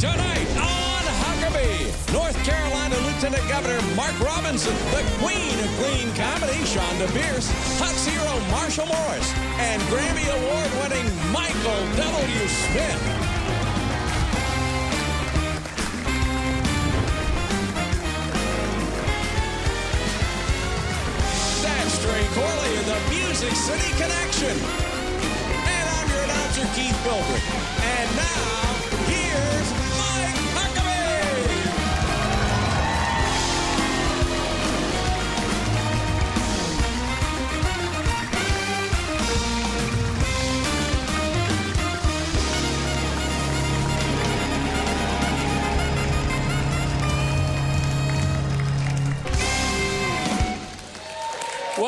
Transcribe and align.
Tonight 0.00 0.48
on 0.56 1.04
Huckabee, 1.20 1.92
North 2.10 2.34
Carolina 2.42 2.96
Lieutenant 3.04 3.46
Governor 3.50 3.78
Mark 3.94 4.18
Robinson, 4.18 4.72
the 4.96 5.04
queen 5.20 5.52
of 5.60 5.68
clean 5.76 6.08
comedy, 6.16 6.56
Chonda 6.64 7.06
Pierce, 7.12 7.52
Huck's 7.76 8.06
hero 8.06 8.40
Marshall 8.50 8.86
Morris, 8.86 9.28
and 9.60 9.82
Grammy 9.92 10.24
Award 10.24 10.70
winning 10.80 11.04
Michael 11.30 11.84
W. 12.00 12.48
Smith. 12.48 12.96
That's 21.60 22.00
Trey 22.00 22.24
Corley 22.32 22.72
of 22.80 22.86
the 22.88 23.00
Music 23.12 23.52
City 23.52 23.92
Connection. 24.00 24.56
And 24.56 25.84
I'm 25.92 26.08
your 26.08 26.24
announcer, 26.24 26.64
Keith 26.72 26.96
Bilbrey. 27.04 27.44
And 27.84 28.08
now, 28.16 28.80
here's 29.04 29.89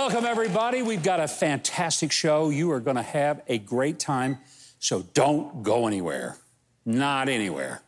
Welcome, 0.04 0.24
everybody. 0.24 0.82
We've 0.82 1.00
got 1.00 1.20
a 1.20 1.28
fantastic 1.28 2.10
show. 2.10 2.50
You 2.50 2.72
are 2.72 2.80
going 2.80 2.96
to 2.96 3.02
have 3.02 3.40
a 3.46 3.58
great 3.58 4.00
time, 4.00 4.38
so 4.80 5.02
don't 5.14 5.62
go 5.62 5.86
anywhere. 5.86 6.38
Not 6.84 7.28
anywhere. 7.28 7.82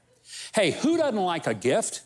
Hey, 0.55 0.70
who 0.70 0.96
doesn't 0.96 1.20
like 1.20 1.48
a 1.48 1.55
gift? 1.55 2.02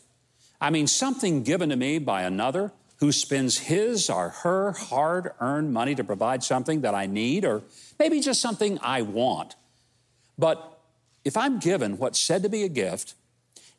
I 0.59 0.71
mean, 0.71 0.87
something 0.87 1.43
given 1.43 1.69
to 1.69 1.75
me 1.75 1.99
by 1.99 2.23
another 2.23 2.71
who 2.97 3.11
spends 3.11 3.59
his 3.59 4.09
or 4.09 4.29
her 4.29 4.71
hard 4.71 5.31
earned 5.39 5.73
money 5.73 5.93
to 5.93 6.03
provide 6.03 6.43
something 6.43 6.81
that 6.81 6.95
I 6.95 7.05
need 7.05 7.45
or 7.45 7.61
maybe 7.99 8.19
just 8.19 8.41
something 8.41 8.79
I 8.81 9.03
want. 9.03 9.55
But 10.39 10.79
if 11.23 11.37
I'm 11.37 11.59
given 11.59 11.99
what's 11.99 12.19
said 12.19 12.41
to 12.41 12.49
be 12.49 12.63
a 12.63 12.69
gift 12.69 13.13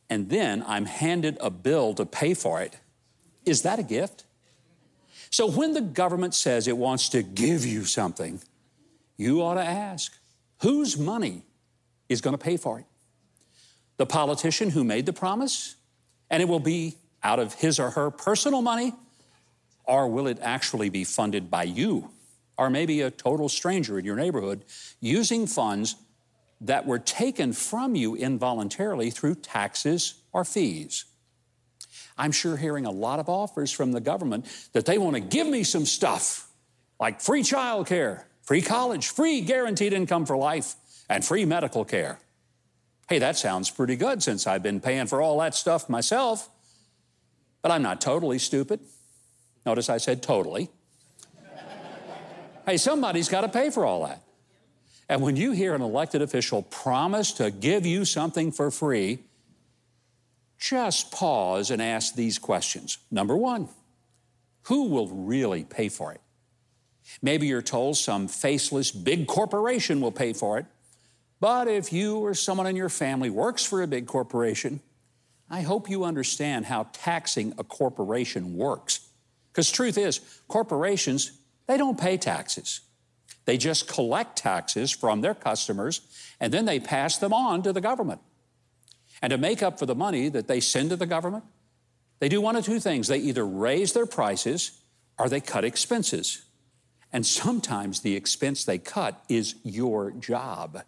and 0.08 0.30
then 0.30 0.62
I'm 0.64 0.84
handed 0.84 1.38
a 1.40 1.50
bill 1.50 1.92
to 1.94 2.06
pay 2.06 2.34
for 2.34 2.62
it, 2.62 2.76
is 3.44 3.62
that 3.62 3.80
a 3.80 3.82
gift? 3.82 4.22
So 5.30 5.46
when 5.46 5.72
the 5.72 5.80
government 5.80 6.34
says 6.34 6.66
it 6.66 6.76
wants 6.76 7.08
to 7.10 7.22
give 7.22 7.64
you 7.64 7.84
something, 7.84 8.40
you 9.16 9.42
ought 9.42 9.54
to 9.54 9.64
ask 9.64 10.12
whose 10.60 10.98
money 10.98 11.44
is 12.08 12.20
going 12.20 12.34
to 12.34 12.42
pay 12.42 12.56
for 12.56 12.80
it? 12.80 12.86
The 13.96 14.06
politician 14.06 14.70
who 14.70 14.82
made 14.82 15.06
the 15.06 15.12
promise, 15.12 15.76
and 16.30 16.42
it 16.42 16.48
will 16.48 16.60
be 16.60 16.96
out 17.22 17.38
of 17.38 17.54
his 17.54 17.78
or 17.78 17.90
her 17.90 18.10
personal 18.10 18.62
money, 18.62 18.92
or 19.84 20.08
will 20.08 20.26
it 20.26 20.38
actually 20.40 20.88
be 20.88 21.04
funded 21.04 21.50
by 21.50 21.64
you, 21.64 22.10
or 22.58 22.70
maybe 22.70 23.00
a 23.02 23.10
total 23.10 23.48
stranger 23.48 23.98
in 23.98 24.04
your 24.04 24.16
neighborhood 24.16 24.64
using 25.00 25.46
funds 25.46 25.96
that 26.60 26.86
were 26.86 26.98
taken 26.98 27.52
from 27.52 27.94
you 27.94 28.14
involuntarily 28.16 29.10
through 29.10 29.36
taxes 29.36 30.14
or 30.32 30.44
fees? 30.44 31.04
I'm 32.20 32.32
sure 32.32 32.58
hearing 32.58 32.84
a 32.84 32.90
lot 32.90 33.18
of 33.18 33.30
offers 33.30 33.72
from 33.72 33.92
the 33.92 34.00
government 34.00 34.44
that 34.74 34.84
they 34.84 34.98
want 34.98 35.14
to 35.14 35.20
give 35.20 35.46
me 35.46 35.64
some 35.64 35.86
stuff 35.86 36.50
like 37.00 37.22
free 37.22 37.42
child 37.42 37.86
care, 37.86 38.28
free 38.42 38.60
college, 38.60 39.08
free 39.08 39.40
guaranteed 39.40 39.94
income 39.94 40.26
for 40.26 40.36
life, 40.36 40.74
and 41.08 41.24
free 41.24 41.46
medical 41.46 41.82
care. 41.82 42.20
Hey, 43.08 43.20
that 43.20 43.38
sounds 43.38 43.70
pretty 43.70 43.96
good 43.96 44.22
since 44.22 44.46
I've 44.46 44.62
been 44.62 44.80
paying 44.80 45.06
for 45.06 45.22
all 45.22 45.40
that 45.40 45.54
stuff 45.54 45.88
myself. 45.88 46.50
But 47.62 47.72
I'm 47.72 47.82
not 47.82 48.02
totally 48.02 48.38
stupid. 48.38 48.80
Notice 49.64 49.88
I 49.88 49.96
said 49.96 50.22
totally. 50.22 50.68
hey, 52.66 52.76
somebody's 52.76 53.30
got 53.30 53.40
to 53.40 53.48
pay 53.48 53.70
for 53.70 53.86
all 53.86 54.04
that. 54.06 54.22
And 55.08 55.22
when 55.22 55.36
you 55.36 55.52
hear 55.52 55.74
an 55.74 55.80
elected 55.80 56.20
official 56.20 56.64
promise 56.64 57.32
to 57.32 57.50
give 57.50 57.86
you 57.86 58.04
something 58.04 58.52
for 58.52 58.70
free, 58.70 59.20
just 60.60 61.10
pause 61.10 61.70
and 61.70 61.80
ask 61.80 62.14
these 62.14 62.38
questions. 62.38 62.98
Number 63.10 63.36
one, 63.36 63.68
who 64.64 64.88
will 64.88 65.08
really 65.08 65.64
pay 65.64 65.88
for 65.88 66.12
it? 66.12 66.20
Maybe 67.22 67.46
you're 67.46 67.62
told 67.62 67.96
some 67.96 68.28
faceless 68.28 68.92
big 68.92 69.26
corporation 69.26 70.00
will 70.00 70.12
pay 70.12 70.32
for 70.32 70.58
it. 70.58 70.66
But 71.40 71.66
if 71.66 71.92
you 71.92 72.18
or 72.18 72.34
someone 72.34 72.66
in 72.66 72.76
your 72.76 72.90
family 72.90 73.30
works 73.30 73.64
for 73.64 73.82
a 73.82 73.86
big 73.86 74.06
corporation, 74.06 74.80
I 75.48 75.62
hope 75.62 75.88
you 75.90 76.04
understand 76.04 76.66
how 76.66 76.88
taxing 76.92 77.54
a 77.58 77.64
corporation 77.64 78.54
works. 78.54 79.08
Because 79.50 79.70
truth 79.70 79.98
is, 79.98 80.20
corporations, 80.46 81.32
they 81.66 81.76
don't 81.76 81.98
pay 81.98 82.18
taxes. 82.18 82.82
They 83.46 83.56
just 83.56 83.88
collect 83.88 84.36
taxes 84.36 84.92
from 84.92 85.22
their 85.22 85.34
customers 85.34 86.02
and 86.38 86.52
then 86.52 86.66
they 86.66 86.78
pass 86.78 87.16
them 87.16 87.32
on 87.32 87.62
to 87.62 87.72
the 87.72 87.80
government. 87.80 88.20
And 89.22 89.30
to 89.30 89.38
make 89.38 89.62
up 89.62 89.78
for 89.78 89.86
the 89.86 89.94
money 89.94 90.28
that 90.28 90.48
they 90.48 90.60
send 90.60 90.90
to 90.90 90.96
the 90.96 91.06
government, 91.06 91.44
they 92.20 92.28
do 92.28 92.40
one 92.40 92.56
of 92.56 92.64
two 92.64 92.80
things. 92.80 93.08
They 93.08 93.18
either 93.18 93.46
raise 93.46 93.92
their 93.92 94.06
prices 94.06 94.80
or 95.18 95.28
they 95.28 95.40
cut 95.40 95.64
expenses. 95.64 96.42
And 97.12 97.26
sometimes 97.26 98.00
the 98.00 98.16
expense 98.16 98.64
they 98.64 98.78
cut 98.78 99.22
is 99.28 99.56
your 99.64 100.12
job. 100.12 100.82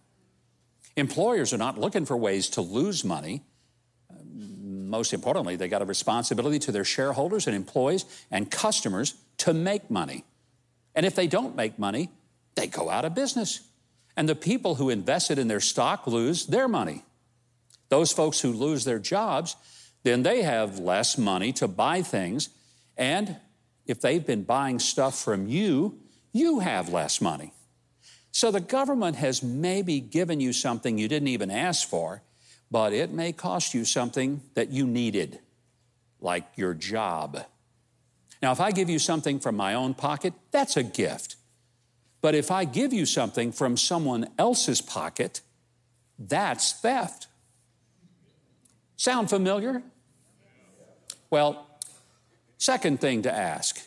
Employers 0.96 1.52
are 1.52 1.58
not 1.58 1.78
looking 1.78 2.04
for 2.04 2.16
ways 2.16 2.48
to 2.50 2.60
lose 2.60 3.04
money. 3.04 3.42
Most 4.24 5.14
importantly, 5.14 5.56
they 5.56 5.68
got 5.68 5.82
a 5.82 5.86
responsibility 5.86 6.58
to 6.60 6.72
their 6.72 6.84
shareholders 6.84 7.46
and 7.46 7.56
employees 7.56 8.04
and 8.30 8.50
customers 8.50 9.14
to 9.38 9.54
make 9.54 9.90
money. 9.90 10.24
And 10.94 11.06
if 11.06 11.14
they 11.14 11.26
don't 11.26 11.56
make 11.56 11.78
money, 11.78 12.10
they 12.54 12.66
go 12.66 12.90
out 12.90 13.06
of 13.06 13.14
business. 13.14 13.60
And 14.16 14.28
the 14.28 14.34
people 14.34 14.74
who 14.74 14.90
invested 14.90 15.38
in 15.38 15.48
their 15.48 15.60
stock 15.60 16.06
lose 16.06 16.46
their 16.46 16.68
money. 16.68 17.04
Those 17.92 18.10
folks 18.10 18.40
who 18.40 18.54
lose 18.54 18.86
their 18.86 18.98
jobs, 18.98 19.54
then 20.02 20.22
they 20.22 20.40
have 20.40 20.78
less 20.78 21.18
money 21.18 21.52
to 21.52 21.68
buy 21.68 22.00
things. 22.00 22.48
And 22.96 23.36
if 23.84 24.00
they've 24.00 24.24
been 24.24 24.44
buying 24.44 24.78
stuff 24.78 25.22
from 25.22 25.46
you, 25.46 25.98
you 26.32 26.60
have 26.60 26.88
less 26.88 27.20
money. 27.20 27.52
So 28.30 28.50
the 28.50 28.62
government 28.62 29.16
has 29.16 29.42
maybe 29.42 30.00
given 30.00 30.40
you 30.40 30.54
something 30.54 30.96
you 30.96 31.06
didn't 31.06 31.28
even 31.28 31.50
ask 31.50 31.86
for, 31.86 32.22
but 32.70 32.94
it 32.94 33.10
may 33.10 33.30
cost 33.30 33.74
you 33.74 33.84
something 33.84 34.40
that 34.54 34.70
you 34.70 34.86
needed, 34.86 35.40
like 36.18 36.46
your 36.56 36.72
job. 36.72 37.44
Now, 38.40 38.52
if 38.52 38.60
I 38.60 38.70
give 38.70 38.88
you 38.88 38.98
something 38.98 39.38
from 39.38 39.54
my 39.54 39.74
own 39.74 39.92
pocket, 39.92 40.32
that's 40.50 40.78
a 40.78 40.82
gift. 40.82 41.36
But 42.22 42.34
if 42.34 42.50
I 42.50 42.64
give 42.64 42.94
you 42.94 43.04
something 43.04 43.52
from 43.52 43.76
someone 43.76 44.30
else's 44.38 44.80
pocket, 44.80 45.42
that's 46.18 46.72
theft. 46.72 47.26
Sound 49.02 49.30
familiar? 49.30 49.82
Well, 51.28 51.66
second 52.58 53.00
thing 53.00 53.22
to 53.22 53.34
ask 53.34 53.82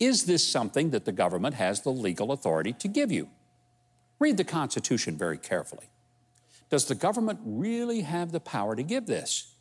is 0.00 0.24
this 0.24 0.42
something 0.42 0.90
that 0.90 1.04
the 1.04 1.12
government 1.12 1.54
has 1.54 1.82
the 1.82 1.90
legal 1.90 2.32
authority 2.32 2.72
to 2.72 2.88
give 2.88 3.12
you? 3.12 3.28
Read 4.18 4.38
the 4.38 4.42
Constitution 4.42 5.16
very 5.16 5.38
carefully. 5.38 5.88
Does 6.68 6.86
the 6.86 6.96
government 6.96 7.38
really 7.44 8.00
have 8.00 8.32
the 8.32 8.40
power 8.40 8.74
to 8.74 8.82
give 8.82 9.06
this? 9.06 9.54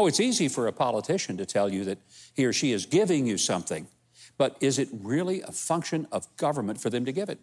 Oh, 0.00 0.08
it's 0.08 0.18
easy 0.18 0.48
for 0.48 0.66
a 0.66 0.72
politician 0.72 1.36
to 1.36 1.46
tell 1.46 1.72
you 1.72 1.84
that 1.84 1.98
he 2.34 2.44
or 2.44 2.52
she 2.52 2.72
is 2.72 2.86
giving 2.86 3.28
you 3.28 3.38
something, 3.38 3.86
but 4.36 4.56
is 4.60 4.80
it 4.80 4.88
really 4.90 5.42
a 5.42 5.52
function 5.52 6.08
of 6.10 6.26
government 6.36 6.80
for 6.80 6.90
them 6.90 7.04
to 7.04 7.12
give 7.12 7.28
it? 7.28 7.38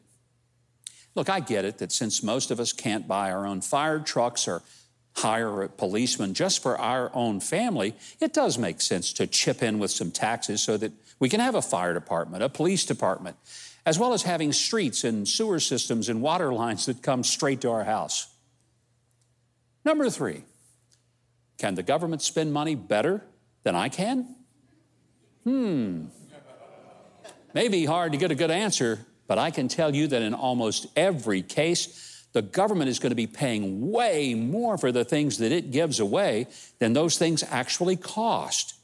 Look, 1.15 1.29
I 1.29 1.39
get 1.39 1.63
it 1.63 1.77
that 1.77 1.93
since 1.93 2.21
most 2.21 2.51
of 2.51 2.59
us 2.59 2.73
can't 2.73 3.07
buy 3.07 3.31
our 3.31 3.45
own 3.45 3.61
fire 3.61 3.99
trucks 3.99 4.45
or 4.45 4.61
hire 5.15 5.63
a 5.63 5.69
policeman 5.69 6.33
just 6.33 6.61
for 6.61 6.77
our 6.77 7.11
own 7.13 7.39
family, 7.39 7.95
it 8.19 8.33
does 8.33 8.57
make 8.57 8.81
sense 8.81 9.13
to 9.13 9.27
chip 9.27 9.61
in 9.61 9.79
with 9.79 9.91
some 9.91 10.11
taxes 10.11 10.61
so 10.61 10.77
that 10.77 10.91
we 11.19 11.29
can 11.29 11.39
have 11.39 11.55
a 11.55 11.61
fire 11.61 11.93
department, 11.93 12.43
a 12.43 12.49
police 12.49 12.85
department, 12.85 13.35
as 13.85 13.99
well 13.99 14.13
as 14.13 14.23
having 14.23 14.51
streets 14.53 15.03
and 15.03 15.27
sewer 15.27 15.59
systems 15.59 16.09
and 16.09 16.21
water 16.21 16.53
lines 16.61 16.85
that 16.85 17.01
come 17.01 17.23
straight 17.23 17.61
to 17.61 17.69
our 17.69 17.83
house. 17.83 18.27
Number 19.83 20.09
three, 20.09 20.43
can 21.57 21.75
the 21.75 21.83
government 21.83 22.21
spend 22.21 22.53
money 22.53 22.75
better 22.75 23.21
than 23.63 23.75
I 23.75 23.89
can? 23.89 24.35
Hmm. 25.43 26.05
Maybe 27.53 27.85
hard 27.85 28.13
to 28.13 28.17
get 28.17 28.31
a 28.31 28.35
good 28.35 28.51
answer, 28.51 29.05
but 29.27 29.37
I 29.37 29.51
can 29.51 29.67
tell 29.67 29.93
you 29.93 30.07
that 30.07 30.21
in 30.21 30.33
almost 30.33 30.87
every 30.95 31.41
case, 31.41 32.10
the 32.33 32.41
government 32.41 32.89
is 32.89 32.99
going 32.99 33.11
to 33.11 33.15
be 33.15 33.27
paying 33.27 33.91
way 33.91 34.33
more 34.33 34.77
for 34.77 34.91
the 34.91 35.03
things 35.03 35.37
that 35.39 35.51
it 35.51 35.71
gives 35.71 35.99
away 35.99 36.47
than 36.79 36.93
those 36.93 37.17
things 37.17 37.43
actually 37.49 37.95
cost 37.95 38.75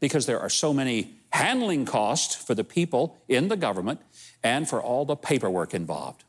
because 0.00 0.26
there 0.26 0.40
are 0.40 0.50
so 0.50 0.72
many 0.72 1.14
handling 1.30 1.84
costs 1.84 2.34
for 2.34 2.54
the 2.54 2.64
people 2.64 3.16
in 3.28 3.48
the 3.48 3.56
government 3.56 4.00
and 4.42 4.68
for 4.68 4.82
all 4.82 5.04
the 5.04 5.16
paperwork 5.16 5.74
involved. 5.74 6.24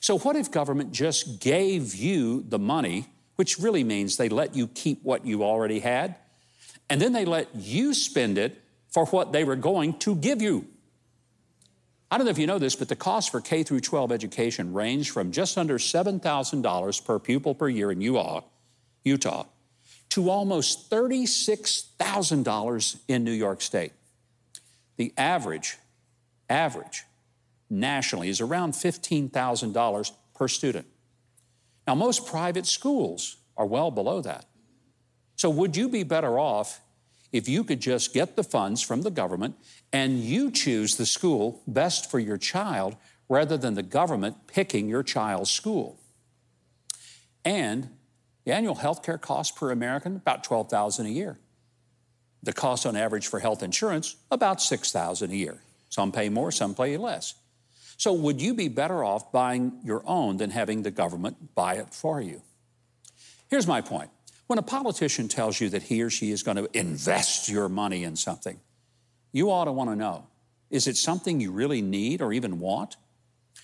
So, 0.00 0.18
what 0.18 0.36
if 0.36 0.50
government 0.50 0.92
just 0.92 1.40
gave 1.40 1.94
you 1.94 2.42
the 2.42 2.58
money 2.58 3.06
which 3.36 3.58
really 3.58 3.84
means 3.84 4.16
they 4.16 4.28
let 4.28 4.56
you 4.56 4.66
keep 4.66 5.02
what 5.04 5.24
you 5.24 5.44
already 5.44 5.80
had, 5.80 6.16
and 6.90 7.00
then 7.00 7.12
they 7.12 7.24
let 7.24 7.54
you 7.54 7.94
spend 7.94 8.38
it 8.38 8.60
for 8.88 9.06
what 9.06 9.32
they 9.32 9.44
were 9.44 9.56
going 9.56 9.98
to 10.00 10.16
give 10.16 10.42
you. 10.42 10.66
I 12.10 12.18
don't 12.18 12.26
know 12.26 12.30
if 12.30 12.38
you 12.38 12.46
know 12.46 12.58
this, 12.58 12.76
but 12.76 12.88
the 12.88 12.96
cost 12.96 13.30
for 13.30 13.40
K 13.40 13.62
through 13.62 13.80
12 13.80 14.12
education 14.12 14.72
range 14.72 15.10
from 15.10 15.32
just 15.32 15.58
under 15.58 15.78
$7,000 15.78 17.04
per 17.04 17.18
pupil 17.18 17.54
per 17.54 17.68
year 17.68 17.90
in 17.90 18.00
Utah, 18.00 18.42
Utah 19.02 19.46
to 20.10 20.30
almost 20.30 20.88
$36,000 20.90 22.96
in 23.08 23.24
New 23.24 23.32
York 23.32 23.60
State. 23.60 23.92
The 24.96 25.12
average, 25.16 25.78
average 26.48 27.02
nationally 27.68 28.28
is 28.28 28.40
around 28.40 28.72
$15,000 28.72 30.10
per 30.34 30.46
student. 30.48 30.86
Now, 31.86 31.96
most 31.96 32.26
private 32.26 32.66
schools 32.66 33.36
are 33.56 33.66
well 33.66 33.90
below 33.90 34.20
that. 34.22 34.44
So, 35.34 35.50
would 35.50 35.76
you 35.76 35.88
be 35.88 36.02
better 36.02 36.38
off 36.38 36.80
if 37.32 37.48
you 37.48 37.64
could 37.64 37.80
just 37.80 38.14
get 38.14 38.36
the 38.36 38.44
funds 38.44 38.80
from 38.80 39.02
the 39.02 39.10
government 39.10 39.56
and 39.92 40.20
you 40.20 40.50
choose 40.50 40.96
the 40.96 41.06
school 41.06 41.62
best 41.66 42.10
for 42.10 42.18
your 42.18 42.36
child 42.36 42.96
rather 43.28 43.56
than 43.56 43.74
the 43.74 43.82
government 43.82 44.46
picking 44.46 44.88
your 44.88 45.02
child's 45.02 45.50
school? 45.50 45.98
And 47.44 47.90
the 48.44 48.52
annual 48.52 48.74
health 48.76 49.02
care 49.02 49.18
cost 49.18 49.56
per 49.56 49.70
American 49.70 50.16
about 50.16 50.44
12,000 50.44 51.06
a 51.06 51.08
year. 51.08 51.38
The 52.42 52.52
cost 52.52 52.86
on 52.86 52.96
average 52.96 53.26
for 53.26 53.40
health 53.40 53.62
insurance 53.62 54.16
about 54.30 54.62
6,000 54.62 55.30
a 55.30 55.34
year. 55.34 55.60
Some 55.88 56.12
pay 56.12 56.28
more, 56.28 56.52
some 56.52 56.74
pay 56.74 56.96
less. 56.96 57.34
So 57.96 58.12
would 58.12 58.40
you 58.40 58.54
be 58.54 58.68
better 58.68 59.02
off 59.02 59.32
buying 59.32 59.80
your 59.82 60.02
own 60.06 60.36
than 60.36 60.50
having 60.50 60.82
the 60.82 60.90
government 60.90 61.54
buy 61.54 61.76
it 61.76 61.94
for 61.94 62.20
you? 62.20 62.42
Here's 63.48 63.66
my 63.66 63.80
point. 63.80 64.10
When 64.46 64.58
a 64.58 64.62
politician 64.62 65.28
tells 65.28 65.60
you 65.60 65.70
that 65.70 65.84
he 65.84 66.02
or 66.02 66.10
she 66.10 66.30
is 66.30 66.42
going 66.42 66.56
to 66.56 66.68
invest 66.78 67.48
your 67.48 67.68
money 67.68 68.04
in 68.04 68.14
something, 68.14 68.60
you 69.36 69.50
ought 69.50 69.66
to 69.66 69.72
want 69.72 69.90
to 69.90 69.96
know 69.96 70.26
is 70.70 70.86
it 70.86 70.96
something 70.96 71.40
you 71.40 71.52
really 71.52 71.82
need 71.82 72.22
or 72.22 72.32
even 72.32 72.58
want? 72.58 72.96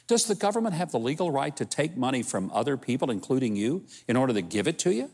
Does 0.07 0.27
the 0.27 0.35
government 0.35 0.75
have 0.75 0.93
the 0.93 0.99
legal 0.99 1.31
right 1.31 1.57
to 1.57 1.65
take 1.65 1.97
money 1.97 2.23
from 2.23 2.51
other 2.53 2.77
people, 2.77 3.11
including 3.11 3.57
you, 3.57 3.87
in 4.07 4.17
order 4.17 4.33
to 4.35 4.43
give 4.43 4.69
it 4.69 4.79
to 4.81 4.93
you? 4.93 5.11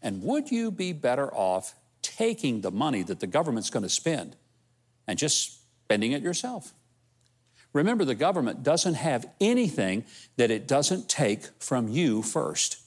And 0.00 0.22
would 0.22 0.50
you 0.50 0.70
be 0.70 0.92
better 0.92 1.32
off 1.34 1.74
taking 2.02 2.60
the 2.60 2.70
money 2.70 3.02
that 3.02 3.20
the 3.20 3.26
government's 3.26 3.70
going 3.70 3.82
to 3.82 3.88
spend 3.88 4.36
and 5.08 5.18
just 5.18 5.58
spending 5.84 6.12
it 6.12 6.22
yourself? 6.22 6.72
Remember, 7.72 8.04
the 8.04 8.14
government 8.14 8.62
doesn't 8.62 8.94
have 8.94 9.24
anything 9.40 10.04
that 10.36 10.50
it 10.50 10.68
doesn't 10.68 11.08
take 11.08 11.46
from 11.58 11.88
you 11.88 12.22
first. 12.22 12.78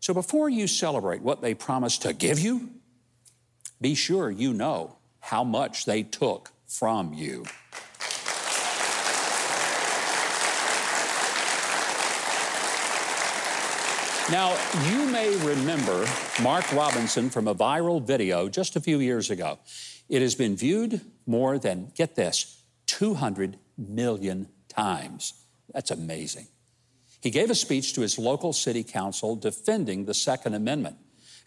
So 0.00 0.12
before 0.12 0.48
you 0.48 0.66
celebrate 0.66 1.22
what 1.22 1.40
they 1.40 1.54
promised 1.54 2.02
to 2.02 2.12
give 2.12 2.38
you, 2.38 2.70
be 3.80 3.94
sure 3.94 4.30
you 4.30 4.52
know 4.52 4.97
how 5.28 5.44
much 5.44 5.84
they 5.84 6.02
took 6.02 6.50
from 6.66 7.12
you. 7.12 7.44
Now, 14.30 14.56
you 14.88 15.06
may 15.10 15.36
remember 15.44 16.06
Mark 16.42 16.72
Robinson 16.72 17.28
from 17.28 17.46
a 17.46 17.54
viral 17.54 18.02
video 18.02 18.48
just 18.48 18.74
a 18.74 18.80
few 18.80 19.00
years 19.00 19.30
ago. 19.30 19.58
It 20.08 20.22
has 20.22 20.34
been 20.34 20.56
viewed 20.56 21.02
more 21.26 21.58
than, 21.58 21.92
get 21.94 22.14
this, 22.14 22.62
200 22.86 23.58
million 23.76 24.48
times. 24.70 25.34
That's 25.74 25.90
amazing. 25.90 26.46
He 27.20 27.30
gave 27.30 27.50
a 27.50 27.54
speech 27.54 27.92
to 27.94 28.00
his 28.00 28.18
local 28.18 28.54
city 28.54 28.82
council 28.82 29.36
defending 29.36 30.06
the 30.06 30.14
Second 30.14 30.54
Amendment. 30.54 30.96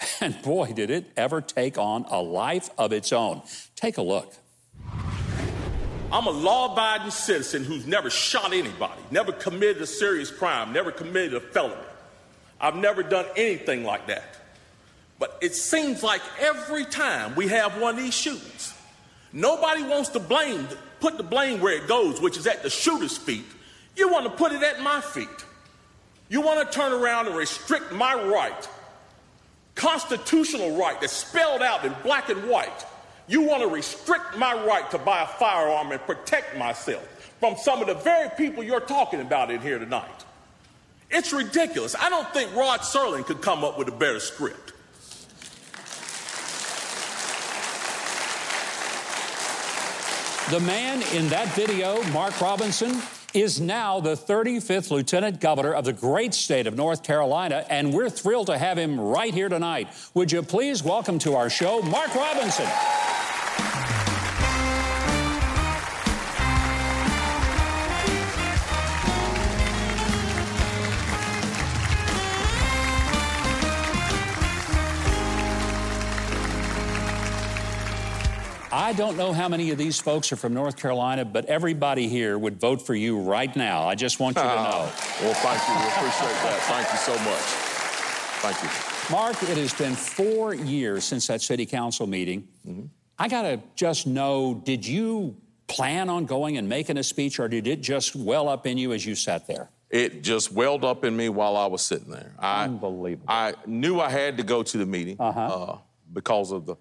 And 0.22 0.40
boy, 0.42 0.74
did 0.74 0.90
it 0.90 1.12
ever 1.18 1.42
take 1.42 1.78
on 1.78 2.06
a 2.10 2.22
life 2.22 2.70
of 2.78 2.94
its 2.94 3.12
own. 3.12 3.42
Take 3.76 3.98
a 3.98 4.02
look. 4.02 4.34
I'm 6.12 6.28
a 6.28 6.32
law 6.32 6.74
abiding 6.74 7.12
citizen 7.12 7.64
who's 7.64 7.88
never 7.88 8.10
shot 8.10 8.52
anybody, 8.52 9.02
never 9.12 9.32
committed 9.32 9.82
a 9.82 9.88
serious 9.88 10.30
crime, 10.30 10.74
never 10.74 10.92
committed 10.92 11.34
a 11.36 11.40
felony. 11.40 11.76
I've 12.60 12.76
never 12.76 13.02
done 13.02 13.26
anything 13.38 13.84
like 13.84 14.08
that. 14.08 14.38
But 15.20 15.38
it 15.42 15.56
seems 15.56 16.04
like 16.04 16.22
every 16.40 16.84
time 16.84 17.36
we 17.36 17.48
have 17.48 17.80
one 17.80 17.96
of 17.96 18.02
these 18.02 18.14
shootings, 18.14 18.74
nobody 19.32 19.84
wants 19.84 20.10
to 20.10 20.20
blame, 20.20 20.68
put 21.00 21.16
the 21.18 21.24
blame 21.24 21.62
where 21.62 21.78
it 21.78 21.88
goes, 21.88 22.20
which 22.20 22.38
is 22.38 22.46
at 22.46 22.62
the 22.62 22.70
shooter's 22.70 23.18
feet. 23.18 23.46
You 23.96 24.10
want 24.12 24.26
to 24.26 24.32
put 24.32 24.52
it 24.52 24.64
at 24.64 24.82
my 24.82 25.00
feet. 25.00 25.30
You 26.28 26.42
want 26.42 26.70
to 26.70 26.78
turn 26.78 26.92
around 26.92 27.28
and 27.28 27.36
restrict 27.36 27.92
my 27.94 28.16
right, 28.16 28.68
constitutional 29.82 30.78
right 30.78 31.02
that's 31.02 31.12
spelled 31.12 31.64
out 31.64 31.84
in 31.84 31.94
black 32.04 32.30
and 32.30 32.48
white. 32.48 32.86
You 33.28 33.42
want 33.42 33.64
to 33.64 33.68
restrict 33.68 34.38
my 34.38 34.54
right 34.66 34.90
to 34.92 35.00
buy 35.00 35.24
a 35.24 35.28
firearm 35.28 35.92
and 35.92 36.00
protect 36.02 36.56
myself 36.56 37.04
from 37.40 37.58
some 37.58 37.82
of 37.82 37.88
the 37.88 37.96
very 37.96 38.30
people 38.38 38.64
you're 38.64 38.80
talking 38.80 39.22
about 39.22 39.50
in 39.50 39.60
here 39.60 39.80
tonight. 39.80 40.26
It's 41.10 41.34
ridiculous. 41.34 41.96
I 41.96 42.10
don't 42.10 42.32
think 42.32 42.56
Rod 42.56 42.82
Serling 42.82 43.26
could 43.26 43.42
come 43.42 43.64
up 43.64 43.80
with 43.80 43.88
a 43.88 43.92
better 43.92 44.20
script. 44.20 44.74
The 50.52 50.60
man 50.60 51.02
in 51.16 51.28
that 51.30 51.48
video, 51.56 52.04
Mark 52.12 52.40
Robinson, 52.40 53.02
is 53.34 53.62
now 53.62 54.00
the 54.00 54.16
35th 54.16 54.92
Lieutenant 54.92 55.40
Governor 55.40 55.74
of 55.74 55.86
the 55.86 55.94
great 55.94 56.34
state 56.34 56.68
of 56.68 56.76
North 56.76 57.04
Carolina, 57.04 57.66
and 57.70 57.94
we're 57.94 58.10
thrilled 58.10 58.48
to 58.48 58.58
have 58.58 58.78
him 58.78 59.00
right 59.00 59.34
here 59.34 59.50
tonight. 59.50 59.88
Would 60.14 60.32
you 60.32 60.42
please 60.42 60.84
welcome 60.84 61.20
to 61.20 61.36
our 61.36 61.50
show 61.50 61.82
Mark 61.82 62.14
Robinson? 62.14 62.68
I 78.92 78.94
don't 78.94 79.16
know 79.16 79.32
how 79.32 79.48
many 79.48 79.72
of 79.72 79.78
these 79.78 80.02
folks 80.02 80.34
are 80.34 80.36
from 80.36 80.54
North 80.54 80.76
Carolina, 80.76 81.24
but 81.24 81.46
everybody 81.46 82.10
here 82.10 82.38
would 82.38 82.60
vote 82.60 82.86
for 82.86 82.94
you 82.94 83.22
right 83.22 83.56
now. 83.56 83.88
I 83.88 83.96
just 83.96 84.20
want 84.20 84.36
you 84.36 84.42
to 84.42 84.50
know. 84.50 84.92
well, 85.22 85.34
thank 85.34 85.66
you. 85.66 85.76
We 85.76 85.88
appreciate 85.88 86.36
that. 86.44 86.60
Thank 86.68 86.92
you 86.92 86.98
so 86.98 87.14
much. 87.24 87.40
Thank 88.42 88.62
you. 88.62 89.16
Mark, 89.16 89.42
it 89.44 89.58
has 89.58 89.74
been 89.74 89.96
four 89.96 90.54
years 90.54 91.06
since 91.06 91.26
that 91.28 91.42
city 91.42 91.66
council 91.66 92.06
meeting. 92.06 92.46
Mm-hmm. 92.68 92.88
I 93.18 93.30
got 93.30 93.44
to 93.44 93.62
just 93.78 94.08
know 94.08 94.62
did 94.66 94.86
you 94.86 95.38
plan 95.68 96.10
on 96.10 96.26
going 96.26 96.58
and 96.58 96.68
making 96.68 96.98
a 96.98 97.04
speech, 97.04 97.40
or 97.40 97.48
did 97.48 97.68
it 97.68 97.80
just 97.80 98.14
well 98.14 98.50
up 98.50 98.68
in 98.68 98.78
you 98.78 98.92
as 98.92 99.06
you 99.06 99.16
sat 99.16 99.48
there? 99.48 99.70
It 99.90 100.22
just 100.22 100.52
welled 100.52 100.84
up 100.84 101.06
in 101.06 101.16
me 101.16 101.30
while 101.30 101.56
I 101.56 101.68
was 101.68 101.82
sitting 101.82 102.12
there. 102.12 102.36
I, 102.38 102.66
Unbelievable. 102.66 103.28
I 103.30 103.54
knew 103.66 104.02
I 104.02 104.10
had 104.10 104.36
to 104.36 104.44
go 104.44 104.64
to 104.64 104.78
the 104.78 104.86
meeting 104.86 105.16
uh-huh. 105.18 105.40
uh, 105.40 105.78
because 106.12 106.52
of 106.52 106.66
the 106.66 106.76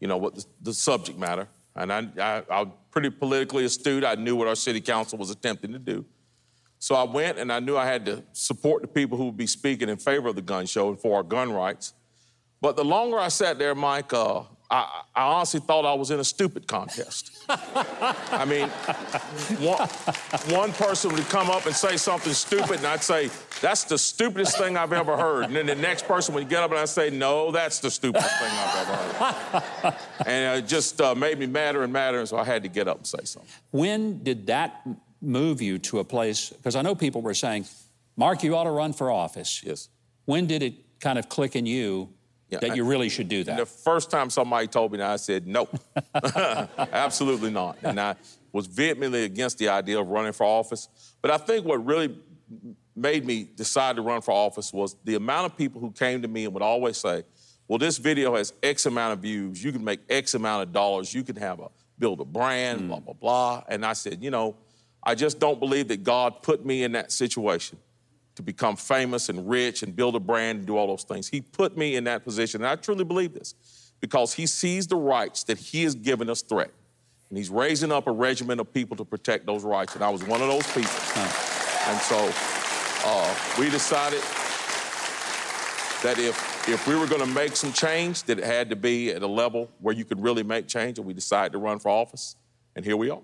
you 0.00 0.08
know, 0.08 0.16
what 0.16 0.34
the, 0.34 0.44
the 0.62 0.74
subject 0.74 1.18
matter. 1.18 1.48
And 1.76 1.92
I, 1.92 2.08
I, 2.18 2.42
I 2.50 2.62
was 2.62 2.72
pretty 2.90 3.10
politically 3.10 3.64
astute. 3.64 4.04
I 4.04 4.14
knew 4.14 4.34
what 4.36 4.48
our 4.48 4.54
city 4.54 4.80
council 4.80 5.18
was 5.18 5.30
attempting 5.30 5.72
to 5.72 5.78
do. 5.78 6.04
So 6.78 6.94
I 6.94 7.04
went 7.04 7.38
and 7.38 7.52
I 7.52 7.60
knew 7.60 7.76
I 7.76 7.86
had 7.86 8.04
to 8.06 8.22
support 8.32 8.82
the 8.82 8.88
people 8.88 9.16
who 9.18 9.26
would 9.26 9.36
be 9.36 9.46
speaking 9.46 9.88
in 9.88 9.96
favor 9.96 10.28
of 10.28 10.36
the 10.36 10.42
gun 10.42 10.66
show 10.66 10.88
and 10.88 11.00
for 11.00 11.16
our 11.16 11.22
gun 11.22 11.52
rights. 11.52 11.94
But 12.60 12.76
the 12.76 12.84
longer 12.84 13.18
I 13.18 13.28
sat 13.28 13.58
there, 13.58 13.74
Mike, 13.74 14.12
uh, 14.12 14.42
I, 14.70 15.02
I, 15.14 15.22
honestly 15.22 15.60
thought 15.60 15.84
I 15.84 15.94
was 15.94 16.10
in 16.10 16.18
a 16.18 16.24
stupid 16.24 16.66
contest. 16.66 17.30
I 17.48 18.44
mean, 18.44 18.68
one, 19.64 19.88
one, 20.52 20.72
person 20.72 21.12
would 21.12 21.28
come 21.28 21.50
up 21.50 21.66
and 21.66 21.74
say 21.74 21.96
something 21.96 22.32
stupid, 22.32 22.78
and 22.78 22.86
I'd 22.86 23.02
say, 23.02 23.30
That's 23.60 23.84
the 23.84 23.96
stupidest 23.96 24.58
thing 24.58 24.76
I've 24.76 24.92
ever 24.92 25.16
heard. 25.16 25.44
And 25.44 25.54
then 25.54 25.66
the 25.66 25.76
next 25.76 26.06
person 26.06 26.34
would 26.34 26.48
get 26.48 26.64
up 26.64 26.70
and 26.72 26.80
I'd 26.80 26.88
say, 26.88 27.10
No, 27.10 27.52
that's 27.52 27.78
the 27.78 27.90
stupidest 27.90 28.38
thing 28.40 28.50
I've 28.50 28.88
ever 28.88 29.60
heard. 29.60 29.94
and 30.26 30.58
it 30.58 30.66
just 30.68 31.00
uh, 31.00 31.14
made 31.14 31.38
me 31.38 31.46
madder 31.46 31.84
and 31.84 31.92
madder, 31.92 32.18
and 32.18 32.28
so 32.28 32.36
I 32.36 32.44
had 32.44 32.64
to 32.64 32.68
get 32.68 32.88
up 32.88 32.96
and 32.96 33.06
say 33.06 33.22
something. 33.22 33.50
When 33.70 34.24
did 34.24 34.46
that 34.48 34.84
move 35.20 35.62
you 35.62 35.78
to 35.78 36.00
a 36.00 36.04
place? 36.04 36.50
Because 36.50 36.74
I 36.74 36.82
know 36.82 36.96
people 36.96 37.22
were 37.22 37.34
saying, 37.34 37.66
Mark, 38.16 38.42
you 38.42 38.56
ought 38.56 38.64
to 38.64 38.70
run 38.70 38.92
for 38.92 39.12
office. 39.12 39.62
Yes. 39.64 39.88
When 40.24 40.46
did 40.46 40.62
it 40.62 40.74
kind 40.98 41.18
of 41.18 41.28
click 41.28 41.54
in 41.54 41.66
you 41.66 42.08
yeah, 42.48 42.58
that 42.60 42.76
you 42.76 42.84
really 42.84 43.08
should 43.08 43.28
do 43.28 43.44
that? 43.44 43.56
The 43.56 43.66
first 43.66 44.10
time 44.10 44.30
somebody 44.30 44.66
told 44.68 44.92
me 44.92 44.98
that, 44.98 45.10
I 45.10 45.16
said, 45.16 45.46
no, 45.46 45.68
absolutely 46.78 47.50
not. 47.50 47.78
And 47.82 48.00
I 48.00 48.16
was 48.52 48.66
vehemently 48.66 49.24
against 49.24 49.58
the 49.58 49.68
idea 49.68 50.00
of 50.00 50.08
running 50.08 50.32
for 50.32 50.44
office. 50.44 50.88
But 51.22 51.30
I 51.30 51.38
think 51.38 51.66
what 51.66 51.84
really 51.84 52.16
made 52.94 53.26
me 53.26 53.48
decide 53.54 53.96
to 53.96 54.02
run 54.02 54.22
for 54.22 54.32
office 54.32 54.72
was 54.72 54.96
the 55.04 55.16
amount 55.16 55.52
of 55.52 55.58
people 55.58 55.80
who 55.80 55.90
came 55.90 56.22
to 56.22 56.28
me 56.28 56.44
and 56.44 56.54
would 56.54 56.62
always 56.62 56.96
say, 56.96 57.24
well, 57.68 57.78
this 57.78 57.98
video 57.98 58.36
has 58.36 58.52
X 58.62 58.86
amount 58.86 59.12
of 59.12 59.18
views. 59.18 59.62
You 59.62 59.72
can 59.72 59.84
make 59.84 60.00
X 60.08 60.34
amount 60.34 60.62
of 60.62 60.72
dollars. 60.72 61.12
You 61.12 61.24
can 61.24 61.36
have 61.36 61.60
a 61.60 61.68
build 61.98 62.20
a 62.20 62.24
brand, 62.24 62.82
mm. 62.82 62.88
blah, 62.88 63.00
blah, 63.00 63.14
blah. 63.14 63.64
And 63.68 63.84
I 63.84 63.94
said, 63.94 64.22
you 64.22 64.30
know, 64.30 64.56
I 65.02 65.14
just 65.14 65.38
don't 65.38 65.58
believe 65.58 65.88
that 65.88 66.04
God 66.04 66.42
put 66.42 66.64
me 66.64 66.82
in 66.82 66.92
that 66.92 67.10
situation 67.10 67.78
to 68.36 68.42
become 68.42 68.76
famous 68.76 69.28
and 69.28 69.48
rich 69.48 69.82
and 69.82 69.96
build 69.96 70.14
a 70.14 70.20
brand 70.20 70.58
and 70.58 70.66
do 70.66 70.76
all 70.76 70.86
those 70.86 71.04
things. 71.04 71.26
He 71.26 71.40
put 71.40 71.76
me 71.76 71.96
in 71.96 72.04
that 72.04 72.22
position, 72.22 72.62
and 72.62 72.68
I 72.68 72.76
truly 72.76 73.04
believe 73.04 73.34
this 73.34 73.54
because 74.00 74.34
he 74.34 74.46
sees 74.46 74.86
the 74.86 74.96
rights 74.96 75.42
that 75.44 75.58
he 75.58 75.82
has 75.84 75.94
given 75.94 76.30
us 76.30 76.42
threat. 76.42 76.70
And 77.28 77.36
he's 77.36 77.50
raising 77.50 77.90
up 77.90 78.06
a 78.06 78.12
regiment 78.12 78.60
of 78.60 78.72
people 78.72 78.96
to 78.98 79.04
protect 79.04 79.46
those 79.46 79.64
rights, 79.64 79.94
and 79.94 80.04
I 80.04 80.10
was 80.10 80.22
one 80.22 80.40
of 80.42 80.48
those 80.48 80.66
people. 80.68 80.90
Huh. 80.92 81.90
And 81.90 82.00
so 82.00 82.30
uh, 83.08 83.34
we 83.58 83.70
decided 83.70 84.20
that 86.02 86.18
if, 86.18 86.68
if 86.68 86.86
we 86.86 86.94
were 86.94 87.06
going 87.06 87.22
to 87.22 87.34
make 87.34 87.56
some 87.56 87.72
change, 87.72 88.22
that 88.24 88.38
it 88.38 88.44
had 88.44 88.70
to 88.70 88.76
be 88.76 89.10
at 89.10 89.22
a 89.22 89.26
level 89.26 89.70
where 89.80 89.94
you 89.94 90.04
could 90.04 90.22
really 90.22 90.42
make 90.42 90.68
change, 90.68 90.98
and 90.98 91.06
we 91.06 91.14
decided 91.14 91.52
to 91.52 91.58
run 91.58 91.78
for 91.78 91.88
office, 91.88 92.36
and 92.76 92.84
here 92.84 92.96
we 92.96 93.08
are. 93.08 93.22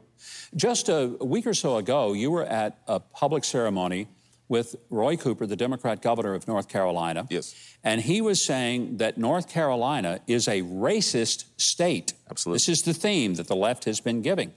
Just 0.56 0.88
a 0.88 1.16
week 1.20 1.46
or 1.46 1.54
so 1.54 1.76
ago, 1.76 2.14
you 2.14 2.30
were 2.30 2.44
at 2.44 2.78
a 2.88 2.98
public 2.98 3.44
ceremony 3.44 4.08
with 4.48 4.76
Roy 4.90 5.16
Cooper, 5.16 5.46
the 5.46 5.56
Democrat 5.56 6.02
governor 6.02 6.34
of 6.34 6.46
North 6.46 6.68
Carolina. 6.68 7.26
Yes. 7.30 7.54
And 7.82 8.00
he 8.00 8.20
was 8.20 8.42
saying 8.42 8.98
that 8.98 9.16
North 9.16 9.48
Carolina 9.48 10.20
is 10.26 10.46
a 10.46 10.62
racist 10.62 11.44
state. 11.56 12.12
Absolutely. 12.30 12.56
This 12.56 12.68
is 12.68 12.82
the 12.82 12.94
theme 12.94 13.34
that 13.34 13.48
the 13.48 13.56
left 13.56 13.84
has 13.84 14.00
been 14.00 14.20
giving. 14.20 14.52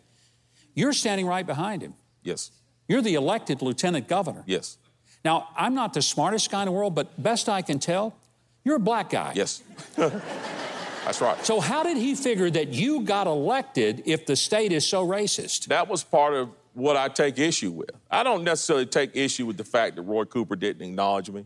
You're 0.74 0.94
standing 0.94 1.25
right 1.25 1.46
behind 1.46 1.82
him. 1.82 1.94
Yes. 2.24 2.51
You're 2.88 3.01
the 3.01 3.15
elected 3.15 3.62
lieutenant 3.62 4.08
governor. 4.08 4.44
Yes. 4.46 4.77
Now, 5.24 5.50
I'm 5.56 5.74
not 5.74 5.94
the 5.94 6.01
smartest 6.01 6.51
guy 6.51 6.62
in 6.62 6.65
the 6.65 6.72
world, 6.72 6.94
but 6.94 7.22
best 7.22 7.50
I 7.50 7.62
can 7.62 7.80
tell, 7.80 8.15
you're 8.63 8.75
a 8.75 8.80
black 8.80 9.10
guy. 9.10 9.32
Yes. 9.36 9.63
That's 9.96 11.22
right. 11.22 11.44
So, 11.46 11.60
how 11.60 11.84
did 11.84 11.98
he 11.98 12.15
figure 12.15 12.50
that 12.50 12.70
you 12.70 13.01
got 13.01 13.27
elected 13.27 14.04
if 14.06 14.25
the 14.25 14.36
state 14.36 14.72
is 14.72 14.86
so 14.86 15.08
racist? 15.08 15.68
That 15.68 15.88
was 15.88 16.04
part 16.04 16.34
of 16.34 16.50
what 16.75 16.98
I 16.98 17.08
take 17.08 17.39
issue 17.39 17.72
with. 17.72 17.91
I 18.12 18.22
don't 18.24 18.44
necessarily 18.44 18.86
take 18.86 19.15
issue 19.15 19.46
with 19.46 19.58
the 19.58 19.63
fact 19.63 19.96
that 19.96 20.01
Roy 20.01 20.25
Cooper 20.25 20.55
didn't 20.55 20.88
acknowledge 20.88 21.29
me 21.29 21.46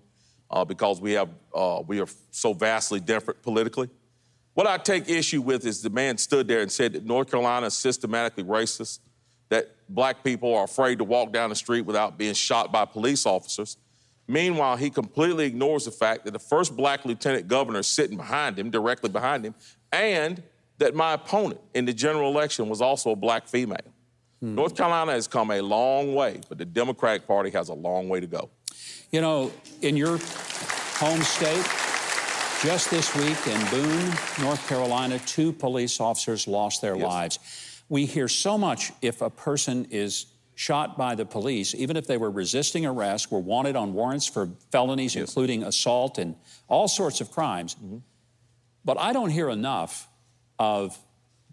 uh, 0.50 0.66
because 0.66 1.00
we 1.00 1.14
have 1.14 1.30
uh, 1.54 1.82
we 1.86 2.02
are 2.02 2.08
so 2.32 2.54
vastly 2.54 3.00
different 3.00 3.42
politically. 3.44 3.90
What 4.56 4.66
I 4.68 4.78
take 4.78 5.08
issue 5.08 5.42
with 5.42 5.66
is 5.66 5.82
the 5.82 5.92
man 5.92 6.18
stood 6.18 6.48
there 6.48 6.62
and 6.62 6.72
said 6.72 6.94
that 6.94 7.06
North 7.06 7.30
Carolina 7.30 7.68
is 7.68 7.76
systematically 7.76 8.44
racist, 8.44 9.00
that 9.50 9.76
black 9.88 10.24
people 10.24 10.54
are 10.54 10.66
afraid 10.66 10.98
to 10.98 11.04
walk 11.04 11.32
down 11.32 11.50
the 11.50 11.56
street 11.56 11.82
without 11.82 12.18
being 12.18 12.34
shot 12.34 12.72
by 12.72 12.86
police 12.86 13.26
officers. 13.26 13.78
Meanwhile, 14.28 14.78
he 14.78 14.90
completely 14.90 15.46
ignores 15.46 15.86
the 15.86 15.92
fact 15.92 16.26
that 16.26 16.32
the 16.32 16.40
first 16.40 16.76
black 16.76 17.06
lieutenant 17.06 17.48
governor 17.48 17.80
is 17.80 17.88
sitting 17.88 18.18
behind 18.18 18.60
him, 18.60 18.70
directly 18.70 19.10
behind 19.10 19.46
him, 19.46 19.56
and 19.92 20.42
that 20.80 20.96
my 20.96 21.14
opponent 21.14 21.62
in 21.74 21.86
the 21.86 21.94
general 21.94 22.32
election 22.32 22.68
was 22.68 22.82
also 22.82 23.12
a 23.12 23.16
black 23.16 23.48
female. 23.48 23.78
Hmm. 24.40 24.56
North 24.56 24.76
Carolina 24.76 25.12
has 25.12 25.28
come 25.28 25.52
a 25.52 25.62
long 25.62 26.16
way, 26.16 26.40
but 26.48 26.58
the 26.58 26.66
Democratic 26.66 27.28
Party 27.28 27.50
has 27.52 27.70
a 27.70 27.74
long 27.74 28.10
way 28.10 28.20
to 28.20 28.28
go. 28.28 28.50
You 29.12 29.22
know, 29.22 29.52
in 29.82 29.98
your 29.98 30.20
home 30.98 31.22
state, 31.22 31.66
just 32.62 32.90
this 32.90 33.16
week 33.16 33.48
in 33.48 33.70
Boone, 33.70 34.10
North 34.42 34.66
Carolina, 34.68 35.20
two 35.20 35.54
police 35.54 36.00
officers 36.00 36.48
lost 36.48 36.82
their 36.82 36.96
yes. 36.96 37.04
lives. 37.04 37.40
We 37.90 38.06
hear 38.06 38.28
so 38.28 38.58
much 38.58 38.92
if 39.02 39.22
a 39.22 39.30
person 39.30 39.88
is 39.90 40.28
shot 40.56 40.98
by 40.98 41.16
the 41.16 41.26
police, 41.26 41.74
even 41.74 41.96
if 41.96 42.06
they 42.06 42.18
were 42.18 42.30
resisting 42.30 42.86
arrest, 42.86 43.32
were 43.32 43.40
wanted 43.40 43.78
on 43.78 43.94
warrants 43.94 44.28
for 44.28 44.50
felonies, 44.72 45.16
yes. 45.16 45.30
including 45.30 45.64
assault 45.64 46.18
and 46.18 46.36
all 46.68 46.88
sorts 46.88 47.22
of 47.22 47.32
crimes. 47.32 47.76
Mm-hmm. 47.76 47.98
But 48.84 49.00
I 49.00 49.14
don't 49.14 49.30
hear 49.30 49.50
enough 49.50 50.10
of 50.60 50.98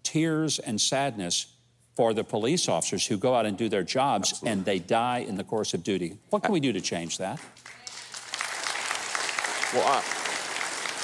tears 0.03 0.59
and 0.59 0.81
sadness 0.81 1.47
for 1.97 2.13
the 2.13 2.23
police 2.23 2.69
officers 2.69 3.07
who 3.07 3.17
go 3.17 3.35
out 3.35 3.47
and 3.47 3.57
do 3.57 3.69
their 3.69 3.83
jobs 3.83 4.31
Absolutely. 4.31 4.53
and 4.53 4.65
they 4.67 4.79
die 4.79 5.19
in 5.19 5.37
the 5.37 5.45
course 5.45 5.73
of 5.73 5.83
duty. 5.83 6.19
What 6.29 6.43
can 6.43 6.53
we 6.53 6.61
do 6.61 6.73
to 6.73 6.81
change 6.81 7.19
that? 7.19 7.41
Well, 9.73 9.85
I, 9.85 9.99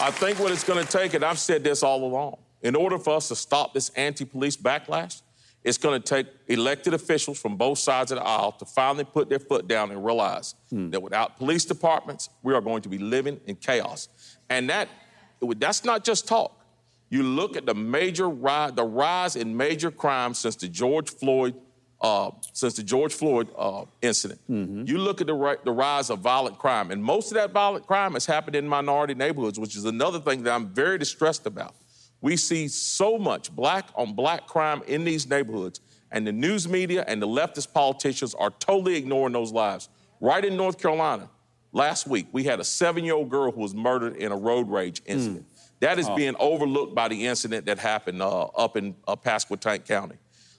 I 0.01 0.11
think 0.11 0.39
what 0.39 0.53
it's 0.53 0.65
going 0.65 0.85
to 0.85 0.91
take, 0.91 1.15
and 1.15 1.25
I've 1.25 1.39
said 1.39 1.65
this 1.65 1.83
all 1.83 2.05
along, 2.05 2.37
in 2.61 2.77
order 2.77 2.99
for 2.99 3.17
us 3.17 3.29
to 3.29 3.37
stop 3.37 3.73
this 3.73 3.89
anti 3.91 4.25
police 4.25 4.57
backlash, 4.57 5.23
it's 5.65 5.79
going 5.79 6.01
to 6.01 6.07
take 6.07 6.27
elected 6.49 6.93
officials 6.93 7.39
from 7.39 7.57
both 7.57 7.79
sides 7.79 8.13
of 8.13 8.19
the 8.19 8.25
aisle 8.25 8.53
to 8.53 8.65
finally 8.65 9.05
put 9.05 9.29
their 9.29 9.39
foot 9.39 9.69
down 9.69 9.91
and 9.91 10.05
realize 10.05 10.55
hmm. 10.71 10.91
that 10.91 11.01
without 11.01 11.39
police 11.39 11.65
departments, 11.65 12.29
we 12.43 12.53
are 12.53 12.61
going 12.61 12.83
to 12.83 12.89
be 12.89 12.99
living 12.99 13.41
in 13.47 13.57
chaos. 13.57 14.09
And 14.51 14.69
that 14.69 14.89
that's 15.57 15.85
not 15.85 16.05
just 16.05 16.29
talk. 16.29 16.62
You 17.13 17.23
look 17.23 17.59
at 17.59 17.67
the 17.67 17.75
major 17.75 18.27
rise, 18.27 18.73
the 18.73 18.85
rise 18.85 19.37
in 19.37 19.55
major 19.55 19.91
crime 19.91 20.33
since 20.33 20.57
the 20.57 20.67
George 20.67 21.11
Floyd, 21.11 21.55
uh, 22.01 22.31
since 22.55 22.73
the 22.73 22.83
George 22.83 23.13
Floyd 23.13 23.51
uh, 23.55 23.85
incident. 24.01 24.41
Mm-hmm. 24.49 24.85
You 24.87 24.97
look 24.97 25.21
at 25.21 25.27
the, 25.27 25.59
the 25.63 25.73
rise 25.73 26.09
of 26.09 26.21
violent 26.21 26.59
crime, 26.59 26.91
and 26.91 27.05
most 27.05 27.31
of 27.31 27.35
that 27.35 27.51
violent 27.51 27.87
crime 27.87 28.15
has 28.15 28.25
happened 28.25 28.57
in 28.57 28.67
minority 28.67 29.13
neighborhoods, 29.13 29.61
which 29.61 29.77
is 29.77 29.85
another 29.85 30.21
thing 30.21 30.43
that 30.45 30.55
I'm 30.55 30.69
very 30.69 30.97
distressed 30.97 31.45
about. 31.45 31.75
We 32.23 32.39
see 32.39 32.67
so 32.67 33.19
much 33.19 33.55
black 33.55 33.91
on 33.95 34.15
black 34.15 34.47
crime 34.47 34.81
in 34.87 35.05
these 35.05 35.29
neighborhoods, 35.29 35.83
and 36.13 36.27
the 36.27 36.33
news 36.33 36.67
media 36.67 37.05
and 37.07 37.21
the 37.21 37.29
leftist 37.29 37.75
politicians 37.75 38.35
are 38.35 38.53
totally 38.53 38.97
ignoring 38.97 39.35
those 39.35 39.53
lives. 39.53 39.91
Right 40.23 40.43
in 40.43 40.57
North 40.57 40.81
Carolina, 40.81 41.29
last 41.73 42.07
week, 42.07 42.29
we 42.33 42.45
had 42.45 42.59
a 42.59 42.65
seven 42.65 43.05
year 43.05 43.17
old 43.17 43.29
girl 43.29 43.53
who 43.53 43.61
was 43.61 43.75
murdered 43.75 44.17
in 44.17 44.33
a 44.33 44.37
road 44.37 44.71
rage 44.71 45.03
incident. 45.05 45.45
Mm. 45.45 45.52
That 45.83 45.99
is 45.99 46.09
oh. 46.09 46.15
being 46.15 46.37
overlooked 46.39 46.95
by 46.95 47.09
the 47.09 47.27
incident 47.27 47.67
that 47.67 47.81
happened 47.81 48.23
uh, 48.23 48.43
up 48.45 48.77
in 48.77 48.95
uh, 49.09 49.17
Pasquotank 49.17 49.85
County. 49.85 50.15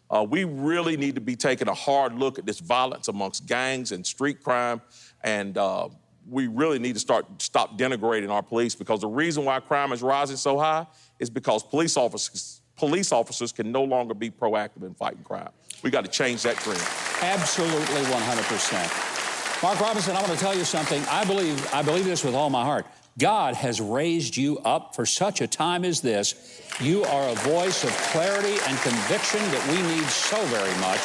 Uh, 0.10 0.26
we 0.30 0.44
really 0.44 0.98
need 0.98 1.16
to 1.16 1.22
be 1.22 1.38
taking 1.38 1.70
a 1.70 1.74
hard 1.74 2.14
look 2.14 2.38
at 2.38 2.46
this 2.46 2.60
violence 2.60 3.08
amongst 3.08 3.46
gangs 3.46 3.94
and 3.94 4.06
street 4.06 4.44
crime, 4.44 4.82
and 5.24 5.58
uh, 5.58 5.88
we 6.30 6.48
really 6.48 6.78
need 6.78 6.96
to 6.96 7.00
start 7.00 7.26
stop 7.42 7.78
denigrating 7.78 8.30
our 8.30 8.44
police 8.44 8.76
because 8.76 9.00
the 9.00 9.08
reason 9.08 9.46
why 9.46 9.62
crime 9.62 9.94
is 9.94 10.02
rising 10.02 10.36
so 10.36 10.60
high 10.60 10.86
is 11.20 11.30
because 11.30 11.64
police 11.64 11.96
officers 11.96 12.62
police 12.76 13.14
officers 13.14 13.54
can 13.54 13.72
no 13.72 13.86
longer 13.86 14.14
be 14.14 14.30
proactive 14.30 14.84
in 14.84 14.94
fighting 14.94 15.24
crime. 15.24 15.50
We 15.84 15.90
got 15.90 16.04
to 16.04 16.12
change 16.12 16.44
that 16.44 16.58
trend. 16.58 16.82
Absolutely, 17.22 18.02
100%. 18.02 19.64
Mark 19.64 19.80
Robinson, 19.80 20.18
I 20.18 20.20
want 20.20 20.34
to 20.34 20.40
tell 20.40 20.54
you 20.54 20.66
something. 20.66 21.02
I 21.10 21.24
believe 21.24 21.74
I 21.74 21.82
believe 21.82 22.04
this 22.04 22.26
with 22.26 22.36
all 22.36 22.50
my 22.50 22.66
heart. 22.66 22.86
God 23.18 23.56
has 23.56 23.80
raised 23.80 24.38
you 24.38 24.58
up 24.60 24.96
for 24.96 25.06
such 25.06 25.42
a 25.42 25.48
time 25.48 25.86
as 25.86 26.02
this. 26.02 26.62
You 26.82 27.04
are 27.04 27.30
a 27.30 27.36
voice 27.36 27.84
of 27.84 27.92
clarity 28.12 28.58
and 28.68 28.78
conviction 28.80 29.40
that 29.40 29.68
we 29.70 29.82
need 29.96 30.06
so 30.06 30.44
very 30.46 30.76
much. 30.80 31.00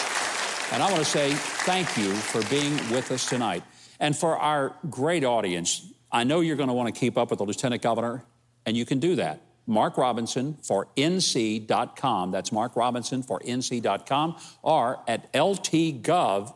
And 0.72 0.82
I 0.82 0.90
want 0.90 1.04
to 1.04 1.10
say 1.10 1.32
thank 1.32 1.96
you 1.96 2.14
for 2.14 2.42
being 2.48 2.74
with 2.90 3.10
us 3.10 3.28
tonight. 3.28 3.62
And 4.00 4.16
for 4.16 4.38
our 4.38 4.74
great 4.88 5.24
audience, 5.24 5.92
I 6.10 6.24
know 6.24 6.40
you're 6.40 6.56
going 6.56 6.68
to 6.68 6.74
want 6.74 6.94
to 6.94 6.98
keep 6.98 7.18
up 7.18 7.30
with 7.30 7.38
the 7.38 7.44
Lieutenant 7.44 7.82
Governor, 7.82 8.24
and 8.64 8.76
you 8.76 8.86
can 8.86 8.98
do 8.98 9.16
that. 9.16 9.42
Mark 9.66 9.98
Robinson 9.98 10.56
for 10.62 10.88
NC.com. 10.96 12.30
That's 12.30 12.50
Mark 12.52 12.74
Robinson 12.74 13.22
for 13.22 13.38
NC.com 13.40 14.36
or 14.62 15.00
at 15.06 15.30
ltgov.nc.gov. 15.34 16.54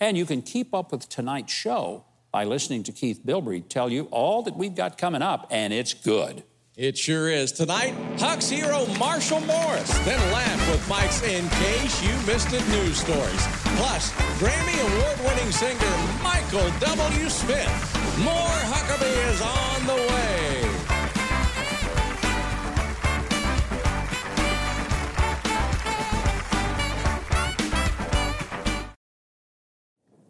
And 0.00 0.16
you 0.16 0.24
can 0.24 0.42
keep 0.42 0.72
up 0.72 0.92
with 0.92 1.08
tonight's 1.08 1.52
show 1.52 2.04
by 2.30 2.44
listening 2.44 2.82
to 2.84 2.92
Keith 2.92 3.20
Bilbrey 3.24 3.66
tell 3.68 3.90
you 3.90 4.04
all 4.10 4.42
that 4.42 4.56
we've 4.56 4.74
got 4.74 4.98
coming 4.98 5.22
up, 5.22 5.46
and 5.50 5.72
it's 5.72 5.94
good. 5.94 6.42
It 6.76 6.96
sure 6.96 7.28
is. 7.28 7.50
Tonight, 7.50 7.92
Huck's 8.20 8.48
hero 8.48 8.86
Marshall 9.00 9.40
Morris. 9.40 9.90
Then 10.04 10.20
laugh 10.32 10.70
with 10.70 10.88
Mike's 10.88 11.22
In 11.24 11.48
Case 11.48 12.02
You 12.04 12.14
Missed 12.24 12.52
It 12.52 12.66
news 12.68 12.98
stories. 12.98 13.46
Plus, 13.74 14.12
Grammy 14.38 14.78
Award 14.86 15.18
winning 15.26 15.50
singer 15.50 16.22
Michael 16.22 16.70
W. 16.78 17.28
Smith. 17.28 18.18
More 18.22 18.58
Huckabee 18.70 19.32
is 19.32 19.42
on 19.42 19.86
the 19.86 19.96
way. 20.12 20.27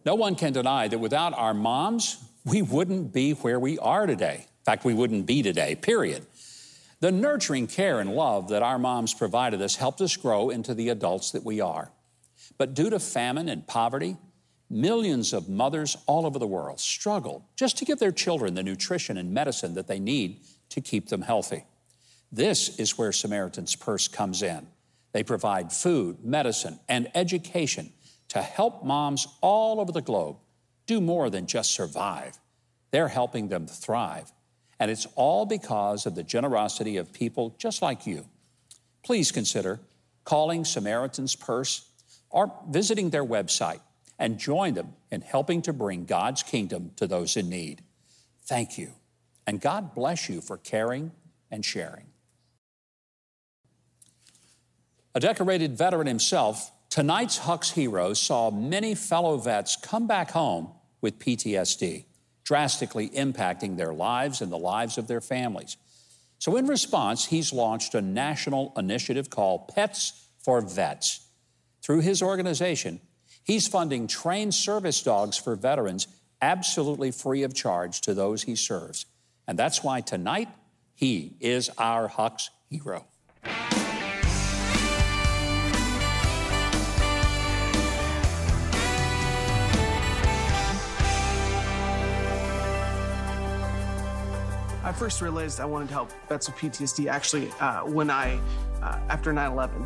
No 0.09 0.15
one 0.15 0.37
can 0.37 0.55
deny 0.55 0.89
that 0.89 0.99
without 0.99 1.37
our 1.37 1.53
moms, 1.53 2.17
we 2.47 2.63
wouldn't 2.63 3.13
be 3.13 3.33
where 3.33 3.61
we 3.61 3.79
are 3.79 4.07
today. 4.07 4.37
In 4.37 4.65
fact, 4.65 4.83
we 4.83 4.95
wouldn't 4.95 5.27
be 5.27 5.43
today, 5.43 5.75
period. 5.75 6.25
The 7.01 7.13
nurturing 7.13 7.67
care 7.67 8.01
and 8.01 8.15
love 8.15 8.49
that 8.49 8.63
our 8.63 8.79
moms 8.79 9.13
provided 9.13 9.61
us 9.61 9.77
helped 9.77 10.01
us 10.01 10.17
grow 10.17 10.49
into 10.49 10.73
the 10.73 10.89
adults 10.89 11.33
that 11.33 11.45
we 11.45 11.61
are. 11.61 11.93
But 12.57 12.73
due 12.73 12.89
to 12.89 12.99
famine 12.99 13.51
and 13.51 13.67
poverty, 13.67 14.17
millions 14.71 15.35
of 15.35 15.47
mothers 15.47 15.95
all 16.07 16.25
over 16.25 16.39
the 16.39 16.47
world 16.47 16.81
struggle 16.81 17.47
just 17.55 17.77
to 17.77 17.85
give 17.85 17.99
their 17.99 18.11
children 18.11 18.55
the 18.55 18.63
nutrition 18.63 19.19
and 19.19 19.35
medicine 19.35 19.75
that 19.75 19.89
they 19.89 20.01
need 20.01 20.41
to 20.71 20.81
keep 20.81 21.11
them 21.11 21.21
healthy. 21.21 21.67
This 22.33 22.79
is 22.79 22.97
where 22.97 23.13
Samaritan's 23.13 23.77
Purse 23.77 24.09
comes 24.09 24.43
in. 24.43 24.69
They 25.13 25.23
provide 25.23 25.71
food, 25.71 26.25
medicine, 26.25 26.81
and 26.89 27.11
education 27.15 27.93
to 28.29 28.43
help 28.43 28.85
moms 28.85 29.27
all 29.41 29.81
over 29.81 29.93
the 29.93 30.03
globe 30.03 30.37
do 30.87 31.01
more 31.01 31.31
than 31.31 31.47
just 31.47 31.73
survive. 31.73 32.39
They're 32.91 33.09
helping 33.09 33.49
them 33.49 33.67
thrive. 33.67 34.33
And 34.81 34.91
it's 34.91 35.07
all 35.17 35.45
because 35.45 36.07
of 36.07 36.15
the 36.15 36.23
generosity 36.23 36.97
of 36.97 37.13
people 37.13 37.55
just 37.59 37.83
like 37.83 38.07
you. 38.07 38.27
Please 39.05 39.33
consider 39.33 39.81
calling 40.25 40.65
Samaritan's 40.65 41.35
Purse 41.35 41.89
or 42.31 42.53
visiting 42.69 43.11
their 43.11 43.25
website 43.25 43.81
and 44.19 44.39
join 44.39 44.75
them 44.75 44.95
in 45.11 45.21
helping 45.21 45.63
to 45.63 45.73
bring 45.73 46.05
God's 46.05 46.43
kingdom 46.43 46.91
to 46.97 47.07
those 47.07 47.37
in 47.37 47.49
need. 47.49 47.83
Thank 48.45 48.79
you, 48.79 48.93
and 49.47 49.61
God 49.61 49.95
bless 49.95 50.29
you 50.29 50.41
for 50.41 50.59
caring 50.59 51.13
and 51.51 51.65
sharing. 51.65 52.07
A 55.15 55.21
decorated 55.21 55.77
veteran 55.77 56.07
himself, 56.07 56.71
tonight's 56.91 57.39
Huck's 57.39 57.71
Heroes 57.71 58.21
saw 58.21 58.51
many 58.51 58.95
fellow 58.95 59.37
vets 59.37 59.77
come 59.77 60.07
back 60.07 60.31
home 60.31 60.71
with 61.01 61.19
PTSD, 61.19 62.05
drastically 62.45 63.09
impacting 63.11 63.77
their 63.77 63.93
lives 63.93 64.41
and 64.41 64.51
the 64.51 64.59
lives 64.59 64.99
of 64.99 65.07
their 65.07 65.21
families. 65.21 65.77
So, 66.39 66.57
in 66.57 66.67
response, 66.67 67.27
he's 67.27 67.53
launched 67.53 67.95
a 67.95 68.01
national 68.01 68.73
initiative 68.77 69.29
called 69.29 69.69
Pets 69.69 70.29
for 70.39 70.61
Vets. 70.61 71.27
Through 71.83 72.01
his 72.01 72.23
organization, 72.23 73.01
he's 73.43 73.67
funding 73.67 74.07
trained 74.07 74.55
service 74.55 75.03
dogs 75.03 75.37
for 75.37 75.57
veterans 75.57 76.07
absolutely 76.41 77.11
free 77.11 77.43
of 77.43 77.55
charge 77.55 78.01
to 78.03 78.15
those 78.15 78.45
he 78.45 78.55
serves. 78.55 79.07
And 79.47 79.59
that's 79.59 79.83
why 79.83 80.01
tonight 80.01 80.49
he 80.95 81.37
is 81.41 81.71
our 81.79 82.09
Huck's 82.09 82.51
hero. 82.69 83.07
I 94.89 94.93
first 94.93 95.21
realized 95.21 95.61
I 95.61 95.67
wanted 95.67 95.89
to 95.89 95.95
help 95.95 96.11
vets 96.31 96.49
with 96.49 96.57
PTSD 96.57 97.11
actually 97.11 97.51
uh, 97.61 97.81
when 97.81 98.09
I, 98.09 98.41
uh, 98.83 98.99
after 99.11 99.35
9 99.35 99.53
11. 99.53 99.83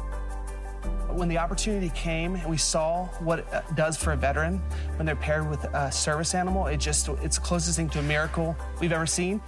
When 1.16 1.28
the 1.28 1.38
opportunity 1.38 1.88
came 1.88 2.36
and 2.36 2.48
we 2.48 2.56
saw 2.56 3.06
what 3.18 3.40
it 3.40 3.52
uh, 3.52 3.62
does 3.74 3.96
for 3.96 4.12
a 4.12 4.16
veteran 4.16 4.58
when 4.94 5.04
they're 5.04 5.16
paired 5.16 5.50
with 5.50 5.64
a 5.64 5.90
service 5.90 6.36
animal, 6.36 6.68
it 6.68 6.76
just, 6.76 7.08
it's 7.20 7.36
the 7.36 7.42
closest 7.42 7.76
thing 7.76 7.88
to 7.90 7.98
a 7.98 8.02
miracle 8.02 8.56
we've 8.80 8.92
ever 8.92 9.04
seen. 9.04 9.40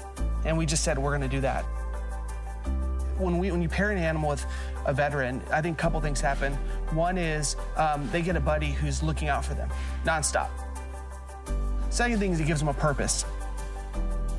And 0.45 0.59
we 0.59 0.67
just 0.67 0.83
said, 0.83 0.99
we're 0.99 1.13
gonna 1.13 1.29
do 1.29 1.41
that. 1.43 1.63
When, 3.17 3.39
we, 3.39 3.53
when 3.53 3.63
you 3.63 3.69
pair 3.69 3.93
an 3.93 3.99
animal 3.99 4.31
with 4.31 4.45
a 4.87 4.93
veteran, 4.93 5.41
I 5.53 5.63
think 5.63 5.79
a 5.79 5.81
couple 5.81 6.01
things 6.01 6.21
happen. 6.21 6.55
One 6.91 7.17
is 7.17 7.55
um, 7.77 8.11
they 8.11 8.23
get 8.23 8.35
a 8.35 8.41
buddy 8.41 8.73
who's 8.73 9.05
looking 9.05 9.29
out 9.29 9.45
for 9.45 9.55
them 9.55 9.71
nonstop. 10.05 10.49
Second 11.91 12.19
thing 12.19 12.33
is 12.33 12.41
it 12.41 12.49
gives 12.49 12.59
them 12.59 12.69
a 12.69 12.75
purpose 12.75 13.25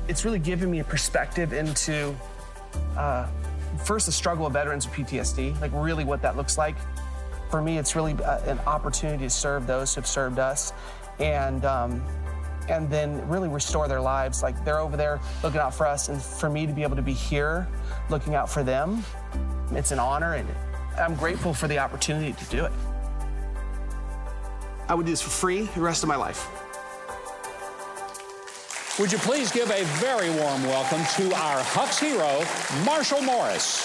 it's 0.08 0.24
really 0.24 0.38
given 0.38 0.70
me 0.70 0.80
a 0.80 0.84
perspective 0.84 1.52
into 1.52 2.14
uh, 2.96 3.26
first 3.84 4.06
the 4.06 4.12
struggle 4.12 4.46
of 4.46 4.52
veterans 4.52 4.86
with 4.86 4.94
PTSD, 4.94 5.60
like 5.60 5.70
really 5.74 6.04
what 6.04 6.22
that 6.22 6.36
looks 6.36 6.58
like. 6.58 6.76
For 7.50 7.62
me, 7.62 7.78
it's 7.78 7.94
really 7.94 8.14
uh, 8.14 8.40
an 8.50 8.58
opportunity 8.60 9.24
to 9.24 9.30
serve 9.30 9.66
those 9.66 9.94
who 9.94 10.00
have 10.00 10.06
served 10.06 10.38
us, 10.38 10.72
and 11.20 11.64
um, 11.64 12.02
and 12.68 12.90
then 12.90 13.26
really 13.28 13.48
restore 13.48 13.86
their 13.86 14.00
lives. 14.00 14.42
Like 14.42 14.64
they're 14.64 14.80
over 14.80 14.96
there 14.96 15.20
looking 15.42 15.60
out 15.60 15.74
for 15.74 15.86
us, 15.86 16.08
and 16.08 16.20
for 16.20 16.50
me 16.50 16.66
to 16.66 16.72
be 16.72 16.82
able 16.82 16.96
to 16.96 17.02
be 17.02 17.12
here, 17.12 17.68
looking 18.10 18.34
out 18.34 18.50
for 18.50 18.62
them, 18.62 19.04
it's 19.72 19.92
an 19.92 19.98
honor, 19.98 20.34
and 20.34 20.48
I'm 20.98 21.14
grateful 21.14 21.54
for 21.54 21.68
the 21.68 21.78
opportunity 21.78 22.32
to 22.32 22.44
do 22.46 22.64
it. 22.64 22.72
I 24.88 24.94
would 24.94 25.06
do 25.06 25.12
this 25.12 25.22
for 25.22 25.30
free 25.30 25.62
the 25.62 25.80
rest 25.80 26.02
of 26.02 26.08
my 26.08 26.16
life. 26.16 26.48
Would 28.98 29.12
you 29.12 29.18
please 29.18 29.52
give 29.52 29.70
a 29.70 29.84
very 30.00 30.30
warm 30.30 30.64
welcome 30.64 31.04
to 31.16 31.34
our 31.34 31.62
Huck's 31.62 31.98
hero, 31.98 32.42
Marshall 32.82 33.20
Morris. 33.20 33.82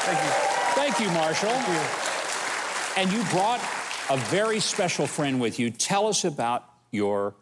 Thank 0.00 0.18
you. 0.24 0.30
Thank 0.74 1.00
you, 1.00 1.10
Marshall. 1.10 1.50
Thank 1.50 1.68
you. 1.68 3.02
And 3.02 3.12
you 3.12 3.22
brought 3.30 3.60
a 4.08 4.16
very 4.28 4.60
special 4.60 5.06
friend 5.06 5.38
with 5.38 5.58
you. 5.58 5.68
Tell 5.68 6.06
us 6.06 6.24
about 6.24 6.64
your 6.90 7.34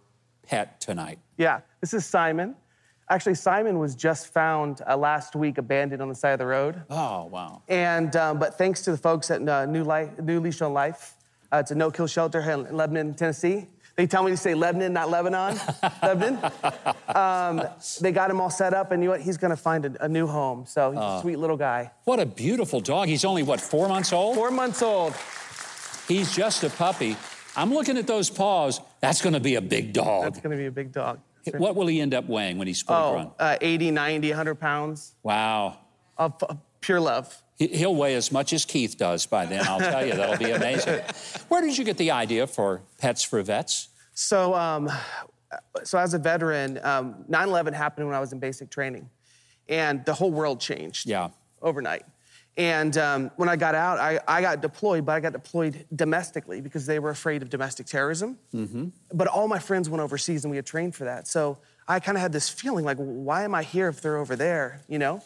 pet 0.43 0.81
tonight. 0.81 1.21
Yeah, 1.37 1.61
this 1.81 1.95
is 1.95 2.05
Simon. 2.05 2.57
Actually, 3.09 3.37
Simon 3.37 3.79
was 3.79 3.95
just 3.95 4.33
found 4.33 4.81
uh, 4.89 4.97
last 4.97 5.37
week 5.37 5.59
abandoned 5.59 6.03
on 6.03 6.09
the 6.09 6.17
side 6.17 6.33
of 6.33 6.41
the 6.41 6.47
road. 6.47 6.83
Oh, 6.91 7.27
wow. 7.27 7.63
And 7.69 8.17
um, 8.17 8.41
but 8.41 8.59
thanks 8.59 8.83
to 8.83 8.91
the 8.91 8.99
folks 8.99 9.31
at 9.31 9.49
uh, 9.49 9.67
New, 9.67 9.85
Life, 9.85 10.19
New 10.19 10.41
Leash 10.41 10.61
on 10.63 10.73
Life, 10.73 11.15
uh, 11.53 11.59
it's 11.59 11.71
a 11.71 11.77
no-kill 11.77 12.09
shelter 12.09 12.43
here 12.43 12.55
in 12.55 12.77
Lebanon, 12.77 13.15
Tennessee. 13.15 13.69
They 13.97 14.07
tell 14.07 14.25
me 14.25 14.33
to 14.33 14.37
say 14.37 14.55
Lebanon, 14.55 14.93
not 14.93 15.11
Lebanon. 15.11 15.57
Lebanon. 16.03 16.39
Um, 17.07 17.63
they 18.01 18.11
got 18.11 18.31
him 18.31 18.41
all 18.41 18.51
set 18.51 18.75
up, 18.75 18.91
and 18.91 19.03
you 19.03 19.09
know 19.09 19.13
what? 19.13 19.21
He's 19.21 19.37
going 19.37 19.51
to 19.53 19.57
find 19.57 19.87
a, 19.87 20.05
a, 20.05 20.09
new 20.09 20.27
home. 20.27 20.67
So 20.67 20.91
he's 20.91 20.99
uh, 20.99 21.19
a 21.19 21.21
sweet 21.21 21.39
little 21.39 21.57
guy. 21.57 21.93
What 22.05 22.19
a 22.19 22.27
beautiful 22.27 22.81
dog. 22.81 23.07
He's 23.07 23.25
only, 23.25 23.45
what, 23.45 23.61
four 23.61 23.89
months 23.89 24.13
old? 24.13 24.35
Four 24.35 24.51
months 24.51 24.83
old. 24.83 25.15
He's 26.09 26.35
just 26.35 26.65
a 26.65 26.71
puppy. 26.71 27.17
I'm 27.57 27.73
looking 27.73 27.97
at 27.97 28.07
those 28.07 28.31
paws. 28.31 28.81
That's 29.01 29.23
going 29.23 29.35
to 29.35 29.41
be 29.41 29.55
a 29.55 29.61
big 29.61 29.93
dog. 29.93 30.25
That's 30.25 30.41
going 30.41 30.51
to 30.51 30.57
be 30.57 30.67
a 30.67 30.73
big 30.73 30.91
dog. 30.91 31.21
What 31.53 31.77
will 31.77 31.87
he 31.87 32.01
end 32.01 32.15
up 32.15 32.29
weighing 32.29 32.59
when 32.59 32.67
he's 32.67 32.83
full 32.83 32.97
oh, 32.97 33.13
grown? 33.13 33.31
Uh, 33.39 33.57
80, 33.61 33.91
90, 33.93 34.29
100 34.31 34.55
pounds. 34.57 35.15
Wow. 35.23 35.79
Of 36.19 36.43
pure 36.85 37.01
love. 37.01 37.43
He'll 37.57 37.95
weigh 37.95 38.15
as 38.15 38.33
much 38.33 38.53
as 38.53 38.65
Keith 38.65 38.99
does 38.99 39.27
by 39.27 39.47
then, 39.47 39.65
I'll 39.67 39.79
tell 39.79 40.05
you. 40.05 40.15
That'll 40.15 40.37
be 40.37 40.51
amazing. 40.51 41.03
Where 41.49 41.63
did 41.63 41.79
you 41.79 41.85
get 41.85 41.97
the 41.97 42.11
idea 42.11 42.47
for 42.47 42.83
Pets 42.99 43.23
for 43.23 43.41
Vets? 43.43 43.89
So, 44.13 44.55
um, 44.55 44.91
so 45.85 45.99
as 45.99 46.15
a 46.15 46.19
veteran, 46.19 46.81
um, 46.83 47.25
9/11 47.31 47.73
happened 47.73 48.07
when 48.07 48.17
I 48.17 48.21
was 48.21 48.33
in 48.33 48.41
basic 48.41 48.71
training, 48.71 49.09
and 49.69 50.05
the 50.05 50.15
whole 50.15 50.33
world 50.33 50.61
changed. 50.61 51.09
Yeah. 51.09 51.31
Overnight. 51.63 52.05
And 52.57 52.97
um, 52.99 53.31
when 53.37 53.49
I 53.49 53.57
got 53.57 53.75
out, 53.75 53.99
I, 53.99 54.21
I, 54.29 54.41
got 54.41 54.61
deployed, 54.61 55.05
but 55.05 55.13
I 55.13 55.21
got 55.21 55.33
deployed 55.33 55.87
domestically 55.95 56.61
because 56.61 56.87
they 56.87 57.01
were 57.01 57.11
afraid 57.11 57.43
of 57.43 57.51
domestic 57.51 57.87
terrorism. 57.87 58.39
Mm-hmm. 58.55 58.89
But 59.13 59.27
all 59.27 59.49
my 59.49 59.59
friends 59.59 59.91
went 59.91 60.01
overseas, 60.01 60.45
and 60.45 60.53
we 60.53 60.57
had 60.57 60.67
trained 60.67 60.95
for 60.95 61.05
that. 61.05 61.27
So 61.27 61.59
I 61.89 61.99
kind 61.99 62.17
of 62.17 62.23
had 62.23 62.33
this 62.33 62.49
feeling 62.49 62.85
like, 62.85 62.99
why 62.99 63.43
am 63.43 63.57
I 63.57 63.65
here 63.65 63.89
if 63.89 64.01
they're 64.01 64.19
over 64.19 64.37
there? 64.37 64.83
You 64.89 64.99
know. 64.99 65.23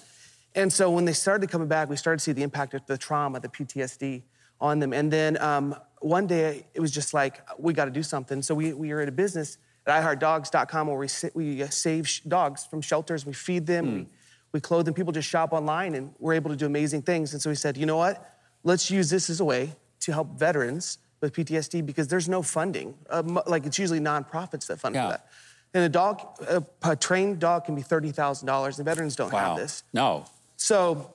And 0.55 0.73
so 0.73 0.91
when 0.91 1.05
they 1.05 1.13
started 1.13 1.51
coming 1.51 1.69
back, 1.69 1.89
we 1.89 1.97
started 1.97 2.19
to 2.19 2.25
see 2.25 2.33
the 2.33 2.43
impact 2.43 2.75
of 2.75 2.85
the 2.87 2.99
trauma, 2.99 3.41
the 3.41 3.49
PTSD 3.49 4.23
on 4.61 4.79
them. 4.79 4.93
And 4.93 5.13
then 5.13 5.41
um, 5.41 5.77
one 6.01 6.27
day 6.27 6.67
it 6.75 6.81
was 6.81 6.91
just 6.91 7.15
like, 7.15 7.41
we 7.59 7.73
got 7.73 7.85
to 7.85 7.91
do 7.91 8.03
something. 8.03 8.43
So 8.43 8.55
we, 8.55 8.73
we 8.73 8.91
are 8.93 9.01
at 9.01 9.09
a 9.09 9.13
business 9.13 9.59
at 9.87 10.03
iHeartDogs.com 10.03 10.87
where 10.89 10.99
we, 10.99 11.09
we 11.35 11.63
uh, 11.63 11.69
save 11.69 12.21
dogs 12.27 12.67
from 12.67 12.81
shelters, 12.81 13.25
we 13.25 13.33
feed 13.33 13.67
them, 13.67 13.87
mm. 13.87 13.95
we, 13.95 14.07
we 14.53 14.61
clothe 14.61 14.85
them. 14.85 14.95
People 14.95 15.13
just 15.13 15.29
shop 15.29 15.53
online 15.53 15.95
and 15.95 16.13
we're 16.19 16.35
able 16.35 16.51
to 16.51 16.57
do 16.57 16.67
amazing 16.67 17.03
things. 17.03 17.33
And 17.33 17.43
so 17.43 17.51
we 17.51 17.57
said, 17.57 17.77
you 17.77 17.87
know 17.87 17.97
what? 17.97 18.37
Let's 18.65 18.91
use 18.91 19.11
this 19.11 19.31
as 19.31 19.41
a 19.41 19.45
way 19.45 19.75
to 20.01 20.13
help 20.13 20.39
veterans 20.39 20.99
with 21.21 21.33
PTSD 21.35 21.85
because 21.85 22.09
there's 22.09 22.29
no 22.29 22.43
funding. 22.43 22.95
Um, 23.11 23.41
like 23.47 23.67
it's 23.67 23.79
usually 23.79 24.01
nonprofits 24.01 24.67
that 24.67 24.81
fund 24.81 24.95
yeah. 24.95 25.09
that. 25.09 25.27
And 25.75 25.85
a 25.85 25.89
dog, 25.89 26.23
a, 26.49 26.63
a 26.83 26.97
trained 26.97 27.41
dog 27.41 27.67
can 27.67 27.75
be 27.75 27.83
$30,000. 27.83 28.77
The 28.77 28.83
veterans 28.83 29.17
don't 29.17 29.33
wow. 29.33 29.51
have 29.51 29.57
this. 29.59 29.83
No. 29.93 30.25
So 30.59 31.15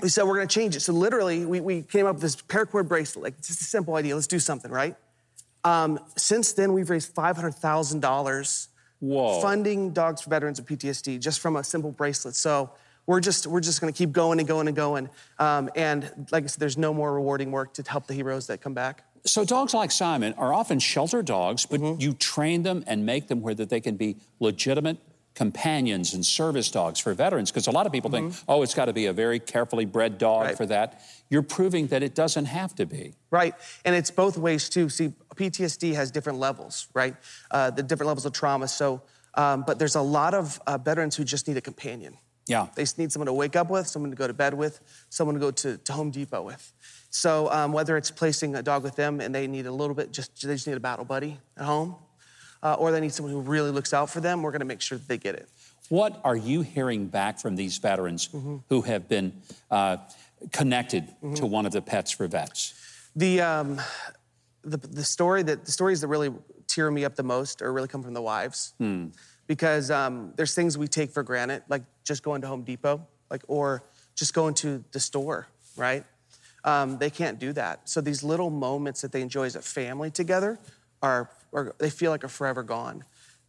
we 0.00 0.08
said 0.08 0.24
we're 0.24 0.36
going 0.36 0.46
to 0.48 0.54
change 0.54 0.76
it. 0.76 0.80
So 0.80 0.92
literally, 0.92 1.44
we, 1.44 1.60
we 1.60 1.82
came 1.82 2.06
up 2.06 2.14
with 2.16 2.22
this 2.22 2.36
paracord 2.36 2.86
bracelet, 2.86 3.24
like 3.24 3.36
just 3.38 3.60
a 3.60 3.64
simple 3.64 3.96
idea. 3.96 4.14
Let's 4.14 4.26
do 4.28 4.38
something, 4.38 4.70
right? 4.70 4.94
Um, 5.64 5.98
since 6.16 6.52
then, 6.52 6.72
we've 6.72 6.90
raised 6.90 7.12
five 7.12 7.36
hundred 7.36 7.54
thousand 7.54 8.00
dollars 8.00 8.68
funding 9.00 9.90
dogs 9.90 10.20
for 10.20 10.30
veterans 10.30 10.60
of 10.60 10.66
PTSD 10.66 11.18
just 11.18 11.40
from 11.40 11.56
a 11.56 11.64
simple 11.64 11.90
bracelet. 11.90 12.36
So 12.36 12.70
we're 13.06 13.20
just 13.20 13.46
we're 13.46 13.60
just 13.60 13.80
going 13.80 13.92
to 13.92 13.96
keep 13.96 14.12
going 14.12 14.38
and 14.38 14.46
going 14.46 14.68
and 14.68 14.76
going. 14.76 15.08
Um, 15.38 15.70
and 15.74 16.26
like 16.30 16.44
I 16.44 16.46
said, 16.46 16.60
there's 16.60 16.78
no 16.78 16.94
more 16.94 17.12
rewarding 17.12 17.50
work 17.50 17.74
to 17.74 17.82
help 17.82 18.06
the 18.06 18.14
heroes 18.14 18.46
that 18.48 18.60
come 18.60 18.74
back. 18.74 19.04
So 19.24 19.44
dogs 19.44 19.72
like 19.72 19.92
Simon 19.92 20.34
are 20.34 20.52
often 20.52 20.80
shelter 20.80 21.22
dogs, 21.22 21.64
but 21.64 21.80
mm-hmm. 21.80 22.00
you 22.00 22.12
train 22.12 22.64
them 22.64 22.82
and 22.86 23.06
make 23.06 23.28
them 23.28 23.40
where 23.40 23.54
that 23.54 23.70
they 23.70 23.80
can 23.80 23.96
be 23.96 24.16
legitimate 24.40 24.98
companions 25.34 26.14
and 26.14 26.24
service 26.24 26.70
dogs 26.70 27.00
for 27.00 27.14
veterans 27.14 27.50
because 27.50 27.66
a 27.66 27.70
lot 27.70 27.86
of 27.86 27.92
people 27.92 28.10
mm-hmm. 28.10 28.30
think, 28.30 28.44
oh, 28.48 28.62
it's 28.62 28.74
got 28.74 28.86
to 28.86 28.92
be 28.92 29.06
a 29.06 29.12
very 29.12 29.38
carefully 29.38 29.84
bred 29.84 30.18
dog 30.18 30.46
right. 30.46 30.56
for 30.56 30.66
that. 30.66 31.02
You're 31.30 31.42
proving 31.42 31.86
that 31.88 32.02
it 32.02 32.14
doesn't 32.14 32.46
have 32.46 32.74
to 32.76 32.86
be. 32.86 33.14
Right. 33.30 33.54
And 33.84 33.94
it's 33.94 34.10
both 34.10 34.36
ways 34.36 34.68
too. 34.68 34.88
See, 34.88 35.12
PTSD 35.34 35.94
has 35.94 36.10
different 36.10 36.38
levels, 36.38 36.88
right? 36.94 37.16
Uh, 37.50 37.70
the 37.70 37.82
different 37.82 38.08
levels 38.08 38.26
of 38.26 38.32
trauma. 38.32 38.68
So, 38.68 39.02
um, 39.34 39.64
but 39.66 39.78
there's 39.78 39.94
a 39.94 40.02
lot 40.02 40.34
of 40.34 40.60
uh, 40.66 40.76
veterans 40.76 41.16
who 41.16 41.24
just 41.24 41.48
need 41.48 41.56
a 41.56 41.62
companion. 41.62 42.18
Yeah. 42.46 42.66
They 42.74 42.82
just 42.82 42.98
need 42.98 43.12
someone 43.12 43.26
to 43.26 43.32
wake 43.32 43.56
up 43.56 43.70
with, 43.70 43.86
someone 43.86 44.10
to 44.10 44.16
go 44.16 44.26
to 44.26 44.34
bed 44.34 44.52
with, 44.52 44.80
someone 45.08 45.34
to 45.34 45.40
go 45.40 45.50
to, 45.50 45.78
to 45.78 45.92
Home 45.92 46.10
Depot 46.10 46.42
with. 46.42 46.72
So 47.10 47.50
um, 47.50 47.72
whether 47.72 47.96
it's 47.96 48.10
placing 48.10 48.56
a 48.56 48.62
dog 48.62 48.82
with 48.82 48.96
them 48.96 49.20
and 49.20 49.34
they 49.34 49.46
need 49.46 49.66
a 49.66 49.72
little 49.72 49.94
bit, 49.94 50.12
just 50.12 50.42
they 50.42 50.54
just 50.54 50.66
need 50.66 50.76
a 50.76 50.80
battle 50.80 51.04
buddy 51.04 51.38
at 51.56 51.64
home, 51.64 51.94
uh, 52.62 52.74
or 52.74 52.92
they 52.92 53.00
need 53.00 53.12
someone 53.12 53.32
who 53.32 53.40
really 53.40 53.70
looks 53.70 53.92
out 53.92 54.10
for 54.10 54.20
them, 54.20 54.42
we're 54.42 54.50
going 54.50 54.60
to 54.60 54.66
make 54.66 54.80
sure 54.80 54.98
that 54.98 55.08
they 55.08 55.18
get 55.18 55.34
it. 55.34 55.48
What 55.88 56.20
are 56.24 56.36
you 56.36 56.62
hearing 56.62 57.06
back 57.06 57.38
from 57.38 57.56
these 57.56 57.78
veterans 57.78 58.28
mm-hmm. 58.28 58.58
who 58.68 58.82
have 58.82 59.08
been 59.08 59.32
uh, 59.70 59.98
connected 60.52 61.08
mm-hmm. 61.08 61.34
to 61.34 61.46
one 61.46 61.66
of 61.66 61.72
the 61.72 61.82
pets 61.82 62.10
for 62.10 62.26
vets? 62.26 62.74
The, 63.14 63.40
um, 63.40 63.80
the, 64.62 64.76
the 64.76 65.04
story 65.04 65.42
that 65.42 65.64
the 65.64 65.72
stories 65.72 66.00
that 66.00 66.08
really 66.08 66.32
tear 66.66 66.90
me 66.90 67.04
up 67.04 67.16
the 67.16 67.22
most 67.22 67.60
are 67.62 67.72
really 67.72 67.88
come 67.88 68.02
from 68.02 68.14
the 68.14 68.22
wives, 68.22 68.72
hmm. 68.78 69.08
because 69.46 69.90
um, 69.90 70.32
there's 70.36 70.54
things 70.54 70.78
we 70.78 70.88
take 70.88 71.10
for 71.10 71.22
granted, 71.22 71.62
like 71.68 71.82
just 72.04 72.22
going 72.22 72.40
to 72.42 72.46
Home 72.46 72.62
Depot, 72.62 73.06
like 73.30 73.42
or 73.48 73.82
just 74.14 74.32
going 74.32 74.54
to 74.54 74.82
the 74.92 75.00
store, 75.00 75.48
right? 75.76 76.04
Um, 76.64 76.98
they 76.98 77.10
can't 77.10 77.38
do 77.38 77.52
that. 77.54 77.88
So 77.88 78.00
these 78.00 78.22
little 78.22 78.50
moments 78.50 79.00
that 79.02 79.12
they 79.12 79.20
enjoy 79.20 79.44
as 79.44 79.56
a 79.56 79.62
family 79.62 80.10
together 80.10 80.58
are, 81.02 81.28
are 81.52 81.74
they 81.78 81.90
feel 81.90 82.10
like 82.10 82.24
are 82.24 82.28
forever 82.28 82.62
gone. 82.62 83.04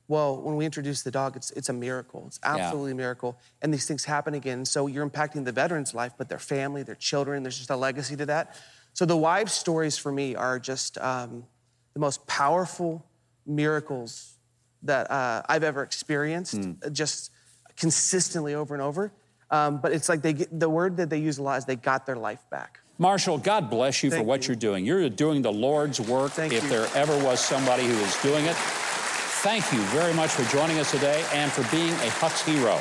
Well, 0.07 0.41
when 0.41 0.57
we 0.57 0.65
introduce 0.65 1.01
the 1.01 1.11
dog, 1.11 1.37
it's, 1.37 1.51
it's 1.51 1.69
a 1.69 1.73
miracle. 1.73 2.25
It's 2.27 2.39
absolutely 2.43 2.91
a 2.91 2.95
miracle. 2.95 3.37
And 3.61 3.73
these 3.73 3.87
things 3.87 4.03
happen 4.03 4.33
again. 4.33 4.65
So 4.65 4.87
you're 4.87 5.09
impacting 5.09 5.45
the 5.45 5.53
veteran's 5.53 5.93
life, 5.93 6.13
but 6.17 6.27
their 6.27 6.39
family, 6.39 6.83
their 6.83 6.95
children, 6.95 7.41
there's 7.41 7.57
just 7.57 7.69
a 7.69 7.75
legacy 7.77 8.17
to 8.17 8.25
that. 8.25 8.55
So 8.93 9.05
the 9.05 9.15
wives' 9.17 9.53
stories 9.53 9.97
for 9.97 10.11
me 10.11 10.35
are 10.35 10.59
just 10.59 10.97
um, 10.97 11.45
the 11.93 11.99
most 11.99 12.27
powerful 12.27 13.05
miracles 13.45 14.35
that 14.83 15.09
uh, 15.09 15.41
I've 15.47 15.63
ever 15.63 15.83
experienced, 15.83 16.55
just 16.91 17.31
consistently 17.77 18.53
over 18.55 18.75
and 18.75 18.83
over. 18.83 19.13
Um, 19.49 19.79
but 19.79 19.93
it's 19.93 20.09
like 20.09 20.21
they 20.21 20.33
get, 20.33 20.59
the 20.59 20.69
word 20.69 20.97
that 20.97 21.09
they 21.09 21.19
use 21.19 21.37
a 21.37 21.43
lot 21.43 21.57
is 21.59 21.65
they 21.65 21.75
got 21.77 22.05
their 22.05 22.17
life 22.17 22.43
back. 22.51 22.79
Marshall, 22.97 23.37
God 23.39 23.69
bless 23.69 24.03
you 24.03 24.11
for 24.11 24.21
what 24.21 24.43
you. 24.43 24.49
you're 24.49 24.55
doing. 24.55 24.85
You're 24.85 25.09
doing 25.09 25.41
the 25.41 25.51
Lord's 25.51 25.99
work. 25.99 26.33
Thank 26.33 26.53
if 26.53 26.61
you. 26.63 26.69
there 26.69 26.87
ever 26.95 27.17
was 27.23 27.39
somebody 27.39 27.83
who 27.83 27.93
is 27.93 28.15
doing 28.21 28.45
it, 28.45 28.55
thank 28.55 29.71
you 29.73 29.79
very 29.85 30.13
much 30.13 30.29
for 30.31 30.43
joining 30.55 30.77
us 30.79 30.91
today 30.91 31.25
and 31.33 31.51
for 31.51 31.63
being 31.75 31.91
a 31.91 32.09
Huck's 32.11 32.43
hero. 32.43 32.79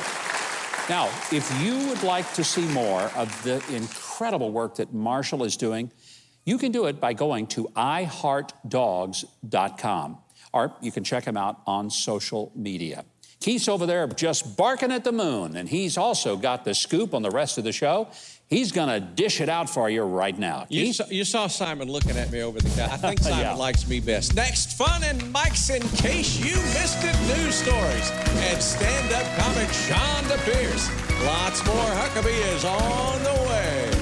Now, 0.89 1.07
if 1.31 1.49
you 1.61 1.89
would 1.89 2.03
like 2.03 2.31
to 2.33 2.43
see 2.43 2.67
more 2.73 3.03
of 3.15 3.43
the 3.43 3.63
incredible 3.73 4.51
work 4.51 4.75
that 4.75 4.93
Marshall 4.93 5.43
is 5.43 5.57
doing, 5.57 5.91
you 6.45 6.57
can 6.57 6.71
do 6.71 6.85
it 6.85 6.99
by 6.99 7.13
going 7.13 7.47
to 7.47 7.69
iheartdogs.com 7.75 10.17
or 10.53 10.73
you 10.81 10.91
can 10.91 11.03
check 11.03 11.25
him 11.25 11.35
out 11.35 11.61
on 11.65 11.89
social 11.89 12.51
media. 12.55 13.03
Keith's 13.39 13.67
over 13.67 13.85
there 13.85 14.07
just 14.07 14.55
barking 14.55 14.91
at 14.91 15.03
the 15.03 15.11
moon, 15.11 15.57
and 15.57 15.67
he's 15.67 15.97
also 15.97 16.37
got 16.37 16.63
the 16.63 16.73
scoop 16.73 17.13
on 17.13 17.23
the 17.23 17.29
rest 17.29 17.57
of 17.57 17.65
the 17.65 17.73
show. 17.73 18.07
He's 18.53 18.71
going 18.71 18.89
to 18.89 18.99
dish 18.99 19.41
it 19.41 19.49
out 19.49 19.67
for 19.67 19.89
you 19.89 20.03
right 20.03 20.37
now. 20.37 20.67
You 20.69 20.93
saw, 20.93 21.05
you 21.09 21.23
saw 21.25 21.47
Simon 21.47 21.87
looking 21.91 22.15
at 22.17 22.31
me 22.31 22.43
over 22.43 22.59
the 22.61 22.69
counter. 22.69 22.93
I 22.93 22.97
think 22.97 23.19
Simon 23.21 23.39
Yeah. 23.39 23.53
likes 23.55 23.87
me 23.87 23.99
best. 23.99 24.35
Next, 24.35 24.77
fun 24.77 25.03
and 25.03 25.31
Mike's 25.31 25.71
in 25.71 25.81
case 25.97 26.37
you 26.37 26.55
missed 26.55 26.99
it 27.03 27.15
news 27.35 27.55
stories. 27.55 28.11
And 28.45 28.61
stand 28.61 29.11
up 29.11 29.25
comic 29.39 29.69
Chonda 29.69 30.37
Pierce. 30.45 30.87
Lots 31.25 31.65
more 31.65 31.75
Huckabee 31.97 32.53
is 32.55 32.63
on 32.63 33.23
the 33.23 33.49
way. 33.49 33.92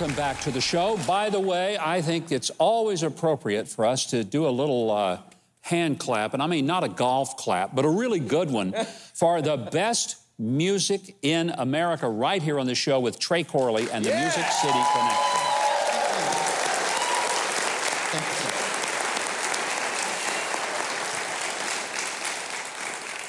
Welcome 0.00 0.16
back 0.16 0.40
to 0.44 0.50
the 0.50 0.62
show. 0.62 0.96
By 1.06 1.28
the 1.28 1.40
way, 1.40 1.76
I 1.78 2.00
think 2.00 2.32
it's 2.32 2.48
always 2.56 3.02
appropriate 3.02 3.68
for 3.68 3.84
us 3.84 4.06
to 4.06 4.24
do 4.24 4.48
a 4.48 4.48
little 4.48 4.90
uh, 4.90 5.18
hand 5.60 6.00
clap, 6.00 6.32
and 6.32 6.42
I 6.42 6.46
mean 6.46 6.64
not 6.64 6.82
a 6.82 6.88
golf 6.88 7.36
clap, 7.36 7.74
but 7.76 7.84
a 7.84 7.88
really 7.90 8.18
good 8.18 8.50
one 8.50 8.72
for 9.14 9.42
the 9.42 9.58
best 9.58 10.16
music 10.38 11.16
in 11.20 11.50
America 11.50 12.08
right 12.08 12.42
here 12.42 12.58
on 12.58 12.66
the 12.66 12.74
show 12.74 12.98
with 12.98 13.18
Trey 13.18 13.44
Corley 13.44 13.90
and 13.90 14.02
the 14.02 14.08
Music 14.08 14.46
City 14.46 14.72
Connection. 14.72 15.40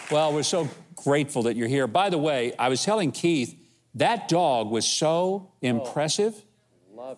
Well, 0.09 0.31
we're 0.31 0.43
so 0.43 0.69
grateful 0.95 1.43
that 1.43 1.57
you're 1.57 1.67
here. 1.67 1.87
By 1.87 2.09
the 2.09 2.17
way, 2.17 2.53
I 2.57 2.69
was 2.69 2.81
telling 2.81 3.11
Keith, 3.11 3.59
that 3.95 4.29
dog 4.29 4.71
was 4.71 4.87
so 4.87 5.51
impressive 5.61 6.45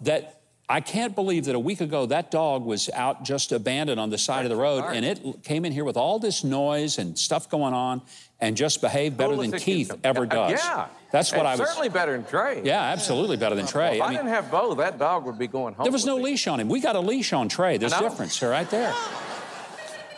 that 0.01 0.41
I 0.69 0.79
can't 0.79 1.13
believe 1.13 1.45
that 1.45 1.55
a 1.55 1.59
week 1.59 1.81
ago 1.81 2.05
that 2.07 2.31
dog 2.31 2.63
was 2.65 2.89
out 2.93 3.23
just 3.23 3.51
abandoned 3.51 3.99
on 3.99 4.09
the 4.09 4.17
side 4.17 4.45
of 4.45 4.49
the 4.49 4.55
road 4.55 4.83
and 4.85 5.05
it 5.05 5.43
came 5.43 5.65
in 5.65 5.71
here 5.73 5.83
with 5.83 5.97
all 5.97 6.19
this 6.19 6.43
noise 6.43 6.97
and 6.97 7.17
stuff 7.19 7.49
going 7.49 7.73
on 7.73 8.01
and 8.39 8.55
just 8.55 8.81
behaved 8.81 9.17
better 9.17 9.35
than 9.35 9.51
Keith 9.51 9.91
ever 10.03 10.25
does. 10.39 10.51
Yeah. 10.51 10.87
That's 11.11 11.31
what 11.31 11.41
And 11.41 11.47
I 11.49 11.55
was. 11.55 11.67
Certainly 11.67 11.89
better 11.89 12.13
than 12.13 12.25
Trey. 12.25 12.61
Yeah, 12.63 12.81
absolutely 12.81 13.37
better 13.37 13.55
than 13.55 13.67
Trey. 13.67 13.97
If 13.97 14.01
I, 14.01 14.05
I 14.05 14.09
mean, 14.09 14.17
didn't 14.17 14.29
have 14.33 14.49
both, 14.49 14.77
that 14.77 14.97
dog 14.97 15.25
would 15.25 15.37
be 15.37 15.47
going 15.47 15.75
home. 15.75 15.83
there 15.83 15.91
was 15.91 16.05
no 16.05 16.17
me. 16.17 16.23
leash 16.23 16.47
on 16.47 16.59
him. 16.59 16.69
We 16.69 16.79
got 16.79 16.95
a 16.95 16.99
leash 17.01 17.33
on 17.33 17.49
Trey. 17.49 17.77
There's 17.77 17.93
a 17.93 17.99
difference 17.99 18.41
right 18.41 18.69
there. 18.69 18.93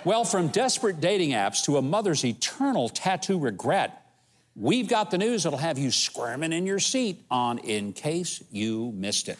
Well, 0.05 0.23
from 0.23 0.49
desperate 0.49 1.01
dating 1.01 1.31
apps 1.31 1.65
to 1.65 1.77
a 1.77 1.81
mother's 1.81 2.23
eternal 2.23 2.89
tattoo 2.89 3.39
regret, 3.39 4.04
we've 4.55 4.87
got 4.87 5.11
the 5.11 5.17
news 5.17 5.43
that'll 5.43 5.59
have 5.59 5.77
you 5.77 5.91
squirming 5.91 6.53
in 6.53 6.65
your 6.65 6.79
seat 6.79 7.25
on 7.29 7.57
In 7.59 7.93
Case 7.93 8.43
You 8.51 8.91
Missed 8.95 9.29
It. 9.29 9.37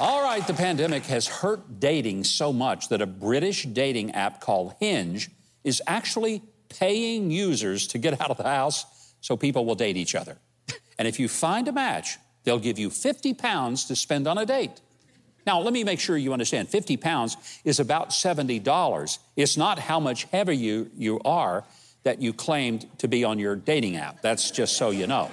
All 0.00 0.22
right, 0.22 0.46
the 0.46 0.54
pandemic 0.54 1.04
has 1.06 1.26
hurt 1.26 1.80
dating 1.80 2.24
so 2.24 2.52
much 2.52 2.88
that 2.88 3.00
a 3.00 3.06
British 3.06 3.64
dating 3.64 4.10
app 4.12 4.40
called 4.40 4.74
Hinge 4.80 5.30
is 5.62 5.80
actually 5.86 6.42
paying 6.68 7.30
users 7.30 7.86
to 7.88 7.98
get 7.98 8.20
out 8.20 8.30
of 8.30 8.36
the 8.36 8.42
house 8.44 9.14
so 9.20 9.36
people 9.36 9.64
will 9.64 9.76
date 9.76 9.96
each 9.96 10.14
other. 10.14 10.36
And 10.98 11.08
if 11.08 11.18
you 11.18 11.28
find 11.28 11.66
a 11.68 11.72
match, 11.72 12.18
they'll 12.44 12.58
give 12.58 12.78
you 12.78 12.90
50 12.90 13.34
pounds 13.34 13.84
to 13.86 13.96
spend 13.96 14.26
on 14.26 14.36
a 14.36 14.44
date. 14.44 14.80
Now, 15.46 15.60
let 15.60 15.72
me 15.72 15.84
make 15.84 16.00
sure 16.00 16.16
you 16.16 16.32
understand 16.32 16.68
50 16.68 16.96
pounds 16.96 17.36
is 17.64 17.80
about 17.80 18.10
$70. 18.10 19.18
It's 19.36 19.56
not 19.56 19.78
how 19.78 20.00
much 20.00 20.24
heavier 20.24 20.54
you, 20.54 20.90
you 20.96 21.20
are 21.24 21.64
that 22.04 22.20
you 22.22 22.32
claimed 22.32 22.86
to 22.98 23.08
be 23.08 23.24
on 23.24 23.38
your 23.38 23.56
dating 23.56 23.96
app. 23.96 24.22
That's 24.22 24.50
just 24.50 24.76
so 24.76 24.90
you 24.90 25.06
know. 25.06 25.30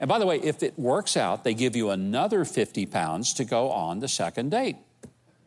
And 0.00 0.08
by 0.08 0.18
the 0.18 0.26
way, 0.26 0.40
if 0.40 0.62
it 0.62 0.78
works 0.78 1.16
out, 1.16 1.42
they 1.44 1.54
give 1.54 1.74
you 1.74 1.90
another 1.90 2.44
50 2.44 2.86
pounds 2.86 3.34
to 3.34 3.44
go 3.44 3.70
on 3.70 3.98
the 3.98 4.08
second 4.08 4.50
date. 4.50 4.76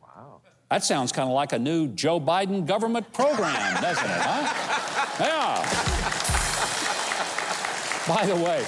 Wow. 0.02 0.42
That 0.70 0.84
sounds 0.84 1.12
kind 1.14 1.28
of 1.30 1.34
like 1.34 1.54
a 1.54 1.60
new 1.60 1.88
Joe 1.88 2.20
Biden 2.20 2.66
government 2.66 3.12
program, 3.14 3.82
doesn't 3.82 4.04
it, 4.04 4.22
huh? 4.22 5.24
Yeah. 5.24 5.92
By 8.08 8.26
the 8.26 8.36
way, 8.36 8.66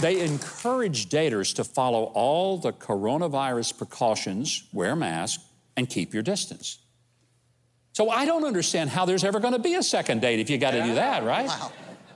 they 0.00 0.20
encourage 0.20 1.08
daters 1.08 1.54
to 1.56 1.64
follow 1.64 2.04
all 2.14 2.58
the 2.58 2.72
coronavirus 2.72 3.76
precautions, 3.76 4.64
wear 4.72 4.94
masks, 4.94 5.44
and 5.76 5.88
keep 5.88 6.14
your 6.14 6.22
distance. 6.22 6.78
So 7.92 8.10
I 8.10 8.26
don't 8.26 8.44
understand 8.44 8.90
how 8.90 9.04
there's 9.04 9.24
ever 9.24 9.40
going 9.40 9.54
to 9.54 9.58
be 9.58 9.74
a 9.74 9.82
second 9.82 10.20
date 10.20 10.38
if 10.38 10.50
you 10.50 10.58
got 10.58 10.70
to 10.70 10.82
do 10.82 10.94
that, 10.94 11.24
right? 11.24 11.50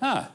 Huh. 0.01 0.27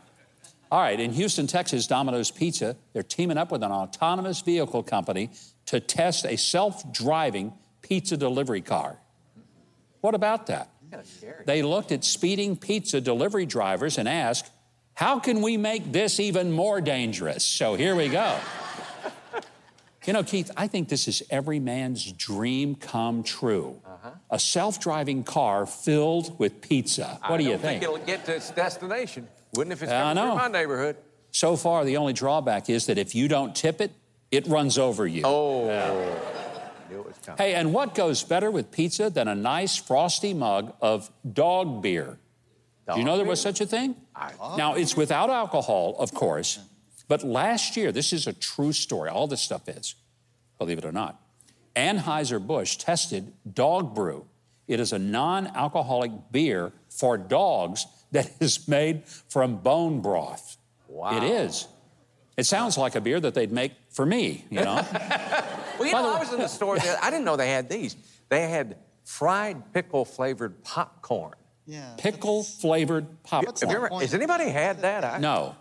All 0.69 0.81
right, 0.81 0.99
in 0.99 1.13
Houston, 1.13 1.47
Texas, 1.47 1.87
Domino's 1.87 2.31
Pizza, 2.31 2.75
they're 2.91 3.03
teaming 3.03 3.37
up 3.37 3.51
with 3.51 3.63
an 3.63 3.71
autonomous 3.71 4.41
vehicle 4.41 4.83
company 4.83 5.29
to 5.67 5.79
test 5.79 6.25
a 6.25 6.35
self 6.35 6.91
driving 6.91 7.53
pizza 7.81 8.17
delivery 8.17 8.61
car. 8.61 8.97
What 10.01 10.15
about 10.15 10.47
that? 10.47 10.69
They 11.45 11.61
looked 11.61 11.91
at 11.91 12.03
speeding 12.03 12.57
pizza 12.57 12.99
delivery 12.99 13.45
drivers 13.45 13.97
and 13.97 14.07
asked, 14.07 14.51
how 14.97 15.19
can 15.19 15.43
we 15.43 15.57
make 15.57 15.91
this 15.91 16.19
even 16.19 16.51
more 16.51 16.81
dangerous? 16.81 17.45
So 17.45 17.75
here 17.75 17.95
we 17.95 18.09
go. 18.09 18.35
You 20.07 20.13
know, 20.13 20.23
Keith, 20.23 20.49
I 20.57 20.65
think 20.65 20.89
this 20.89 21.07
is 21.07 21.21
every 21.29 21.59
man's 21.59 22.11
dream 22.13 22.73
come 22.73 23.21
true. 23.21 23.79
Uh-huh. 23.85 24.09
A 24.31 24.39
self 24.39 24.79
driving 24.79 25.23
car 25.23 25.67
filled 25.67 26.39
with 26.39 26.61
pizza. 26.61 27.19
What 27.27 27.33
I 27.33 27.37
do 27.37 27.43
you 27.43 27.49
don't 27.51 27.59
think? 27.59 27.83
it'll 27.83 27.99
get 27.99 28.25
to 28.25 28.37
its 28.37 28.49
destination. 28.49 29.27
Wouldn't 29.53 29.71
if 29.71 29.83
it's 29.83 29.91
Yeah, 29.91 30.15
coming 30.15 30.31
through 30.31 30.35
my 30.35 30.47
neighborhood. 30.47 30.95
So 31.29 31.55
far, 31.55 31.85
the 31.85 31.97
only 31.97 32.13
drawback 32.13 32.67
is 32.67 32.87
that 32.87 32.97
if 32.97 33.13
you 33.13 33.27
don't 33.27 33.55
tip 33.55 33.81
it, 33.81 33.91
it 34.31 34.47
runs 34.47 34.79
over 34.79 35.05
you. 35.05 35.21
Oh. 35.25 35.67
Knew 36.89 37.01
it 37.01 37.05
was 37.05 37.17
coming. 37.23 37.37
Hey, 37.37 37.53
and 37.53 37.71
what 37.71 37.93
goes 37.93 38.23
better 38.23 38.49
with 38.49 38.71
pizza 38.71 39.11
than 39.11 39.27
a 39.27 39.35
nice 39.35 39.75
frosty 39.77 40.33
mug 40.33 40.73
of 40.81 41.11
dog 41.31 41.83
beer? 41.83 42.17
Do 42.91 42.97
you 42.97 43.05
know 43.05 43.17
there 43.17 43.27
was 43.27 43.41
such 43.41 43.61
a 43.61 43.65
thing? 43.67 43.95
Now, 44.57 44.75
it's 44.75 44.95
without 44.95 45.29
alcohol, 45.29 45.95
of 45.99 46.13
course, 46.13 46.59
but 47.07 47.23
last 47.23 47.77
year, 47.77 47.91
this 47.91 48.13
is 48.13 48.27
a 48.27 48.33
true 48.33 48.73
story, 48.73 49.09
all 49.09 49.27
this 49.27 49.41
stuff 49.41 49.69
is, 49.69 49.95
believe 50.57 50.77
it 50.77 50.85
or 50.85 50.91
not. 50.91 51.21
Anheuser-Busch 51.75 52.77
tested 52.77 53.33
Dog 53.51 53.93
Brew. 53.93 54.25
It 54.67 54.79
is 54.79 54.91
a 54.91 54.99
non-alcoholic 54.99 56.11
beer 56.31 56.73
for 56.89 57.17
dogs 57.17 57.85
that 58.11 58.31
is 58.39 58.67
made 58.67 59.05
from 59.05 59.57
bone 59.57 60.01
broth. 60.01 60.57
Wow. 60.87 61.17
It 61.17 61.23
is. 61.23 61.67
It 62.37 62.45
sounds 62.45 62.77
like 62.77 62.95
a 62.95 63.01
beer 63.01 63.19
that 63.19 63.33
they'd 63.33 63.51
make 63.51 63.73
for 63.89 64.05
me, 64.05 64.45
you 64.49 64.61
know? 64.61 64.85
Well, 65.77 65.87
you 65.87 65.93
know, 65.93 66.15
I 66.15 66.19
was 66.19 66.33
in 66.33 66.39
the 66.39 66.47
store. 66.47 66.77
I 66.79 67.11
didn't 67.11 67.23
know 67.23 67.35
they 67.35 67.51
had 67.51 67.69
these. 67.69 67.95
They 68.29 68.49
had 68.49 68.77
fried 69.03 69.73
pickle 69.73 70.05
flavored 70.05 70.63
popcorn. 70.63 71.35
Yeah. 71.67 71.93
Pickle 71.97 72.43
flavored 72.43 73.05
Have 73.25 73.45
popcorn. 73.45 73.75
ever, 73.75 73.89
has 73.99 74.13
anybody 74.13 74.49
had 74.49 74.81
that? 74.81 75.03
I, 75.03 75.17
No. 75.19 75.55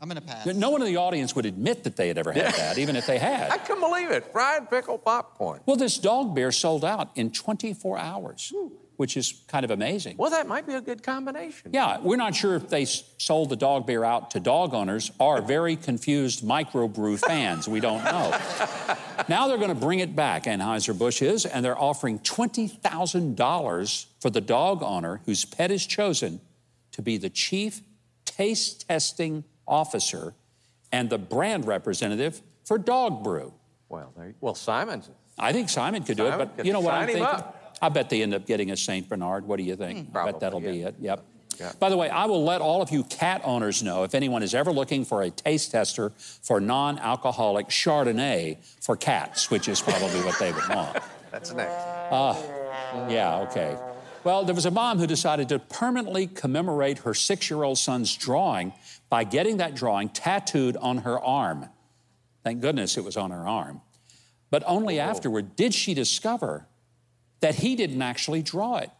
I'm 0.00 0.06
gonna 0.06 0.20
pass. 0.20 0.46
No 0.46 0.70
one 0.70 0.80
in 0.82 0.86
the 0.86 0.96
audience 0.98 1.34
would 1.34 1.44
admit 1.46 1.82
that 1.82 1.96
they 1.96 2.06
had 2.06 2.18
ever 2.18 2.30
had 2.30 2.54
that, 2.54 2.78
even 2.78 2.94
if 2.94 3.06
they 3.06 3.18
had. 3.18 3.50
I 3.50 3.58
couldn't 3.58 3.80
believe 3.80 4.12
it. 4.12 4.26
Fried 4.30 4.70
pickle 4.70 4.96
popcorn. 4.96 5.60
Well, 5.66 5.74
this 5.76 5.98
dog 5.98 6.36
beer 6.36 6.52
sold 6.52 6.84
out 6.84 7.08
in 7.16 7.32
24 7.32 7.98
hours, 7.98 8.52
which 8.98 9.16
is 9.16 9.32
kind 9.46 9.64
of 9.64 9.70
amazing. 9.70 10.16
Well, 10.16 10.30
that 10.30 10.48
might 10.48 10.66
be 10.66 10.74
a 10.74 10.80
good 10.80 11.04
combination. 11.04 11.70
Yeah, 11.72 12.00
we're 12.00 12.16
not 12.16 12.34
sure 12.34 12.56
if 12.56 12.68
they 12.68 12.84
sold 12.84 13.48
the 13.48 13.54
dog 13.54 13.86
beer 13.86 14.02
out 14.02 14.32
to 14.32 14.40
dog 14.40 14.74
owners 14.74 15.12
or 15.20 15.40
very 15.40 15.76
confused 15.76 16.42
microbrew 16.42 17.16
fans. 17.20 17.68
We 17.68 17.78
don't 17.78 18.02
know. 18.02 18.36
now 19.28 19.46
they're 19.46 19.56
going 19.56 19.68
to 19.68 19.76
bring 19.76 20.00
it 20.00 20.16
back, 20.16 20.44
Anheuser-Busch 20.44 21.22
is, 21.22 21.46
and 21.46 21.64
they're 21.64 21.80
offering 21.80 22.18
$20,000 22.18 24.06
for 24.18 24.30
the 24.30 24.40
dog 24.40 24.82
owner 24.82 25.20
whose 25.26 25.44
pet 25.44 25.70
is 25.70 25.86
chosen 25.86 26.40
to 26.90 27.00
be 27.00 27.18
the 27.18 27.30
chief 27.30 27.82
taste 28.24 28.88
testing 28.88 29.44
officer 29.68 30.34
and 30.90 31.08
the 31.08 31.18
brand 31.18 31.68
representative 31.68 32.42
for 32.64 32.78
Dog 32.78 33.22
Brew. 33.22 33.54
Well, 33.88 34.12
there 34.16 34.26
you, 34.26 34.34
well, 34.40 34.56
Simon's. 34.56 35.08
I 35.38 35.52
think 35.52 35.68
Simon 35.68 36.02
could 36.02 36.16
do 36.16 36.28
Simon 36.28 36.40
it, 36.40 36.56
but 36.56 36.66
you 36.66 36.72
know 36.72 36.80
what 36.80 36.94
I'm 36.94 37.06
thinking? 37.06 37.44
I 37.80 37.88
bet 37.88 38.10
they 38.10 38.22
end 38.22 38.34
up 38.34 38.46
getting 38.46 38.70
a 38.70 38.76
St. 38.76 39.08
Bernard. 39.08 39.46
What 39.46 39.56
do 39.56 39.62
you 39.62 39.76
think? 39.76 40.08
Hmm, 40.08 40.16
I 40.16 40.30
bet 40.30 40.40
that'll 40.40 40.60
be 40.60 40.82
it. 40.82 40.96
Yep. 41.00 41.24
Yeah. 41.58 41.72
By 41.80 41.88
the 41.88 41.96
way, 41.96 42.08
I 42.08 42.26
will 42.26 42.44
let 42.44 42.60
all 42.60 42.82
of 42.82 42.90
you 42.90 43.02
cat 43.04 43.40
owners 43.44 43.82
know 43.82 44.04
if 44.04 44.14
anyone 44.14 44.42
is 44.42 44.54
ever 44.54 44.70
looking 44.70 45.04
for 45.04 45.22
a 45.22 45.30
taste 45.30 45.72
tester 45.72 46.10
for 46.16 46.60
non 46.60 46.98
alcoholic 46.98 47.68
Chardonnay 47.68 48.58
for 48.80 48.96
cats, 48.96 49.50
which 49.50 49.68
is 49.68 49.80
probably 49.80 50.20
what 50.20 50.38
they 50.38 50.52
would 50.52 50.68
want. 50.68 50.98
That's 51.32 51.52
next. 51.52 51.74
Ah, 52.10 52.38
yeah, 53.08 53.38
okay. 53.40 53.76
Well, 54.24 54.44
there 54.44 54.54
was 54.54 54.66
a 54.66 54.70
mom 54.70 54.98
who 54.98 55.06
decided 55.06 55.48
to 55.48 55.58
permanently 55.58 56.26
commemorate 56.26 56.98
her 56.98 57.14
six 57.14 57.50
year 57.50 57.62
old 57.62 57.78
son's 57.78 58.16
drawing 58.16 58.72
by 59.08 59.24
getting 59.24 59.56
that 59.56 59.74
drawing 59.74 60.10
tattooed 60.10 60.76
on 60.76 60.98
her 60.98 61.18
arm. 61.18 61.66
Thank 62.44 62.60
goodness 62.60 62.96
it 62.96 63.04
was 63.04 63.16
on 63.16 63.30
her 63.30 63.48
arm. 63.48 63.80
But 64.50 64.62
only 64.66 65.00
afterward 65.00 65.56
did 65.56 65.74
she 65.74 65.92
discover 65.92 66.66
that 67.40 67.56
he 67.56 67.76
didn't 67.76 68.02
actually 68.02 68.42
draw 68.42 68.78
it. 68.78 68.90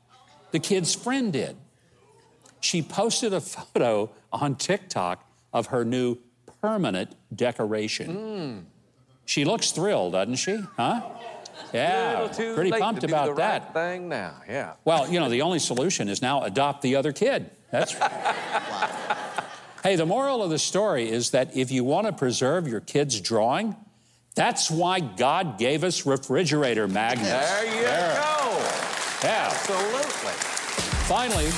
The 0.51 0.59
kid's 0.59 0.95
friend 0.95 1.33
did. 1.33 1.57
She 2.61 2.83
posted 2.83 3.33
a 3.33 3.41
photo 3.41 4.11
on 4.33 4.57
TikTok 4.57 5.25
of 5.53 5.67
her 5.67 5.85
new 5.85 6.19
permanent 6.61 7.15
decoration. 7.35 8.67
She 9.25 9.45
looks 9.45 9.73
thrilled, 9.73 10.13
doesn't 10.13 10.37
she? 10.37 10.59
Huh? 10.77 11.03
Yeah, 11.73 12.29
pretty 12.55 12.71
pumped 12.71 13.05
about 13.05 13.37
that. 13.37 13.75
Thing 13.75 14.09
now, 14.09 14.37
yeah. 14.49 14.75
Well, 14.85 15.11
you 15.11 15.21
know, 15.21 15.29
the 15.29 15.43
only 15.43 15.59
solution 15.59 16.09
is 16.09 16.23
now 16.23 16.43
adopt 16.45 16.83
the 16.83 16.97
other 16.97 17.13
kid. 17.13 17.51
That's 17.71 17.95
right. 17.99 18.35
Hey, 19.85 19.95
the 19.95 20.07
moral 20.07 20.43
of 20.43 20.51
the 20.51 20.59
story 20.59 21.09
is 21.09 21.31
that 21.31 21.57
if 21.57 21.71
you 21.71 21.85
want 21.85 22.09
to 22.09 22.13
preserve 22.13 22.67
your 22.67 22.81
kid's 22.81 23.21
drawing, 23.21 23.77
that's 24.39 24.71
why 24.71 25.01
God 25.01 25.59
gave 25.59 25.85
us 25.85 26.07
refrigerator 26.07 26.87
magnets. 26.89 27.29
There 27.29 27.65
you 27.67 27.83
There. 27.83 28.15
go. 28.15 28.59
Yeah. 29.23 29.51
Absolutely. 29.51 30.33
Finally, 31.07 31.51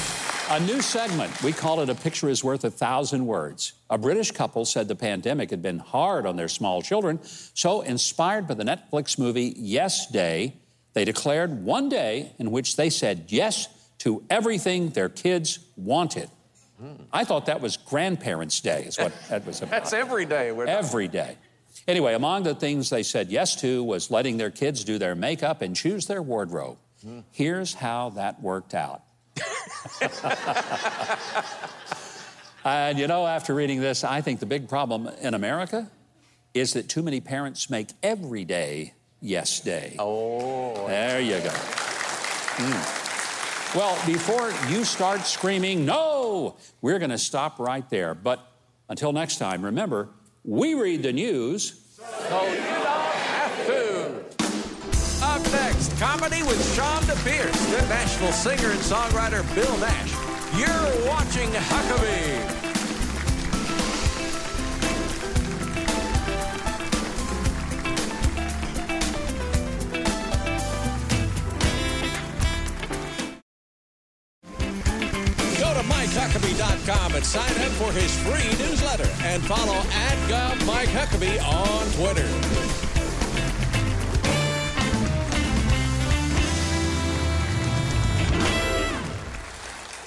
a 0.50 0.60
new 0.60 0.80
segment. 0.80 1.42
We 1.42 1.52
call 1.52 1.80
it 1.80 1.88
A 1.90 1.94
Picture 1.94 2.28
is 2.28 2.42
Worth 2.42 2.64
a 2.64 2.70
Thousand 2.70 3.26
Words. 3.26 3.74
A 3.90 3.98
British 3.98 4.30
couple 4.32 4.64
said 4.64 4.88
the 4.88 4.96
pandemic 4.96 5.50
had 5.50 5.62
been 5.62 5.78
hard 5.78 6.26
on 6.26 6.36
their 6.36 6.48
small 6.48 6.82
children, 6.82 7.20
so 7.22 7.82
inspired 7.82 8.48
by 8.48 8.54
the 8.54 8.64
Netflix 8.64 9.18
movie 9.18 9.54
Yes 9.56 10.10
Day, 10.10 10.54
they 10.94 11.04
declared 11.04 11.62
one 11.64 11.88
day 11.88 12.32
in 12.38 12.50
which 12.50 12.76
they 12.76 12.90
said 12.90 13.26
yes 13.28 13.68
to 13.98 14.24
everything 14.30 14.90
their 14.90 15.08
kids 15.08 15.58
wanted. 15.76 16.30
Hmm. 16.80 16.94
I 17.12 17.24
thought 17.24 17.46
that 17.46 17.60
was 17.60 17.76
Grandparents' 17.76 18.58
Day, 18.60 18.84
is 18.84 18.98
what 18.98 19.12
that 19.28 19.46
was 19.46 19.58
about. 19.60 19.70
That's 19.70 19.92
every 19.92 20.24
day. 20.24 20.50
We're 20.50 20.66
Every 20.66 21.06
day. 21.08 21.36
Anyway, 21.90 22.14
among 22.14 22.44
the 22.44 22.54
things 22.54 22.88
they 22.88 23.02
said 23.02 23.30
yes 23.30 23.56
to 23.56 23.82
was 23.82 24.12
letting 24.12 24.36
their 24.36 24.52
kids 24.52 24.84
do 24.84 24.96
their 24.96 25.16
makeup 25.16 25.60
and 25.60 25.74
choose 25.74 26.06
their 26.06 26.22
wardrobe. 26.22 26.78
Here's 27.32 27.74
how 27.74 28.10
that 28.10 28.40
worked 28.40 28.74
out. 28.74 29.02
and 32.64 32.96
you 32.96 33.08
know, 33.08 33.26
after 33.26 33.56
reading 33.56 33.80
this, 33.80 34.04
I 34.04 34.20
think 34.20 34.38
the 34.38 34.46
big 34.46 34.68
problem 34.68 35.08
in 35.20 35.34
America 35.34 35.90
is 36.54 36.74
that 36.74 36.88
too 36.88 37.02
many 37.02 37.20
parents 37.20 37.68
make 37.68 37.88
every 38.04 38.44
day 38.44 38.94
yes 39.20 39.58
day. 39.58 39.96
Oh. 39.98 40.86
There 40.86 41.20
you 41.20 41.40
go. 41.40 41.50
Mm. 42.60 43.74
Well, 43.74 43.98
before 44.06 44.52
you 44.70 44.84
start 44.84 45.26
screaming, 45.26 45.86
no, 45.86 46.54
we're 46.82 47.00
going 47.00 47.10
to 47.10 47.18
stop 47.18 47.58
right 47.58 47.90
there. 47.90 48.14
But 48.14 48.46
until 48.88 49.12
next 49.12 49.38
time, 49.38 49.64
remember, 49.64 50.10
we 50.44 50.74
read 50.74 51.02
the 51.02 51.12
news. 51.12 51.79
So 52.00 52.44
you 52.46 52.56
don't 52.56 53.14
have 53.28 53.66
to. 53.66 54.08
Up 55.22 55.42
next, 55.52 55.98
comedy 55.98 56.42
with 56.44 56.58
Chonda 56.74 57.14
Pierce, 57.24 57.66
the 57.66 57.86
Nashville 57.88 58.32
singer 58.32 58.70
and 58.70 58.80
songwriter 58.80 59.42
Bill 59.54 59.76
Nash. 59.78 60.12
You're 60.56 61.06
watching 61.06 61.50
Huckabee. 61.50 62.70
Go 75.58 75.74
to 75.74 75.82
MikeHuckabee.com 75.86 77.14
and 77.14 77.24
sign 77.24 77.50
up 77.50 77.72
for 77.72 77.92
his 77.92 78.16
free 78.22 78.48
newsletter 78.64 79.08
and 79.24 79.42
follow 79.42 79.76
at 79.76 80.19
Huckabee 80.92 81.40
on 81.42 81.86
Twitter. 81.92 82.26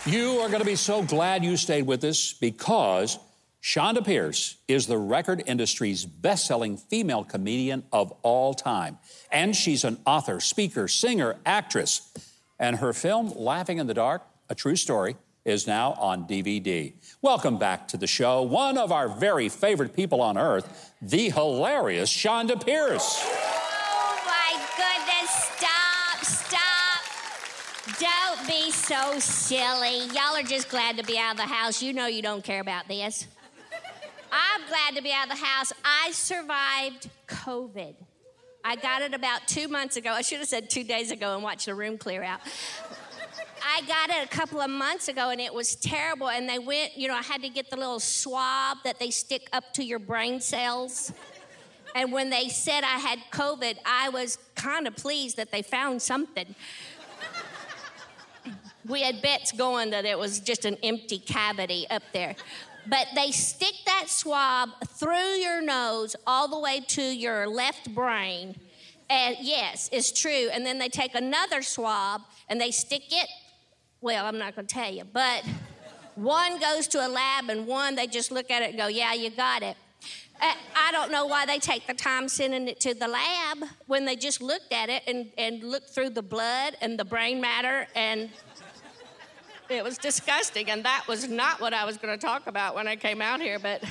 You 0.06 0.40
are 0.40 0.50
going 0.50 0.60
to 0.60 0.66
be 0.66 0.76
so 0.76 1.02
glad 1.02 1.46
you 1.46 1.56
stayed 1.56 1.84
with 1.84 2.04
us 2.04 2.34
because 2.34 3.18
Chonda 3.62 4.06
Pierce 4.06 4.58
is 4.68 4.86
the 4.86 4.98
record 4.98 5.42
industry's 5.46 6.04
best 6.04 6.46
selling 6.46 6.76
female 6.76 7.24
comedian 7.24 7.84
of 7.94 8.12
all 8.22 8.54
time. 8.54 8.98
And 9.32 9.56
she's 9.56 9.86
an 9.86 9.98
author, 10.06 10.42
speaker, 10.42 10.90
singer, 10.90 11.38
actress. 11.46 12.14
And 12.60 12.76
her 12.76 12.92
film, 12.92 13.32
Laughing 13.38 13.78
in 13.78 13.88
the 13.88 13.94
Dark, 13.94 14.24
a 14.50 14.56
true 14.56 14.76
story, 14.76 15.16
is 15.46 15.68
now 15.68 15.94
on 15.94 16.26
DVD. 16.26 16.94
Welcome 17.22 17.58
back 17.58 17.88
to 17.90 17.98
the 17.98 18.08
show, 18.08 18.42
one 18.42 18.78
of 18.78 18.92
our 18.92 19.10
very 19.10 19.50
favorite 19.50 19.94
people 19.94 20.22
on 20.22 20.38
earth, 20.38 20.94
the 21.02 21.30
hilarious 21.30 22.12
Chonda 22.12 22.64
Pierce. 22.64 23.22
Oh 23.26 24.20
my 24.26 24.54
goodness, 24.78 25.30
stop, 25.58 26.24
stop. 26.24 28.00
Don't 28.00 28.48
be 28.48 28.72
so 28.72 29.20
silly. 29.20 30.06
Y'all 30.14 30.36
are 30.36 30.44
just 30.44 30.70
glad 30.70 30.98
to 30.98 31.04
be 31.04 31.18
out 31.18 31.32
of 31.32 31.38
the 31.38 31.44
house. 31.44 31.82
You 31.82 31.92
know 31.92 32.08
you 32.08 32.22
don't 32.22 32.44
care 32.44 32.62
about 32.62 32.88
this. 32.88 33.28
I'm 34.32 34.62
glad 34.68 34.96
to 34.96 35.04
be 35.04 35.12
out 35.12 35.26
of 35.26 35.38
the 35.38 35.46
house. 35.46 35.74
I 35.84 36.12
survived 36.12 37.10
COVID. 37.28 37.96
I 38.66 38.78
got 38.78 39.02
it 39.02 39.14
about 39.14 39.46
two 39.48 39.68
months 39.68 39.98
ago. 39.98 40.12
I 40.12 40.22
should 40.22 40.40
have 40.40 40.48
said 40.48 40.70
two 40.70 40.86
days 40.86 41.12
ago 41.12 41.36
and 41.36 41.44
watched 41.44 41.66
the 41.66 41.76
room 41.76 41.98
clear 41.98 42.24
out. 42.24 42.40
I 43.66 43.82
got 43.88 44.10
it 44.10 44.24
a 44.24 44.28
couple 44.28 44.60
of 44.60 44.70
months 44.70 45.08
ago 45.08 45.30
and 45.30 45.40
it 45.40 45.54
was 45.54 45.76
terrible. 45.76 46.30
And 46.30 46.48
they 46.50 46.60
went, 46.60 46.98
you 46.98 47.08
know, 47.08 47.16
I 47.16 47.22
had 47.22 47.42
to 47.44 47.50
get 47.50 47.70
the 47.70 47.78
little 47.78 48.00
swab 48.00 48.78
that 48.84 49.00
they 49.00 49.10
stick 49.10 49.48
up 49.54 49.74
to 49.76 49.84
your 49.84 50.00
brain 50.00 50.42
cells. 50.42 51.14
And 51.96 52.12
when 52.12 52.30
they 52.30 52.50
said 52.50 52.84
I 52.84 53.00
had 53.00 53.20
COVID, 53.32 53.78
I 53.86 54.10
was 54.10 54.38
kind 54.56 54.88
of 54.88 54.96
pleased 54.96 55.38
that 55.38 55.52
they 55.52 55.62
found 55.62 56.02
something. 56.02 56.56
We 58.86 59.02
had 59.02 59.22
bets 59.22 59.54
going 59.54 59.92
that 59.92 60.04
it 60.04 60.20
was 60.20 60.40
just 60.40 60.66
an 60.66 60.78
empty 60.84 61.20
cavity 61.20 61.88
up 61.90 62.04
there. 62.12 62.36
But 62.86 63.08
they 63.16 63.32
stick 63.32 63.76
that 63.86 64.10
swab 64.10 64.70
through 64.86 65.36
your 65.36 65.62
nose 65.62 66.18
all 66.28 66.50
the 66.50 66.60
way 66.60 66.82
to 66.90 67.02
your 67.02 67.48
left 67.48 67.96
brain. 67.96 68.60
And 69.10 69.38
yes, 69.40 69.90
it's 69.94 70.12
true. 70.12 70.50
And 70.52 70.66
then 70.66 70.80
they 70.80 70.90
take 70.90 71.16
another 71.16 71.62
swab 71.62 72.22
and 72.50 72.60
they 72.60 72.72
stick 72.72 73.04
it, 73.10 73.30
well, 74.04 74.26
I'm 74.26 74.38
not 74.38 74.54
going 74.54 74.68
to 74.68 74.74
tell 74.74 74.92
you, 74.92 75.06
but 75.06 75.46
one 76.16 76.60
goes 76.60 76.88
to 76.90 77.08
a 77.08 77.08
lab 77.08 77.50
and 77.50 77.66
one 77.66 77.96
they 77.96 78.06
just 78.06 78.32
look 78.32 78.52
at 78.52 78.62
it 78.62 78.72
and 78.72 78.78
go, 78.78 78.88
yeah, 78.88 79.14
you 79.14 79.30
got 79.30 79.64
it. 79.64 79.78
Uh, 80.42 80.52
I 80.76 80.92
don't 80.92 81.10
know 81.10 81.26
why 81.26 81.46
they 81.46 81.58
take 81.58 81.88
the 81.88 81.94
time 81.94 82.28
sending 82.28 82.68
it 82.68 82.82
to 82.82 82.94
the 82.94 83.08
lab 83.08 83.60
when 83.88 84.04
they 84.04 84.18
just 84.18 84.42
looked 84.42 84.74
at 84.74 84.90
it 84.90 85.04
and, 85.08 85.32
and 85.38 85.64
looked 85.64 85.92
through 85.92 86.10
the 86.10 86.22
blood 86.22 86.76
and 86.82 87.00
the 87.00 87.06
brain 87.06 87.40
matter 87.40 87.88
and 87.96 88.30
it 89.70 89.86
was 89.86 89.98
disgusting. 89.98 90.70
And 90.70 90.84
that 90.84 91.06
was 91.08 91.30
not 91.30 91.62
what 91.62 91.74
I 91.74 91.86
was 91.86 91.98
going 91.98 92.14
to 92.14 92.24
talk 92.24 92.48
about 92.48 92.76
when 92.76 92.90
I 92.90 92.98
came 92.98 93.22
out 93.22 93.40
here, 93.40 93.58
but 93.58 93.82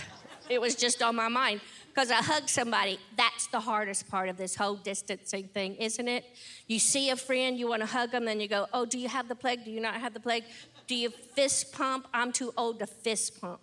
it 0.50 0.60
was 0.60 0.74
just 0.74 1.02
on 1.02 1.16
my 1.16 1.28
mind 1.28 1.62
because 1.92 2.10
I 2.10 2.16
hugged 2.16 2.48
somebody. 2.48 2.98
That's 3.16 3.48
the 3.48 3.60
hardest 3.60 4.08
part 4.08 4.28
of 4.28 4.36
this 4.36 4.54
whole 4.54 4.76
distancing 4.76 5.48
thing, 5.48 5.74
isn't 5.76 6.08
it? 6.08 6.24
You 6.66 6.78
see 6.78 7.10
a 7.10 7.16
friend, 7.16 7.58
you 7.58 7.68
want 7.68 7.82
to 7.82 7.86
hug 7.86 8.12
them, 8.12 8.24
then 8.24 8.40
you 8.40 8.48
go, 8.48 8.66
Oh, 8.72 8.86
do 8.86 8.98
you 8.98 9.08
have 9.08 9.28
the 9.28 9.34
plague? 9.34 9.64
Do 9.64 9.70
you 9.70 9.80
not 9.80 9.94
have 9.94 10.14
the 10.14 10.20
plague? 10.20 10.44
Do 10.86 10.94
you 10.94 11.10
fist 11.10 11.72
pump? 11.72 12.08
I'm 12.14 12.32
too 12.32 12.52
old 12.56 12.78
to 12.78 12.86
fist 12.86 13.40
pump. 13.40 13.60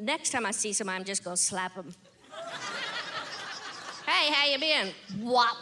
Next 0.00 0.30
time 0.30 0.46
I 0.46 0.50
see 0.50 0.72
somebody, 0.72 0.98
I'm 0.98 1.04
just 1.04 1.24
gonna 1.24 1.36
slap 1.36 1.74
them. 1.74 1.94
hey, 4.06 4.32
how 4.32 4.46
you 4.46 4.58
been? 4.58 4.92
Whop. 5.20 5.56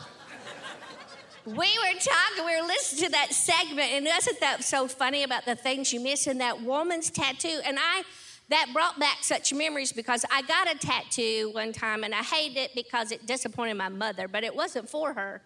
We 1.47 1.55
were 1.55 1.99
talking, 1.99 2.45
we 2.45 2.61
were 2.61 2.67
listening 2.67 3.05
to 3.07 3.11
that 3.13 3.33
segment, 3.33 3.93
and 3.93 4.07
wasn't 4.07 4.41
that 4.41 4.63
so 4.63 4.87
funny 4.87 5.23
about 5.23 5.47
the 5.47 5.55
things 5.55 5.93
you 5.93 5.99
miss 5.99 6.27
in 6.27 6.39
that 6.39 6.61
woman's 6.63 7.11
tattoo? 7.11 7.61
And 7.65 7.79
I, 7.81 8.03
that 8.51 8.67
brought 8.73 8.99
back 8.99 9.19
such 9.23 9.53
memories 9.53 9.93
because 9.93 10.25
I 10.31 10.43
got 10.43 10.73
a 10.73 10.77
tattoo 10.77 11.51
one 11.53 11.73
time 11.73 12.05
and 12.05 12.15
I 12.15 12.23
hated 12.23 12.59
it 12.59 12.75
because 12.75 13.13
it 13.13 13.27
disappointed 13.27 13.75
my 13.75 13.89
mother, 13.89 14.29
but 14.29 14.45
it 14.45 14.55
wasn't 14.55 14.89
for 14.89 15.13
her. 15.13 15.41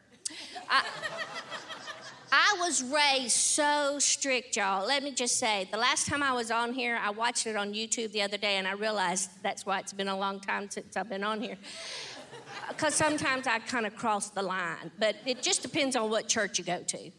I, 0.70 0.84
I 2.32 2.56
was 2.60 2.82
raised 2.82 3.36
so 3.36 3.98
strict, 3.98 4.56
y'all. 4.56 4.86
Let 4.86 5.02
me 5.02 5.12
just 5.12 5.36
say, 5.36 5.68
the 5.70 5.76
last 5.76 6.08
time 6.08 6.22
I 6.22 6.32
was 6.32 6.50
on 6.50 6.72
here, 6.72 6.98
I 7.00 7.10
watched 7.10 7.46
it 7.46 7.56
on 7.56 7.74
YouTube 7.74 8.10
the 8.12 8.22
other 8.22 8.38
day 8.38 8.56
and 8.56 8.66
I 8.66 8.72
realized 8.72 9.30
that's 9.42 9.66
why 9.66 9.78
it's 9.80 9.92
been 9.92 10.08
a 10.08 10.18
long 10.18 10.40
time 10.40 10.70
since 10.70 10.96
I've 10.96 11.08
been 11.08 11.24
on 11.24 11.42
here. 11.42 11.58
Because 12.68 12.94
sometimes 12.94 13.46
I 13.46 13.58
kind 13.58 13.84
of 13.86 13.94
cross 13.94 14.30
the 14.30 14.42
line, 14.42 14.90
but 14.98 15.16
it 15.26 15.42
just 15.42 15.62
depends 15.62 15.94
on 15.94 16.08
what 16.08 16.26
church 16.26 16.58
you 16.58 16.64
go 16.64 16.82
to. 16.82 17.10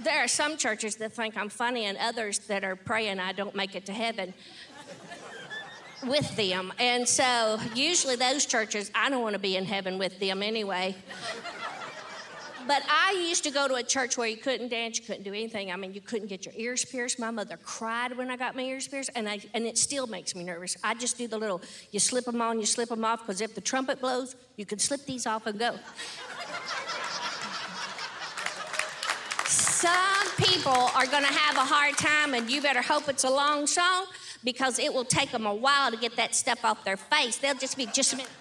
There 0.00 0.22
are 0.22 0.28
some 0.28 0.56
churches 0.56 0.96
that 0.96 1.12
think 1.12 1.36
I'm 1.36 1.48
funny 1.48 1.86
and 1.86 1.96
others 1.98 2.38
that 2.40 2.64
are 2.64 2.76
praying 2.76 3.18
I 3.18 3.32
don't 3.32 3.54
make 3.54 3.74
it 3.74 3.86
to 3.86 3.92
heaven 3.92 4.34
with 6.06 6.36
them. 6.36 6.72
And 6.78 7.08
so 7.08 7.58
usually 7.74 8.16
those 8.16 8.46
churches, 8.46 8.90
I 8.94 9.08
don't 9.08 9.22
want 9.22 9.32
to 9.34 9.38
be 9.38 9.56
in 9.56 9.64
heaven 9.64 9.98
with 9.98 10.18
them 10.20 10.42
anyway. 10.42 10.94
But 12.66 12.82
I 12.88 13.24
used 13.28 13.44
to 13.44 13.50
go 13.52 13.68
to 13.68 13.74
a 13.74 13.82
church 13.82 14.18
where 14.18 14.26
you 14.26 14.36
couldn't 14.36 14.70
dance, 14.70 14.98
you 14.98 15.04
couldn't 15.04 15.22
do 15.22 15.30
anything. 15.30 15.70
I 15.70 15.76
mean, 15.76 15.94
you 15.94 16.00
couldn't 16.00 16.26
get 16.26 16.44
your 16.44 16.54
ears 16.56 16.84
pierced. 16.84 17.18
My 17.20 17.30
mother 17.30 17.56
cried 17.62 18.16
when 18.16 18.28
I 18.28 18.36
got 18.36 18.56
my 18.56 18.62
ears 18.62 18.88
pierced, 18.88 19.10
and, 19.14 19.28
I, 19.28 19.38
and 19.54 19.66
it 19.66 19.78
still 19.78 20.08
makes 20.08 20.34
me 20.34 20.42
nervous. 20.42 20.76
I 20.82 20.94
just 20.94 21.16
do 21.16 21.28
the 21.28 21.38
little, 21.38 21.62
you 21.92 22.00
slip 22.00 22.24
them 22.24 22.42
on, 22.42 22.58
you 22.58 22.66
slip 22.66 22.88
them 22.88 23.04
off, 23.04 23.20
because 23.20 23.40
if 23.40 23.54
the 23.54 23.60
trumpet 23.60 24.00
blows, 24.00 24.34
you 24.56 24.66
can 24.66 24.80
slip 24.80 25.06
these 25.06 25.26
off 25.26 25.46
and 25.46 25.60
go. 25.60 25.76
Some 29.76 30.26
people 30.38 30.72
are 30.72 31.04
going 31.04 31.22
to 31.22 31.32
have 31.32 31.56
a 31.58 31.60
hard 31.60 31.98
time, 31.98 32.32
and 32.32 32.50
you 32.50 32.62
better 32.62 32.80
hope 32.80 33.10
it's 33.10 33.24
a 33.24 33.30
long 33.30 33.66
song 33.66 34.06
because 34.42 34.78
it 34.78 34.90
will 34.90 35.04
take 35.04 35.30
them 35.32 35.44
a 35.44 35.54
while 35.54 35.90
to 35.90 35.98
get 35.98 36.16
that 36.16 36.34
stuff 36.34 36.64
off 36.64 36.82
their 36.82 36.96
face. 36.96 37.36
They'll 37.36 37.54
just 37.54 37.76
be 37.76 37.84
just 37.84 38.14
a 38.14 38.16
minute. 38.16 38.32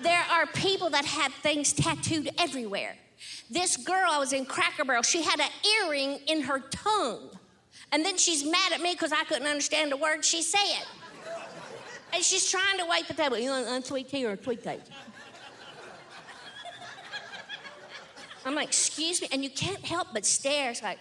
There 0.00 0.22
are 0.30 0.44
people 0.48 0.90
that 0.90 1.06
have 1.06 1.32
things 1.32 1.72
tattooed 1.72 2.28
everywhere. 2.38 2.94
This 3.50 3.78
girl, 3.78 4.10
I 4.10 4.18
was 4.18 4.34
in 4.34 4.44
Cracker 4.44 4.84
Barrel, 4.84 5.02
she 5.02 5.22
had 5.22 5.40
an 5.40 5.48
earring 5.80 6.20
in 6.26 6.42
her 6.42 6.60
tongue. 6.60 7.30
And 7.90 8.04
then 8.04 8.18
she's 8.18 8.44
mad 8.44 8.72
at 8.74 8.82
me 8.82 8.92
because 8.92 9.12
I 9.12 9.24
couldn't 9.24 9.48
understand 9.48 9.92
the 9.92 9.96
word 9.96 10.26
she 10.26 10.42
said. 10.42 10.84
And 12.12 12.22
she's 12.22 12.50
trying 12.50 12.76
to 12.80 12.84
wait 12.84 13.08
the 13.08 13.14
table. 13.14 13.38
You 13.38 13.48
want 13.48 13.66
unsweet 13.66 14.10
tea 14.10 14.26
or 14.26 14.36
sweet 14.36 14.62
tea? 14.62 14.76
I'm 18.44 18.54
like, 18.54 18.68
excuse 18.68 19.20
me. 19.22 19.28
And 19.32 19.44
you 19.44 19.50
can't 19.50 19.84
help 19.84 20.08
but 20.12 20.26
stare. 20.26 20.70
It's 20.70 20.82
like, 20.82 20.98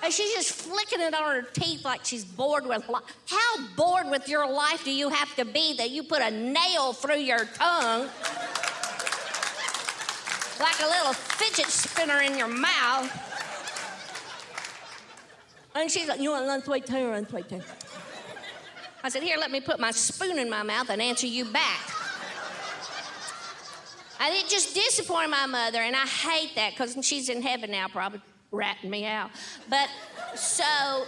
And 0.00 0.12
she's 0.12 0.32
just 0.32 0.52
flicking 0.52 1.00
it 1.00 1.12
on 1.12 1.22
her 1.22 1.42
teeth 1.42 1.84
like 1.84 2.04
she's 2.04 2.24
bored 2.24 2.64
with 2.64 2.88
life. 2.88 3.02
How 3.26 3.66
bored 3.76 4.08
with 4.08 4.28
your 4.28 4.48
life 4.48 4.84
do 4.84 4.92
you 4.92 5.08
have 5.08 5.34
to 5.36 5.44
be 5.44 5.74
that 5.74 5.90
you 5.90 6.04
put 6.04 6.22
a 6.22 6.30
nail 6.30 6.92
through 6.92 7.18
your 7.18 7.44
tongue? 7.44 8.08
like 10.60 10.80
a 10.80 10.86
little 10.86 11.12
fidget 11.12 11.66
spinner 11.66 12.20
in 12.20 12.36
your 12.36 12.48
mouth. 12.48 13.10
And 15.74 15.90
she's 15.90 16.08
like, 16.08 16.20
You 16.20 16.30
want 16.30 16.46
unsweet 16.48 16.86
tea 16.86 17.02
or 17.02 17.14
unsweet 17.14 17.48
tea? 17.48 17.60
I 19.02 19.08
said, 19.08 19.22
Here, 19.22 19.36
let 19.38 19.50
me 19.50 19.60
put 19.60 19.78
my 19.78 19.90
spoon 19.90 20.38
in 20.38 20.50
my 20.50 20.62
mouth 20.62 20.90
and 20.90 21.00
answer 21.00 21.26
you 21.26 21.44
back. 21.44 21.97
And 24.20 24.34
it 24.34 24.48
just 24.48 24.74
disappointed 24.74 25.30
my 25.30 25.46
mother, 25.46 25.78
and 25.78 25.94
I 25.94 26.06
hate 26.06 26.54
that 26.56 26.72
because 26.72 26.96
she's 27.06 27.28
in 27.28 27.40
heaven 27.40 27.70
now, 27.70 27.86
probably 27.88 28.20
ratting 28.50 28.90
me 28.90 29.04
out. 29.04 29.30
But 29.68 29.88
so, 30.34 30.64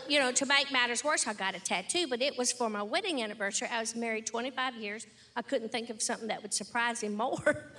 you 0.09 0.19
know, 0.19 0.31
to 0.33 0.47
make 0.47 0.71
matters 0.71 1.03
worse, 1.03 1.27
I 1.27 1.35
got 1.35 1.55
a 1.55 1.61
tattoo, 1.61 2.07
but 2.09 2.23
it 2.23 2.37
was 2.39 2.53
for 2.53 2.71
my 2.71 2.83
wedding 2.83 3.23
anniversary. 3.23 3.69
I 3.71 3.81
was 3.81 3.97
married 3.97 4.27
25 4.27 4.77
years. 4.77 5.07
I 5.37 5.43
couldn't 5.43 5.73
think 5.73 5.91
of 5.91 6.01
something 6.03 6.29
that 6.29 6.43
would 6.43 6.55
surprise 6.55 7.03
him 7.03 7.15
more. 7.17 7.65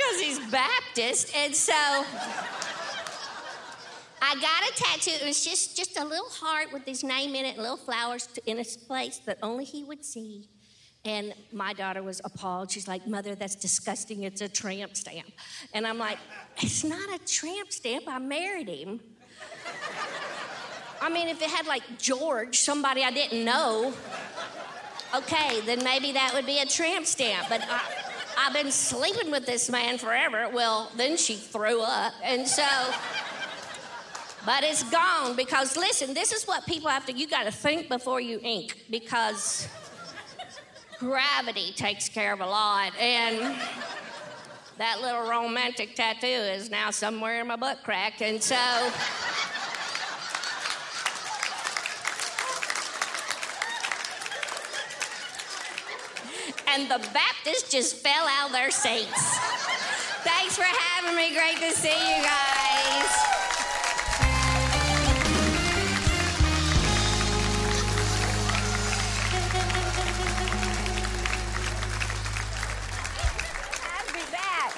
Because 0.00 0.20
he's 0.22 0.38
Baptist. 0.50 1.36
And 1.36 1.54
so 1.54 1.74
I 4.22 4.34
got 4.34 4.70
a 4.70 4.72
tattoo. 4.74 5.10
It 5.10 5.26
was 5.26 5.44
just, 5.44 5.76
just 5.76 5.98
a 5.98 6.04
little 6.04 6.30
heart 6.30 6.72
with 6.72 6.86
his 6.86 7.04
name 7.04 7.34
in 7.34 7.44
it 7.44 7.58
little 7.58 7.76
flowers 7.76 8.26
in 8.46 8.58
a 8.58 8.64
place 8.64 9.18
that 9.26 9.38
only 9.42 9.64
he 9.64 9.84
would 9.84 10.02
see. 10.02 10.48
And 11.04 11.32
my 11.52 11.72
daughter 11.72 12.02
was 12.02 12.20
appalled. 12.24 12.70
She's 12.70 12.86
like, 12.86 13.06
Mother, 13.06 13.34
that's 13.34 13.54
disgusting. 13.54 14.24
It's 14.24 14.42
a 14.42 14.48
tramp 14.48 14.96
stamp. 14.96 15.32
And 15.72 15.86
I'm 15.86 15.98
like, 15.98 16.18
It's 16.58 16.84
not 16.84 17.08
a 17.14 17.18
tramp 17.24 17.72
stamp. 17.72 18.04
I 18.06 18.18
married 18.18 18.68
him. 18.68 19.00
I 21.00 21.08
mean, 21.08 21.28
if 21.28 21.40
it 21.40 21.48
had 21.48 21.66
like 21.66 21.82
George, 21.98 22.58
somebody 22.58 23.02
I 23.02 23.10
didn't 23.10 23.42
know, 23.42 23.94
okay, 25.14 25.60
then 25.62 25.82
maybe 25.82 26.12
that 26.12 26.32
would 26.34 26.44
be 26.44 26.58
a 26.58 26.66
tramp 26.66 27.06
stamp. 27.06 27.48
But 27.48 27.62
I, 27.62 27.80
I've 28.36 28.52
been 28.52 28.70
sleeping 28.70 29.30
with 29.30 29.46
this 29.46 29.70
man 29.70 29.96
forever. 29.96 30.50
Well, 30.52 30.92
then 30.96 31.16
she 31.16 31.36
threw 31.36 31.80
up. 31.80 32.12
And 32.22 32.46
so, 32.46 32.66
but 34.44 34.62
it's 34.62 34.82
gone 34.90 35.36
because 35.36 35.76
listen, 35.76 36.12
this 36.12 36.32
is 36.32 36.44
what 36.44 36.66
people 36.66 36.90
have 36.90 37.06
to, 37.06 37.12
you 37.12 37.26
got 37.26 37.44
to 37.44 37.50
think 37.52 37.88
before 37.88 38.20
you 38.20 38.38
ink 38.42 38.84
because 38.90 39.68
gravity 41.00 41.72
takes 41.72 42.08
care 42.08 42.32
of 42.32 42.40
a 42.40 42.46
lot. 42.46 42.92
And 43.00 43.56
that 44.78 45.00
little 45.00 45.28
romantic 45.28 45.96
tattoo 45.96 46.26
is 46.26 46.70
now 46.70 46.90
somewhere 46.90 47.40
in 47.40 47.48
my 47.48 47.56
butt 47.56 47.82
crack. 47.82 48.20
And 48.20 48.40
so. 48.40 48.56
and 56.68 56.88
the 56.88 56.98
Baptists 57.12 57.70
just 57.70 57.96
fell 57.96 58.26
out 58.28 58.48
of 58.48 58.52
their 58.52 58.70
seats. 58.70 59.38
Thanks 60.22 60.56
for 60.56 60.62
having 60.62 61.16
me. 61.16 61.34
Great 61.34 61.56
to 61.58 61.74
see 61.74 61.88
you 61.88 62.22
guys. 62.22 63.39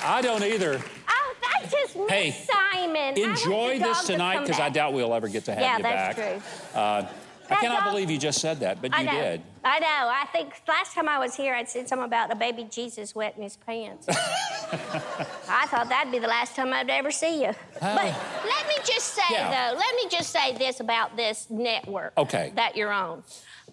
I 0.05 0.21
don't 0.23 0.43
either. 0.43 0.81
Oh, 1.09 1.35
that's 1.61 1.73
just 1.73 1.97
Miss 1.97 2.11
Hey, 2.11 2.31
Simon. 2.31 3.17
Enjoy 3.19 3.79
this 3.79 4.05
tonight 4.05 4.41
because 4.41 4.61
I 4.61 4.69
doubt 4.69 4.93
we'll 4.93 5.15
ever 5.15 5.29
get 5.29 5.45
to 5.47 5.55
have 5.55 5.81
it 5.81 5.83
back. 5.83 6.17
Yeah, 6.17 6.35
you 6.35 6.41
that's 6.41 6.73
true. 6.73 6.81
Uh, 6.81 7.09
I 7.51 7.55
cannot 7.57 7.83
all- 7.85 7.91
believe 7.93 8.11
you 8.11 8.19
just 8.19 8.41
said 8.41 8.61
that, 8.61 8.81
but 8.81 8.95
I 8.95 9.01
you 9.01 9.07
know. 9.07 9.13
did. 9.13 9.43
I 9.65 9.79
know. 9.79 9.87
I 9.89 10.27
think 10.33 10.55
last 10.67 10.95
time 10.95 11.09
I 11.09 11.19
was 11.19 11.35
here, 11.35 11.55
I'd 11.55 11.69
said 11.69 11.89
something 11.89 12.07
about 12.07 12.33
a 12.33 12.35
baby 12.35 12.67
Jesus 12.71 13.15
wetting 13.15 13.43
his 13.43 13.57
pants. 13.59 14.09
I 14.11 15.67
thought 15.67 15.89
that'd 15.89 16.11
be 16.11 16.19
the 16.19 16.27
last 16.29 16.57
time 16.57 16.73
I'd 16.73 16.89
ever 16.91 17.11
see 17.11 17.43
you. 17.43 17.53
but 17.81 17.97
let 17.97 18.67
me 18.69 18.75
just 18.85 19.09
say, 19.15 19.23
Yeah. 19.31 19.51
though, 19.73 19.77
let 19.79 19.95
me 19.97 20.09
just 20.11 20.31
say 20.31 20.57
this 20.57 20.81
about 20.81 21.17
this 21.17 21.49
network 21.51 22.13
Okay. 22.17 22.53
that 22.57 22.77
you're 22.77 22.91
on. 22.93 23.23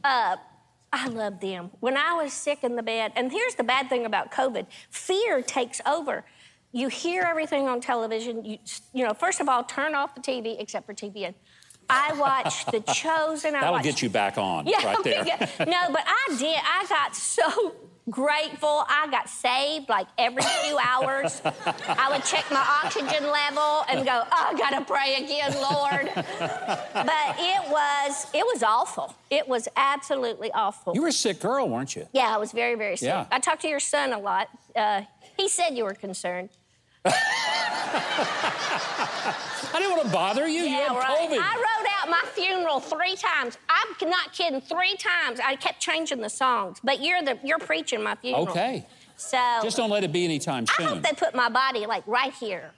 Uh, 0.03 0.35
I 0.91 1.07
love 1.07 1.39
them. 1.39 1.69
When 1.79 1.97
I 1.97 2.13
was 2.13 2.33
sick 2.33 2.63
in 2.63 2.75
the 2.75 2.83
bed, 2.83 3.11
and 3.15 3.31
here's 3.31 3.55
the 3.55 3.63
bad 3.63 3.89
thing 3.89 4.05
about 4.05 4.31
COVID 4.31 4.65
fear 4.89 5.41
takes 5.41 5.81
over. 5.85 6.25
You 6.71 6.87
hear 6.87 7.23
everything 7.23 7.67
on 7.67 7.81
television. 7.81 8.45
You, 8.45 8.57
you 8.93 9.05
know, 9.05 9.13
first 9.13 9.39
of 9.39 9.49
all, 9.49 9.63
turn 9.63 9.95
off 9.95 10.13
the 10.15 10.21
TV 10.21 10.59
except 10.59 10.85
for 10.85 10.93
TBN. 10.93 11.33
I 11.89 12.13
watched 12.13 12.71
The 12.71 12.79
Chosen. 12.93 13.55
I 13.55 13.61
That'll 13.61 13.73
watched 13.73 13.85
get 13.85 14.01
you 14.03 14.09
back 14.09 14.37
on 14.37 14.67
yeah, 14.67 14.85
right 14.85 14.97
there. 15.03 15.25
yeah. 15.25 15.47
No, 15.59 15.91
but 15.91 16.03
I 16.05 16.35
did. 16.37 16.55
I 16.63 16.85
got 16.87 17.15
so 17.15 17.75
grateful. 18.09 18.83
I 18.87 19.07
got 19.11 19.29
saved 19.29 19.89
like 19.89 20.07
every 20.17 20.41
few 20.41 20.77
hours. 20.77 21.41
I 21.43 22.09
would 22.11 22.23
check 22.23 22.45
my 22.51 22.81
oxygen 22.83 23.29
level 23.29 23.83
and 23.89 24.05
go, 24.05 24.23
oh, 24.31 24.49
I 24.51 24.57
gotta 24.57 24.83
pray 24.85 25.15
again, 25.23 25.53
Lord. 25.61 26.11
but 26.15 27.35
it 27.37 27.69
was 27.69 28.27
it 28.33 28.45
was 28.45 28.63
awful. 28.63 29.15
It 29.29 29.47
was 29.47 29.67
absolutely 29.75 30.51
awful. 30.51 30.93
You 30.93 31.01
were 31.01 31.09
a 31.09 31.11
sick 31.11 31.39
girl, 31.39 31.69
weren't 31.69 31.95
you? 31.95 32.07
yeah, 32.13 32.33
I 32.33 32.37
was 32.37 32.51
very, 32.51 32.75
very 32.75 32.97
sick. 32.97 33.07
Yeah. 33.07 33.25
I 33.31 33.39
talked 33.39 33.61
to 33.61 33.67
your 33.67 33.79
son 33.79 34.13
a 34.13 34.19
lot. 34.19 34.49
Uh, 34.75 35.03
he 35.37 35.47
said 35.49 35.71
you 35.77 35.83
were 35.83 35.93
concerned. 35.93 36.49
I 39.71 39.73
didn't 39.73 39.91
want 39.91 40.03
to 40.03 40.09
bother 40.09 40.47
you. 40.47 40.63
you 40.63 40.69
had 40.69 40.91
right. 40.91 41.29
COVID. 41.29 41.39
I 41.39 41.55
wrote 41.55 41.87
out 41.99 42.09
my 42.09 42.23
funeral 42.33 42.79
three 42.79 43.15
times. 43.15 43.57
I'm 43.69 44.09
not 44.09 44.33
kidding. 44.33 44.61
Three 44.61 44.95
times. 44.95 45.39
I 45.43 45.55
kept 45.55 45.79
changing 45.79 46.21
the 46.21 46.29
songs. 46.29 46.79
But 46.83 47.01
you're 47.01 47.21
the 47.21 47.37
you're 47.43 47.59
preaching 47.59 48.03
my 48.03 48.15
funeral. 48.15 48.49
Okay. 48.49 48.85
So 49.15 49.37
Just 49.61 49.77
don't 49.77 49.89
let 49.89 50.03
it 50.03 50.11
be 50.11 50.23
anytime 50.23 50.65
I 50.69 50.73
soon. 50.77 50.85
I 50.85 50.89
hope 50.89 51.03
they 51.03 51.13
put 51.13 51.35
my 51.35 51.49
body 51.49 51.85
like 51.85 52.03
right 52.07 52.33
here. 52.33 52.71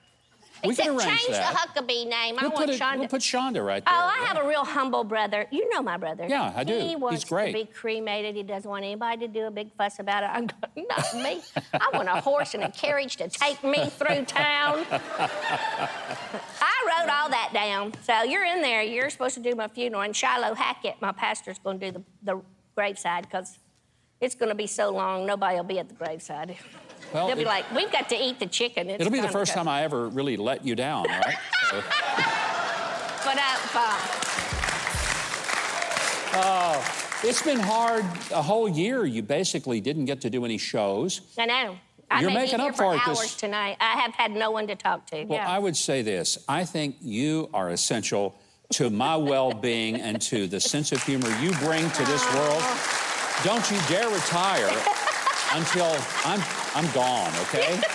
We 0.64 0.70
Except 0.72 0.88
can 0.90 0.98
arrange 0.98 1.20
change 1.22 1.32
that. 1.32 1.72
the 1.74 1.82
Huckabee 1.82 2.08
name. 2.08 2.38
I 2.38 2.44
We'll 2.44 2.52
want 2.52 2.68
put, 2.68 2.70
it, 2.70 2.80
Chonda. 2.80 3.00
we'll 3.00 3.08
put 3.08 3.22
Chonda 3.22 3.66
right 3.66 3.82
oh, 3.86 3.92
there. 3.92 4.00
Oh, 4.00 4.06
I 4.06 4.20
yeah. 4.22 4.28
have 4.28 4.46
a 4.46 4.48
real 4.48 4.64
humble 4.64 5.04
brother. 5.04 5.48
You 5.50 5.68
know 5.70 5.82
my 5.82 5.98
brother. 5.98 6.28
Yeah, 6.30 6.54
I 6.56 6.64
do. 6.64 6.74
He 6.78 6.90
He's 6.90 6.98
wants 6.98 7.24
great. 7.26 7.48
to 7.52 7.54
be 7.54 7.66
cremated. 7.66 8.36
He 8.36 8.44
doesn't 8.44 8.70
want 8.70 8.84
anybody 8.84 9.26
to 9.26 9.34
do 9.34 9.48
a 9.48 9.52
big 9.52 9.74
fuss 9.76 9.98
about 10.00 10.24
it. 10.24 10.28
I'm 10.28 10.48
going, 10.48 10.86
not 10.90 11.14
me. 11.16 11.42
I 11.74 11.90
want 11.94 12.10
a 12.10 12.22
horse 12.22 12.54
and 12.54 12.64
a 12.64 12.72
carriage 12.72 13.18
to 13.18 13.28
take 13.30 13.64
me 13.64 13.90
through 13.90 14.26
town. 14.26 14.86
I 14.92 15.90
wrote 16.88 17.10
all 17.12 17.30
that 17.30 17.50
down. 17.54 17.94
So 18.04 18.22
you're 18.24 18.46
in 18.46 18.62
there. 18.62 18.84
You're 18.84 19.10
supposed 19.10 19.34
to 19.36 19.42
do 19.42 19.56
my 19.56 19.68
funeral. 19.68 20.02
And 20.04 20.16
Shiloh 20.16 20.54
Hackett, 20.54 20.96
my 21.02 21.12
pastor's 21.12 21.58
going 21.60 21.80
to 21.80 21.92
do 21.92 22.04
the, 22.24 22.34
the 22.36 22.42
graveside 22.76 23.24
because 23.24 23.58
it's 24.20 24.36
going 24.36 24.50
to 24.50 24.56
be 24.56 24.68
so 24.68 24.92
long, 24.92 25.26
nobody 25.26 25.56
will 25.56 25.64
be 25.64 25.80
at 25.80 25.90
the 25.90 25.96
graveside. 25.96 26.56
Well, 27.14 27.28
They'll 27.28 27.36
be 27.36 27.42
it- 27.44 27.48
like, 27.48 27.70
we've 27.76 27.92
got 27.92 28.10
to 28.10 28.16
eat 28.16 28.40
the 28.40 28.46
chicken. 28.46 28.90
It's 28.90 29.02
It'll 29.02 29.12
be 29.12 29.20
the 29.20 29.28
first 29.28 29.54
time 29.54 29.68
I 29.68 29.84
ever 29.84 30.08
really 30.10 30.38
let 30.38 30.66
you 30.66 30.76
down, 30.76 31.06
right? 31.06 31.36
So- 31.70 31.82
But 33.24 33.38
uh, 33.38 33.98
uh, 36.34 36.84
It's 37.24 37.42
been 37.42 37.60
hard 37.60 38.04
a 38.32 38.42
whole 38.42 38.68
year. 38.68 39.06
You 39.06 39.22
basically 39.22 39.80
didn't 39.80 40.06
get 40.06 40.22
to 40.22 40.30
do 40.30 40.44
any 40.44 40.58
shows. 40.58 41.22
I 41.38 41.46
know. 41.46 41.78
I 42.10 42.22
You're 42.22 42.32
making 42.32 42.60
up 42.60 42.72
for 42.72 42.84
for 42.84 42.96
it 42.96 43.08
hours 43.08 43.20
this- 43.22 43.36
tonight. 43.36 43.78
I 43.80 43.94
have 44.02 44.14
had 44.14 44.32
no 44.32 44.52
one 44.52 44.68
to 44.68 44.76
talk 44.76 45.06
to. 45.08 45.24
Well, 45.24 45.38
yeah. 45.40 45.50
I 45.50 45.60
would 45.60 45.78
say 45.78 46.02
this 46.02 46.38
I 46.50 46.66
think 46.66 46.98
you 47.00 47.50
are 47.54 47.70
essential 47.70 48.36
to 48.74 48.90
my 48.90 49.16
well 49.16 49.54
being 49.54 49.96
and 50.02 50.22
to 50.24 50.48
the 50.48 50.60
sense 50.60 50.92
of 50.92 51.02
humor 51.04 51.30
you 51.40 51.52
bring 51.60 51.90
to 51.90 52.04
this 52.06 52.24
world. 52.36 52.64
Don't 53.44 53.70
you 53.72 53.78
dare 53.88 54.10
retire 54.10 54.68
until 55.54 55.96
I'm, 56.26 56.42
I'm 56.76 56.90
gone, 56.94 57.32
okay? 57.44 57.80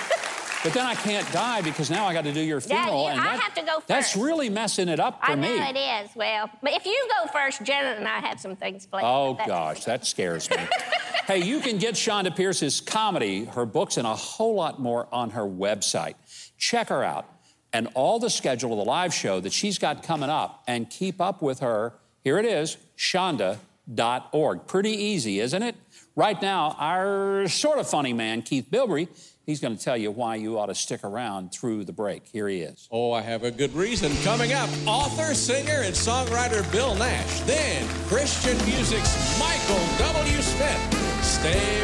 But 0.65 0.73
then 0.75 0.85
I 0.87 0.97
can't 0.97 1.31
die 1.33 1.61
because 1.63 1.91
now 1.93 2.07
I 2.07 2.13
got 2.13 2.25
to 2.25 2.33
do 2.33 2.41
your 2.41 2.59
Yeah, 2.67 2.83
funeral. 2.87 3.03
you- 3.05 3.09
and 3.11 3.21
I 3.21 3.37
that- 3.37 3.41
have 3.41 3.55
to 3.55 3.63
go 3.63 3.75
first. 3.77 3.87
That's 3.87 4.17
really 4.17 4.49
messing 4.51 4.89
it 4.89 4.99
up 4.99 5.25
for 5.25 5.31
I 5.31 5.35
know 5.37 5.43
me. 5.43 5.59
it 5.59 5.77
is. 5.77 6.11
Well, 6.17 6.51
but 6.61 6.73
if 6.73 6.85
you 6.85 7.09
go 7.21 7.29
first, 7.31 7.63
Janet 7.63 7.99
and 7.99 8.09
I 8.09 8.19
have 8.19 8.41
some 8.41 8.57
things 8.57 8.85
planned. 8.85 9.07
Oh, 9.07 9.35
That's- 9.35 9.47
gosh, 9.47 9.85
that 9.85 10.05
scares 10.07 10.51
me. 10.51 10.57
hey, 11.29 11.45
you 11.45 11.61
can 11.61 11.79
get 11.79 11.95
Chonda 11.95 12.35
Pierce's 12.35 12.81
comedy, 12.81 13.45
her 13.45 13.65
books, 13.65 13.97
and 13.97 14.09
a 14.09 14.15
whole 14.17 14.55
lot 14.57 14.81
more 14.81 15.07
on 15.13 15.31
her 15.31 15.43
website. 15.45 16.15
Check 16.59 16.89
her 16.89 17.05
out 17.05 17.27
and 17.73 17.87
all 17.95 18.19
the 18.19 18.31
schedule 18.31 18.73
of 18.73 18.79
the 18.79 18.85
live 18.85 19.15
show 19.15 19.39
that 19.39 19.53
she's 19.53 19.79
got 19.79 20.03
coming 20.03 20.31
up 20.31 20.65
and 20.67 20.91
keep 20.91 21.21
up 21.21 21.43
with 21.43 21.61
her. 21.61 21.93
Here 22.25 22.39
it 22.39 22.45
is, 22.47 22.77
chonda.org. 22.99 24.67
Pretty 24.67 24.91
easy, 24.91 25.39
isn't 25.39 25.63
it? 25.63 25.77
Right 26.19 26.41
now, 26.41 26.75
our 26.79 27.47
sort 27.47 27.79
of 27.79 27.87
funny 27.87 28.15
man, 28.15 28.41
Keith 28.41 28.69
Bilbrey, 28.71 29.09
he's 29.45 29.61
going 29.61 29.77
to 29.77 29.85
tell 29.85 29.99
you 29.99 30.11
why 30.11 30.37
you 30.37 30.59
ought 30.59 30.67
to 30.67 30.75
stick 30.75 31.05
around 31.05 31.53
through 31.53 31.85
the 31.85 31.93
break. 31.93 32.27
Here 32.27 32.49
he 32.49 32.63
is. 32.63 32.89
Oh, 32.91 33.13
I 33.13 33.21
have 33.21 33.45
a 33.45 33.51
good 33.51 33.75
reason. 33.75 34.11
Coming 34.25 34.55
up, 34.55 34.71
author, 34.87 35.35
singer, 35.35 35.83
and 35.85 35.95
songwriter 35.95 36.71
Bill 36.73 36.95
Nash. 36.95 37.41
Then, 37.41 37.87
Christian 38.07 38.57
music's 38.65 39.39
Michael 39.39 39.85
W. 40.15 40.41
Smith. 40.41 41.23
Stay 41.23 41.76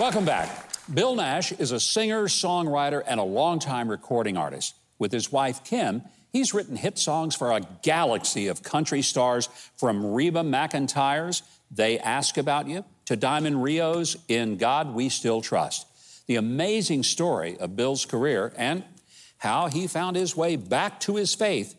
Welcome 0.00 0.24
back. 0.24 0.48
Bill 0.94 1.14
Nash 1.14 1.52
is 1.52 1.72
a 1.72 1.78
singer, 1.78 2.22
songwriter, 2.22 3.02
and 3.06 3.20
a 3.20 3.22
longtime 3.22 3.86
recording 3.90 4.38
artist. 4.38 4.74
With 4.98 5.12
his 5.12 5.30
wife, 5.30 5.62
Kim, 5.62 6.00
he's 6.32 6.54
written 6.54 6.76
hit 6.76 6.98
songs 6.98 7.36
for 7.36 7.52
a 7.52 7.60
galaxy 7.82 8.46
of 8.46 8.62
country 8.62 9.02
stars 9.02 9.50
from 9.76 10.14
Reba 10.14 10.40
McEntire's 10.40 11.42
They 11.70 11.98
Ask 11.98 12.38
About 12.38 12.66
You 12.66 12.86
to 13.04 13.14
Diamond 13.14 13.62
Rio's 13.62 14.16
In 14.26 14.56
God 14.56 14.94
We 14.94 15.10
Still 15.10 15.42
Trust. 15.42 15.86
The 16.26 16.36
amazing 16.36 17.02
story 17.02 17.58
of 17.58 17.76
Bill's 17.76 18.06
career 18.06 18.54
and 18.56 18.84
how 19.36 19.66
he 19.66 19.86
found 19.86 20.16
his 20.16 20.34
way 20.34 20.56
back 20.56 20.98
to 21.00 21.16
his 21.16 21.34
faith 21.34 21.74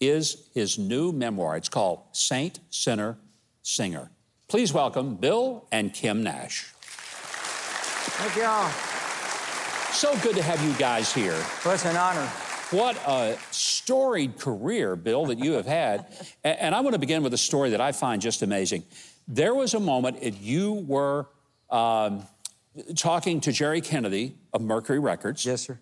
is 0.00 0.48
his 0.54 0.78
new 0.78 1.12
memoir. 1.12 1.58
It's 1.58 1.68
called 1.68 2.00
Saint, 2.12 2.58
Sinner, 2.70 3.18
Singer. 3.60 4.10
Please 4.48 4.72
welcome 4.72 5.16
Bill 5.16 5.66
and 5.70 5.92
Kim 5.92 6.22
Nash. 6.22 6.72
Thank 8.08 8.36
y'all. 8.36 8.70
So 9.92 10.16
good 10.18 10.36
to 10.36 10.42
have 10.42 10.62
you 10.64 10.72
guys 10.74 11.12
here. 11.12 11.36
Well, 11.64 11.74
it's 11.74 11.84
an 11.84 11.96
honor. 11.96 12.26
What 12.70 12.96
a 13.06 13.36
storied 13.50 14.38
career, 14.38 14.96
Bill, 14.96 15.26
that 15.26 15.38
you 15.38 15.52
have 15.52 15.66
had. 15.66 16.06
And 16.44 16.74
I 16.74 16.80
want 16.80 16.94
to 16.94 16.98
begin 17.00 17.22
with 17.22 17.34
a 17.34 17.38
story 17.38 17.70
that 17.70 17.80
I 17.80 17.92
find 17.92 18.22
just 18.22 18.42
amazing. 18.42 18.84
There 19.26 19.54
was 19.54 19.74
a 19.74 19.80
moment 19.80 20.20
that 20.22 20.40
you 20.40 20.72
were 20.86 21.26
um, 21.70 22.24
talking 22.96 23.40
to 23.42 23.52
Jerry 23.52 23.80
Kennedy 23.80 24.36
of 24.52 24.60
Mercury 24.62 25.00
Records, 25.00 25.44
Yes, 25.44 25.62
sir. 25.62 25.78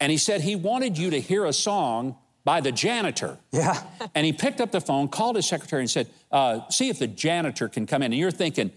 and 0.00 0.12
he 0.12 0.18
said 0.18 0.42
he 0.42 0.54
wanted 0.56 0.98
you 0.98 1.10
to 1.10 1.20
hear 1.20 1.46
a 1.46 1.52
song 1.52 2.16
by 2.44 2.60
the 2.60 2.72
janitor. 2.72 3.38
Yeah. 3.52 3.82
And 4.14 4.26
he 4.26 4.32
picked 4.34 4.60
up 4.60 4.70
the 4.72 4.80
phone, 4.80 5.08
called 5.08 5.36
his 5.36 5.46
secretary, 5.48 5.80
and 5.82 5.90
said, 5.90 6.08
uh, 6.30 6.68
See 6.68 6.90
if 6.90 6.98
the 6.98 7.06
janitor 7.06 7.68
can 7.68 7.86
come 7.86 8.02
in. 8.02 8.12
And 8.12 8.18
you're 8.20 8.30
thinking, 8.30 8.70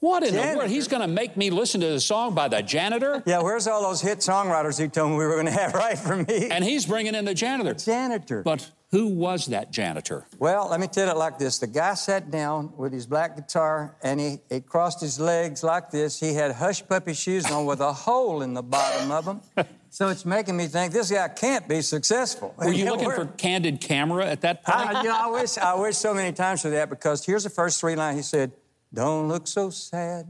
What 0.00 0.22
in 0.22 0.34
the 0.34 0.56
world? 0.56 0.70
He's 0.70 0.88
going 0.88 1.02
to 1.02 1.08
make 1.08 1.36
me 1.36 1.50
listen 1.50 1.80
to 1.80 1.88
the 1.88 2.00
song 2.00 2.34
by 2.34 2.48
the 2.48 2.62
janitor? 2.62 3.22
Yeah, 3.26 3.42
where's 3.42 3.66
all 3.66 3.82
those 3.82 4.00
hit 4.00 4.18
songwriters 4.18 4.78
who 4.78 4.88
told 4.88 5.10
me 5.10 5.16
we 5.16 5.26
were 5.26 5.34
going 5.34 5.46
to 5.46 5.52
have 5.52 5.74
right 5.74 5.98
for 5.98 6.16
me? 6.16 6.48
And 6.50 6.64
he's 6.64 6.86
bringing 6.86 7.14
in 7.14 7.24
the 7.24 7.34
janitor. 7.34 7.74
Janitor. 7.74 8.42
But 8.42 8.70
who 8.90 9.08
was 9.08 9.46
that 9.46 9.70
janitor? 9.72 10.26
Well, 10.38 10.68
let 10.70 10.80
me 10.80 10.86
tell 10.86 11.10
it 11.10 11.16
like 11.16 11.38
this. 11.38 11.58
The 11.58 11.66
guy 11.66 11.94
sat 11.94 12.30
down 12.30 12.72
with 12.76 12.92
his 12.92 13.06
black 13.06 13.36
guitar 13.36 13.96
and 14.02 14.20
he, 14.20 14.38
he 14.48 14.60
crossed 14.60 15.00
his 15.00 15.18
legs 15.18 15.62
like 15.62 15.90
this. 15.90 16.20
He 16.20 16.32
had 16.32 16.52
hush 16.52 16.86
puppy 16.86 17.14
shoes 17.14 17.50
on 17.50 17.66
with 17.66 17.80
a 17.80 17.92
hole 17.92 18.42
in 18.42 18.54
the 18.54 18.62
bottom 18.62 19.10
of 19.10 19.24
them. 19.24 19.40
So 19.90 20.08
it's 20.08 20.26
making 20.26 20.54
me 20.56 20.66
think 20.66 20.92
this 20.92 21.10
guy 21.10 21.28
can't 21.28 21.66
be 21.66 21.80
successful. 21.80 22.54
Were 22.58 22.72
you 22.72 22.84
looking 22.90 23.10
for 23.10 23.24
candid 23.24 23.80
camera 23.80 24.26
at 24.26 24.42
that 24.42 24.62
point? 24.62 24.76
I, 24.78 25.02
you 25.02 25.08
know, 25.08 25.16
I 25.18 25.30
wish 25.30 25.56
I 25.56 25.74
wish 25.74 25.96
so 25.96 26.12
many 26.12 26.32
times 26.32 26.62
for 26.62 26.68
that 26.70 26.90
because 26.90 27.24
here's 27.24 27.44
the 27.44 27.50
first 27.50 27.80
three 27.80 27.96
lines. 27.96 28.16
He 28.16 28.22
said, 28.22 28.52
"Don't 28.92 29.28
look 29.28 29.46
so 29.46 29.70
sad. 29.70 30.26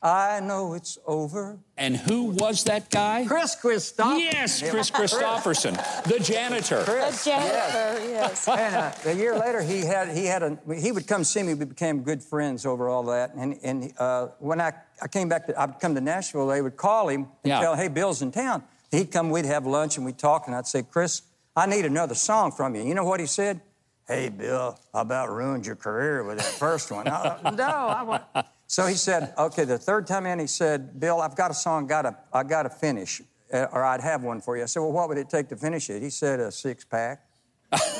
I 0.00 0.38
know 0.40 0.74
it's 0.74 0.96
over." 1.06 1.58
and 1.76 1.96
who 1.96 2.24
was 2.30 2.64
that 2.64 2.88
guy? 2.90 3.24
Chris 3.26 3.54
Christoph. 3.56 4.18
Yes, 4.18 4.60
Kris 4.70 4.90
Kristofferson, 4.90 5.74
the 6.04 6.18
janitor. 6.20 6.82
Chris. 6.84 7.24
Jennifer, 7.24 8.00
yes. 8.08 8.46
and 8.48 8.74
uh, 8.76 8.92
a 9.06 9.12
year 9.12 9.36
later, 9.38 9.60
he 9.60 9.80
had 9.80 10.08
he 10.16 10.24
had 10.24 10.42
a 10.42 10.58
he 10.74 10.92
would 10.92 11.06
come 11.08 11.24
see 11.24 11.42
me. 11.42 11.54
We 11.54 11.64
became 11.64 12.02
good 12.02 12.22
friends 12.22 12.64
over 12.64 12.88
all 12.88 13.02
that. 13.04 13.34
And 13.34 13.58
and 13.62 13.92
uh, 13.98 14.28
when 14.38 14.60
I, 14.60 14.72
I 15.02 15.08
came 15.08 15.28
back, 15.28 15.46
to, 15.48 15.60
I'd 15.60 15.80
come 15.80 15.94
to 15.96 16.00
Nashville. 16.00 16.46
They 16.46 16.62
would 16.62 16.76
call 16.76 17.08
him 17.08 17.22
and 17.22 17.28
Yeah. 17.50 17.60
tell, 17.60 17.74
"Hey, 17.76 17.88
Bill's 17.88 18.22
in 18.22 18.30
town." 18.32 18.62
He'd 18.90 19.10
come. 19.10 19.30
We'd 19.30 19.44
have 19.46 19.66
lunch 19.66 19.96
and 19.96 20.06
we'd 20.06 20.18
talk. 20.18 20.46
And 20.46 20.54
I'd 20.56 20.66
say, 20.66 20.82
"Chris, 20.82 21.22
I 21.56 21.66
need 21.66 21.84
another 21.84 22.14
song 22.14 22.52
from 22.52 22.74
you." 22.76 22.82
You 22.82 22.94
know 22.94 23.04
what 23.04 23.18
he 23.20 23.26
said? 23.26 23.60
Hey, 24.08 24.30
Bill, 24.30 24.78
I 24.94 25.02
about 25.02 25.30
ruined 25.30 25.66
your 25.66 25.76
career 25.76 26.24
with 26.24 26.38
that 26.38 26.46
first 26.46 26.90
one. 26.90 27.06
I- 27.06 27.50
no, 27.56 27.64
I 27.66 28.02
want. 28.02 28.24
So 28.66 28.86
he 28.86 28.94
said, 28.94 29.34
"Okay." 29.36 29.64
The 29.64 29.76
third 29.78 30.06
time 30.06 30.24
in, 30.26 30.38
he 30.38 30.46
said, 30.46 30.98
"Bill, 30.98 31.20
I've 31.20 31.36
got 31.36 31.50
a 31.50 31.54
song. 31.54 31.86
Got 31.86 32.02
to 32.02 32.16
I 32.32 32.42
got 32.42 32.62
to 32.62 32.70
finish, 32.70 33.20
uh, 33.52 33.66
or 33.70 33.84
I'd 33.84 34.00
have 34.00 34.22
one 34.24 34.40
for 34.40 34.56
you." 34.56 34.62
I 34.62 34.66
said, 34.66 34.80
"Well, 34.80 34.92
what 34.92 35.08
would 35.10 35.18
it 35.18 35.28
take 35.28 35.48
to 35.50 35.56
finish 35.56 35.90
it?" 35.90 36.02
He 36.02 36.08
said, 36.10 36.40
"A 36.40 36.50
six 36.50 36.84
pack." 36.86 37.24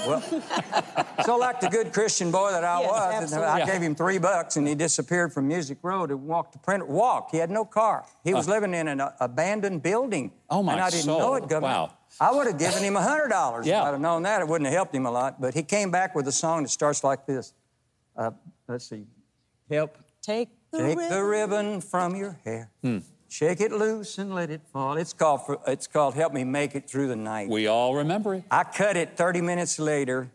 Well, 0.07 0.23
so 1.27 1.37
like 1.37 1.61
the 1.61 1.69
good 1.69 1.93
Christian 1.93 2.31
boy 2.31 2.53
that 2.53 2.65
I 2.65 2.81
Yes, 2.81 3.21
was. 3.23 3.33
I 3.35 3.59
Yeah. 3.59 3.67
gave 3.67 3.83
him 3.83 3.95
three 3.95 4.17
bucks 4.17 4.57
and 4.57 4.67
he 4.67 4.75
disappeared 4.75 5.31
from 5.35 5.47
Music 5.47 5.77
Row 5.83 6.05
and 6.05 6.27
walked 6.27 6.55
to 6.55 6.59
print. 6.59 6.89
Walked. 6.89 7.33
He 7.33 7.37
had 7.37 7.51
no 7.51 7.67
car. 7.67 8.07
He 8.25 8.33
was 8.33 8.49
living 8.49 8.73
in 8.73 8.89
an 8.89 9.03
uh, 9.03 9.13
abandoned 9.21 9.83
building. 9.83 10.33
Oh, 10.49 10.63
my 10.63 10.73
And 10.73 10.81
I 10.81 10.89
didn't 10.89 11.03
soul. 11.05 11.19
know 11.19 11.35
it, 11.35 11.49
Governor. 11.51 11.61
Wow. 11.75 11.93
I 12.21 12.33
would 12.33 12.47
have 12.47 12.59
given 12.59 12.83
him 12.83 12.97
a 12.97 13.03
hundred 13.03 13.29
dollars 13.29 13.67
Yeah. 13.67 13.81
if 13.81 13.87
I'd 13.87 13.91
have 13.93 14.01
known 14.01 14.23
that. 14.25 14.41
It 14.41 14.49
wouldn't 14.49 14.67
have 14.67 14.75
helped 14.75 14.95
him 14.95 15.07
a 15.07 15.11
lot. 15.11 15.41
But 15.41 15.55
he 15.55 15.63
came 15.63 15.91
back 15.91 16.15
with 16.15 16.27
a 16.29 16.33
song 16.33 16.63
that 16.65 16.69
starts 16.71 17.05
like 17.05 17.27
this. 17.27 17.55
Uh, 18.17 18.31
let's 18.67 18.89
see. 18.89 19.05
Help. 19.71 19.97
Take 20.23 20.49
the 20.73 20.79
Take 20.79 20.89
ribbon. 20.99 21.11
the 21.11 21.23
ribbon 21.25 21.81
from 21.81 22.17
your 22.17 22.39
hair. 22.45 22.71
Hmm. 22.83 22.99
Shake 23.31 23.61
it 23.61 23.73
loose 23.73 24.19
and 24.19 24.35
let 24.35 24.51
it 24.51 24.63
fall. 24.73 24.97
It's 24.97 25.13
called. 25.13 25.45
For, 25.47 25.61
it's 25.67 25.87
called 25.87 26.15
"Help 26.15 26.33
Me 26.33 26.45
Make 26.45 26.75
It 26.75 26.89
Through 26.91 27.09
the 27.09 27.17
Night." 27.17 27.49
We 27.51 27.67
all 27.67 27.95
remember 27.95 28.35
it. 28.37 28.45
I 28.51 28.65
cut 28.65 28.97
it 28.97 29.17
30 29.19 29.43
minutes 29.43 29.79
later, 29.79 30.31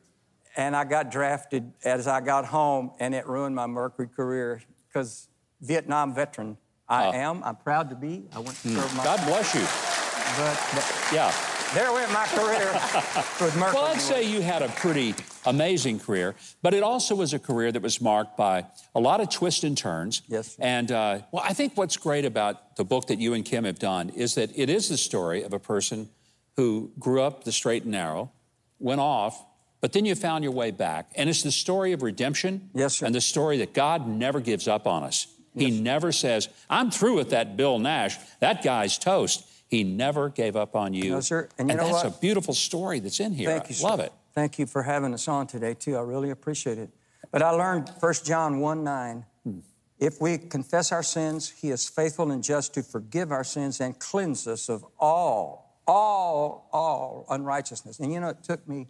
and 0.55 0.75
I 0.75 0.83
got 0.83 1.09
drafted 1.11 1.73
as 1.83 2.07
I 2.07 2.21
got 2.21 2.45
home, 2.45 2.91
and 2.99 3.15
it 3.15 3.27
ruined 3.27 3.55
my 3.55 3.65
Mercury 3.65 4.07
career 4.07 4.61
because 4.87 5.27
Vietnam 5.59 6.13
veteran 6.13 6.57
I 6.87 7.07
Oh. 7.07 7.11
am. 7.13 7.43
I'm 7.43 7.55
proud 7.55 7.89
to 7.89 7.95
be. 7.95 8.25
I 8.35 8.39
went 8.39 8.55
to 8.61 8.69
serve 8.69 8.95
my. 8.95 9.03
God 9.03 9.25
bless 9.25 9.55
you. 9.55 9.61
But, 10.37 10.59
but 10.75 11.09
Yeah. 11.13 11.31
There 11.73 11.91
went 11.91 12.11
my 12.11 12.25
career 12.27 12.71
with 13.41 13.55
Mercury. 13.57 13.73
Well, 13.73 13.85
I'd 13.85 13.99
say 13.99 14.23
you 14.23 14.41
had 14.41 14.61
a 14.61 14.69
pretty 14.69 15.15
amazing 15.45 15.99
career, 15.99 16.35
but 16.61 16.73
it 16.73 16.83
also 16.83 17.15
was 17.15 17.33
a 17.33 17.39
career 17.39 17.71
that 17.71 17.81
was 17.81 17.99
marked 17.99 18.37
by 18.37 18.65
a 18.93 18.99
lot 18.99 19.21
of 19.21 19.29
twists 19.29 19.63
and 19.63 19.77
turns. 19.77 20.21
Yes. 20.27 20.55
And 20.59 20.91
uh, 20.91 21.19
well, 21.31 21.43
I 21.45 21.53
think 21.53 21.75
what's 21.75 21.97
great 21.97 22.25
about 22.25 22.75
the 22.75 22.85
book 22.85 23.07
that 23.07 23.19
you 23.19 23.33
and 23.33 23.43
Kim 23.43 23.63
have 23.63 23.79
done 23.79 24.09
is 24.09 24.35
that 24.35 24.51
it 24.55 24.69
is 24.69 24.89
the 24.89 24.97
story 24.97 25.43
of 25.43 25.53
a 25.53 25.59
person 25.59 26.09
who 26.55 26.91
grew 26.99 27.21
up 27.21 27.43
the 27.43 27.51
straight 27.51 27.83
and 27.83 27.91
narrow, 27.91 28.31
went 28.79 29.01
off, 29.01 29.43
but 29.81 29.93
then 29.93 30.05
you 30.05 30.13
found 30.15 30.43
your 30.43 30.53
way 30.53 30.71
back. 30.71 31.11
And 31.15 31.29
it's 31.29 31.41
the 31.41 31.51
story 31.51 31.91
of 31.93 32.03
redemption. 32.03 32.69
Yes, 32.73 32.97
sir. 32.97 33.05
And 33.07 33.15
the 33.15 33.21
story 33.21 33.57
that 33.57 33.73
God 33.73 34.07
never 34.07 34.39
gives 34.39 34.67
up 34.67 34.87
on 34.87 35.03
us. 35.03 35.27
He 35.55 35.69
never 35.69 36.11
says, 36.11 36.49
I'm 36.67 36.89
through 36.89 37.15
with 37.15 37.29
that 37.29 37.55
Bill 37.55 37.77
Nash. 37.77 38.17
That 38.39 38.63
guy's 38.63 38.97
toast. 38.97 39.45
He 39.73 39.83
never 39.83 40.29
gave 40.29 40.55
up 40.55 40.75
on 40.75 40.93
you. 40.93 41.09
No, 41.09 41.19
sir. 41.19 41.49
And 41.57 41.67
you 41.67 41.75
know 41.75 41.87
that's 41.87 42.03
what? 42.03 42.15
a 42.15 42.19
beautiful 42.19 42.53
story 42.53 42.99
that's 42.99 43.19
in 43.19 43.33
here. 43.33 43.49
Thank 43.49 43.69
you, 43.69 43.73
I 43.73 43.77
sir. 43.77 43.87
love 43.87 43.99
it. 44.01 44.13
Thank 44.35 44.59
you 44.59 44.67
for 44.67 44.83
having 44.83 45.15
us 45.15 45.27
on 45.27 45.47
today, 45.47 45.73
too. 45.73 45.97
I 45.97 46.01
really 46.01 46.29
appreciate 46.29 46.77
it. 46.77 46.91
But 47.31 47.41
I 47.41 47.49
learned 47.49 47.89
1 47.99 48.13
John 48.23 48.59
1 48.59 48.83
9. 48.83 49.25
Hmm. 49.43 49.59
If 49.97 50.21
we 50.21 50.37
confess 50.37 50.91
our 50.91 51.01
sins, 51.01 51.49
he 51.49 51.71
is 51.71 51.89
faithful 51.89 52.29
and 52.29 52.43
just 52.43 52.75
to 52.75 52.83
forgive 52.83 53.31
our 53.31 53.43
sins 53.43 53.81
and 53.81 53.97
cleanse 53.97 54.47
us 54.47 54.69
of 54.69 54.85
all, 54.99 55.79
all, 55.87 56.69
all 56.71 57.25
unrighteousness. 57.31 57.99
And 57.99 58.13
you 58.13 58.19
know, 58.19 58.29
it 58.29 58.43
took 58.43 58.67
me 58.67 58.89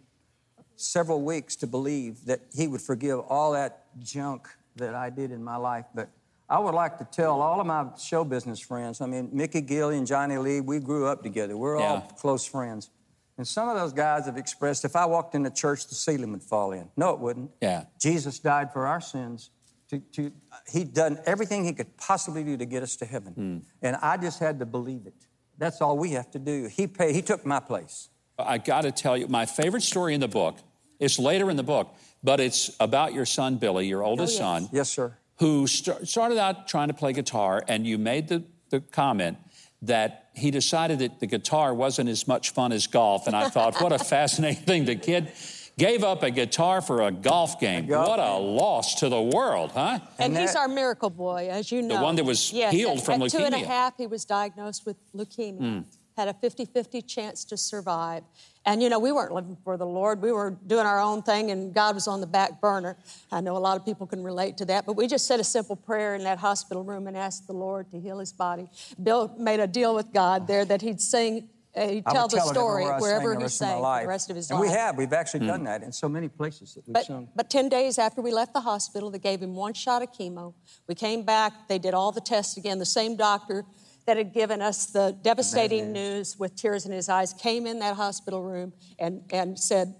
several 0.76 1.22
weeks 1.22 1.56
to 1.56 1.66
believe 1.66 2.26
that 2.26 2.40
he 2.54 2.66
would 2.66 2.82
forgive 2.82 3.20
all 3.20 3.52
that 3.52 3.86
junk 4.00 4.48
that 4.76 4.94
I 4.94 5.08
did 5.08 5.30
in 5.30 5.42
my 5.42 5.56
life. 5.56 5.86
But 5.94 6.10
I 6.48 6.58
would 6.58 6.74
like 6.74 6.98
to 6.98 7.04
tell 7.04 7.40
all 7.40 7.60
of 7.60 7.66
my 7.66 7.86
show 7.98 8.24
business 8.24 8.60
friends, 8.60 9.00
I 9.00 9.06
mean, 9.06 9.30
Mickey 9.32 9.62
Gilley 9.62 9.96
and 9.96 10.06
Johnny 10.06 10.36
Lee, 10.36 10.60
we 10.60 10.78
grew 10.78 11.06
up 11.06 11.22
together. 11.22 11.56
We're 11.56 11.78
all 11.78 12.00
close 12.18 12.44
friends. 12.44 12.90
And 13.36 13.46
some 13.46 13.68
of 13.68 13.76
those 13.76 13.92
guys 13.92 14.26
have 14.26 14.36
expressed 14.36 14.84
if 14.84 14.94
I 14.94 15.06
walked 15.06 15.34
into 15.34 15.50
church, 15.50 15.88
the 15.88 15.94
ceiling 15.94 16.30
would 16.32 16.42
fall 16.42 16.72
in. 16.72 16.88
No, 16.96 17.10
it 17.10 17.18
wouldn't. 17.18 17.50
Yeah. 17.60 17.84
Jesus 17.98 18.38
died 18.38 18.72
for 18.72 18.86
our 18.86 19.00
sins. 19.00 19.50
To, 19.88 19.98
to, 19.98 20.32
he'd 20.72 20.94
done 20.94 21.18
everything 21.26 21.64
he 21.64 21.72
could 21.72 21.96
possibly 21.96 22.44
do 22.44 22.56
to 22.56 22.64
get 22.64 22.82
us 22.82 22.96
to 22.96 23.04
heaven. 23.04 23.32
Hmm. 23.32 23.58
And 23.82 23.96
I 23.96 24.16
just 24.16 24.38
had 24.38 24.58
to 24.60 24.66
believe 24.66 25.06
it. 25.06 25.14
That's 25.58 25.80
all 25.80 25.98
we 25.98 26.10
have 26.12 26.30
to 26.32 26.38
do. 26.38 26.68
He, 26.70 26.86
paid, 26.86 27.14
he 27.14 27.22
took 27.22 27.44
my 27.44 27.60
place. 27.60 28.08
I 28.38 28.58
got 28.58 28.82
to 28.82 28.92
tell 28.92 29.16
you, 29.16 29.28
my 29.28 29.46
favorite 29.46 29.82
story 29.82 30.14
in 30.14 30.20
the 30.20 30.28
book, 30.28 30.58
it's 30.98 31.18
later 31.18 31.50
in 31.50 31.56
the 31.56 31.62
book, 31.62 31.94
but 32.22 32.40
it's 32.40 32.74
about 32.80 33.14
your 33.14 33.26
son, 33.26 33.56
Billy, 33.56 33.86
your 33.86 34.02
oldest 34.02 34.34
yes. 34.34 34.38
son, 34.38 34.68
Yes, 34.72 34.90
sir. 34.90 35.16
Who 35.38 35.66
st- 35.66 36.06
started 36.08 36.38
out 36.38 36.68
trying 36.68 36.88
to 36.88 36.94
play 36.94 37.12
guitar, 37.12 37.62
and 37.68 37.86
you 37.86 37.98
made 37.98 38.28
the, 38.28 38.44
the 38.70 38.80
comment 38.80 39.38
that 39.82 40.30
he 40.34 40.50
decided 40.50 40.98
that 41.00 41.20
the 41.20 41.26
guitar 41.26 41.74
wasn't 41.74 42.08
as 42.08 42.26
much 42.26 42.50
fun 42.50 42.72
as 42.72 42.86
golf. 42.86 43.26
And 43.26 43.36
I 43.36 43.48
thought, 43.48 43.80
what 43.80 43.92
a 43.92 43.98
fascinating 44.04 44.62
thing. 44.64 44.84
The 44.86 44.96
kid 44.96 45.32
gave 45.76 46.02
up 46.04 46.22
a 46.22 46.30
guitar 46.30 46.80
for 46.80 47.02
a 47.02 47.10
golf 47.10 47.60
game. 47.60 47.86
golf 47.86 48.08
what 48.08 48.18
a 48.18 48.38
loss 48.38 48.94
to 49.00 49.08
the 49.08 49.20
world, 49.20 49.72
huh? 49.72 49.98
And, 50.18 50.32
And 50.32 50.38
he's 50.38 50.54
that- 50.54 50.60
our 50.60 50.68
miracle 50.68 51.10
boy, 51.10 51.48
as 51.50 51.70
you 51.70 51.82
know. 51.82 51.98
The 51.98 52.02
one 52.02 52.16
that 52.16 52.24
was 52.24 52.52
yes, 52.52 52.72
healed 52.72 52.98
at, 52.98 53.04
from 53.04 53.22
at 53.22 53.30
two 53.30 53.38
and 53.38 53.54
a 53.54 53.58
leukemia. 53.58 53.66
Half, 53.66 53.96
he 53.98 54.06
was 54.06 54.24
diagnosed 54.24 54.86
with 54.86 54.96
leukemia. 55.14 55.58
Hmm. 55.58 55.80
Had 56.16 56.28
a 56.28 56.34
50 56.34 56.64
50 56.66 57.02
chance 57.02 57.44
to 57.46 57.56
survive. 57.56 58.22
And, 58.64 58.82
you 58.82 58.88
know, 58.88 58.98
we 59.00 59.10
weren't 59.10 59.32
living 59.32 59.56
for 59.64 59.76
the 59.76 59.84
Lord. 59.84 60.22
We 60.22 60.30
were 60.32 60.56
doing 60.66 60.86
our 60.86 61.00
own 61.00 61.22
thing, 61.22 61.50
and 61.50 61.74
God 61.74 61.94
was 61.94 62.06
on 62.06 62.20
the 62.20 62.26
back 62.26 62.60
burner. 62.60 62.96
I 63.32 63.40
know 63.40 63.56
a 63.56 63.58
lot 63.58 63.76
of 63.76 63.84
people 63.84 64.06
can 64.06 64.22
relate 64.22 64.56
to 64.58 64.64
that, 64.66 64.86
but 64.86 64.94
we 64.94 65.06
just 65.06 65.26
said 65.26 65.40
a 65.40 65.44
simple 65.44 65.76
prayer 65.76 66.14
in 66.14 66.22
that 66.24 66.38
hospital 66.38 66.84
room 66.84 67.06
and 67.08 67.16
asked 67.16 67.46
the 67.46 67.52
Lord 67.52 67.90
to 67.90 68.00
heal 68.00 68.20
his 68.20 68.32
body. 68.32 68.68
Bill 69.02 69.34
made 69.38 69.60
a 69.60 69.66
deal 69.66 69.94
with 69.94 70.12
God 70.12 70.46
there 70.46 70.64
that 70.64 70.80
he'd 70.82 71.00
sing, 71.00 71.48
uh, 71.76 71.88
he'd 71.88 72.06
tell 72.06 72.28
the 72.28 72.40
story 72.40 72.84
wherever 72.84 73.34
the 73.34 73.42
he 73.42 73.48
sang 73.48 73.82
the 73.82 74.06
rest 74.06 74.30
of 74.30 74.36
his 74.36 74.48
and 74.50 74.60
life. 74.60 74.70
we 74.70 74.74
have. 74.74 74.96
We've 74.96 75.12
actually 75.12 75.46
done 75.46 75.64
that 75.64 75.82
in 75.82 75.90
so 75.92 76.08
many 76.08 76.28
places 76.28 76.74
that 76.74 76.86
we've 76.86 76.94
But, 76.94 77.06
sung. 77.06 77.28
but 77.34 77.50
10 77.50 77.68
days 77.68 77.98
after 77.98 78.22
we 78.22 78.30
left 78.30 78.54
the 78.54 78.60
hospital, 78.60 79.10
they 79.10 79.18
gave 79.18 79.42
him 79.42 79.56
one 79.56 79.74
shot 79.74 80.00
of 80.00 80.12
chemo. 80.12 80.54
We 80.86 80.94
came 80.94 81.24
back, 81.24 81.68
they 81.68 81.80
did 81.80 81.92
all 81.92 82.12
the 82.12 82.20
tests 82.20 82.56
again. 82.56 82.78
The 82.78 82.86
same 82.86 83.16
doctor 83.16 83.64
that 84.06 84.16
had 84.16 84.32
given 84.32 84.60
us 84.62 84.86
the 84.86 85.16
devastating 85.22 85.92
news 85.92 86.38
with 86.38 86.54
tears 86.56 86.84
in 86.86 86.92
his 86.92 87.08
eyes 87.08 87.32
came 87.32 87.66
in 87.66 87.78
that 87.78 87.96
hospital 87.96 88.42
room 88.42 88.72
and, 88.98 89.22
and 89.30 89.58
said, 89.58 89.94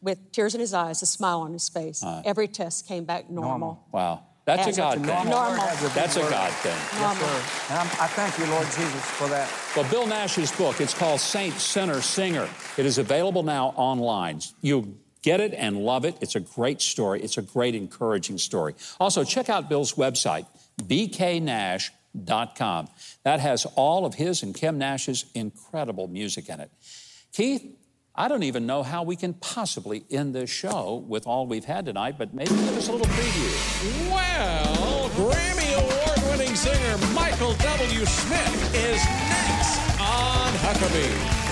with 0.00 0.32
tears 0.32 0.54
in 0.54 0.60
his 0.60 0.74
eyes, 0.74 1.00
a 1.02 1.06
smile 1.06 1.40
on 1.40 1.52
his 1.52 1.68
face, 1.68 2.04
every 2.24 2.46
test 2.48 2.86
came 2.86 3.04
back 3.04 3.30
normal. 3.30 3.50
Normal. 3.58 3.88
Wow. 3.92 4.22
That's 4.46 4.64
a 4.64 4.68
And- 4.68 4.76
God 4.76 4.98
Normal 5.00 5.22
thing. 5.22 5.30
Normal. 5.30 5.50
word 5.52 5.60
has 5.60 5.80
a 5.80 5.84
big 5.84 5.92
That's 5.94 6.16
a 6.16 6.20
word. 6.20 6.30
God 6.30 6.52
thing. 6.52 6.72
Yes, 6.72 7.00
Normal. 7.00 7.16
sir. 7.26 7.70
And 7.70 7.78
I'm, 7.78 7.86
I 7.86 8.06
thank 8.08 8.38
you, 8.38 8.46
Lord 8.52 8.66
Jesus, 8.66 9.04
for 9.12 9.28
that. 9.28 9.50
Well, 9.74 9.90
Bill 9.90 10.06
Nash's 10.06 10.52
book, 10.52 10.82
it's 10.82 10.92
called 10.92 11.20
Saint, 11.20 11.54
Sinner, 11.54 12.02
Singer. 12.02 12.46
It 12.76 12.84
is 12.84 12.98
available 12.98 13.42
now 13.42 13.68
online. 13.76 14.40
You'll 14.60 14.86
get 15.22 15.40
it 15.40 15.54
and 15.54 15.78
love 15.78 16.04
it. 16.04 16.16
It's 16.20 16.34
a 16.34 16.40
great 16.40 16.82
story. 16.82 17.22
It's 17.22 17.38
a 17.38 17.42
great, 17.42 17.74
encouraging 17.74 18.36
story. 18.36 18.74
Also, 19.00 19.24
check 19.24 19.48
out 19.48 19.70
Bill's 19.70 19.94
website, 19.94 20.46
bknash.com. 20.82 21.94
That 22.14 23.40
has 23.40 23.66
all 23.76 24.06
of 24.06 24.14
his 24.14 24.42
and 24.42 24.54
Kim 24.54 24.78
Nash's 24.78 25.26
incredible 25.34 26.08
music 26.08 26.48
in 26.48 26.60
it. 26.60 26.70
Keith, 27.32 27.64
I 28.14 28.28
don't 28.28 28.44
even 28.44 28.64
know 28.64 28.84
how 28.84 29.02
we 29.02 29.16
can 29.16 29.34
possibly 29.34 30.04
end 30.08 30.36
this 30.36 30.48
show 30.48 31.04
with 31.08 31.26
all 31.26 31.48
we've 31.48 31.64
had 31.64 31.86
tonight, 31.86 32.14
but 32.16 32.32
maybe 32.32 32.50
give 32.50 32.76
us 32.76 32.88
a 32.88 32.92
little 32.92 33.08
preview. 33.08 34.12
Well, 34.12 35.10
Grammy 35.10 35.74
Award 35.74 36.30
winning 36.30 36.54
singer 36.54 36.96
Michael 37.12 37.54
W. 37.54 38.06
Smith 38.06 38.74
is 38.76 39.04
next 39.04 40.00
on 40.00 40.52
Huckabee. 40.52 41.43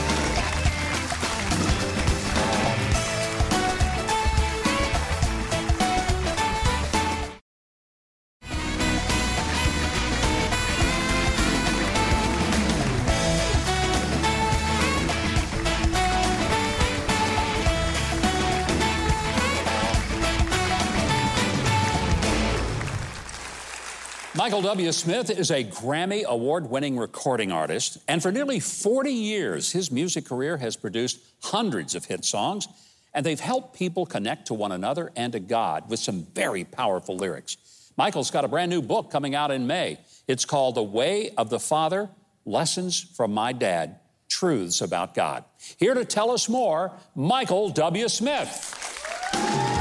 Michael 24.42 24.62
W. 24.62 24.90
Smith 24.90 25.30
is 25.30 25.52
a 25.52 25.62
Grammy 25.62 26.24
award 26.24 26.68
winning 26.68 26.98
recording 26.98 27.52
artist, 27.52 27.98
and 28.08 28.20
for 28.20 28.32
nearly 28.32 28.58
40 28.58 29.12
years, 29.12 29.70
his 29.70 29.92
music 29.92 30.26
career 30.26 30.56
has 30.56 30.74
produced 30.74 31.20
hundreds 31.44 31.94
of 31.94 32.06
hit 32.06 32.24
songs, 32.24 32.66
and 33.14 33.24
they've 33.24 33.38
helped 33.38 33.78
people 33.78 34.04
connect 34.04 34.48
to 34.48 34.54
one 34.54 34.72
another 34.72 35.12
and 35.14 35.32
to 35.34 35.38
God 35.38 35.88
with 35.88 36.00
some 36.00 36.26
very 36.34 36.64
powerful 36.64 37.16
lyrics. 37.16 37.56
Michael's 37.96 38.32
got 38.32 38.44
a 38.44 38.48
brand 38.48 38.68
new 38.68 38.82
book 38.82 39.12
coming 39.12 39.36
out 39.36 39.52
in 39.52 39.68
May. 39.68 39.98
It's 40.26 40.44
called 40.44 40.74
The 40.74 40.82
Way 40.82 41.30
of 41.38 41.48
the 41.48 41.60
Father 41.60 42.10
Lessons 42.44 43.00
from 43.00 43.32
My 43.32 43.52
Dad 43.52 44.00
Truths 44.28 44.80
About 44.80 45.14
God. 45.14 45.44
Here 45.76 45.94
to 45.94 46.04
tell 46.04 46.32
us 46.32 46.48
more, 46.48 46.90
Michael 47.14 47.68
W. 47.68 48.08
Smith. 48.08 49.71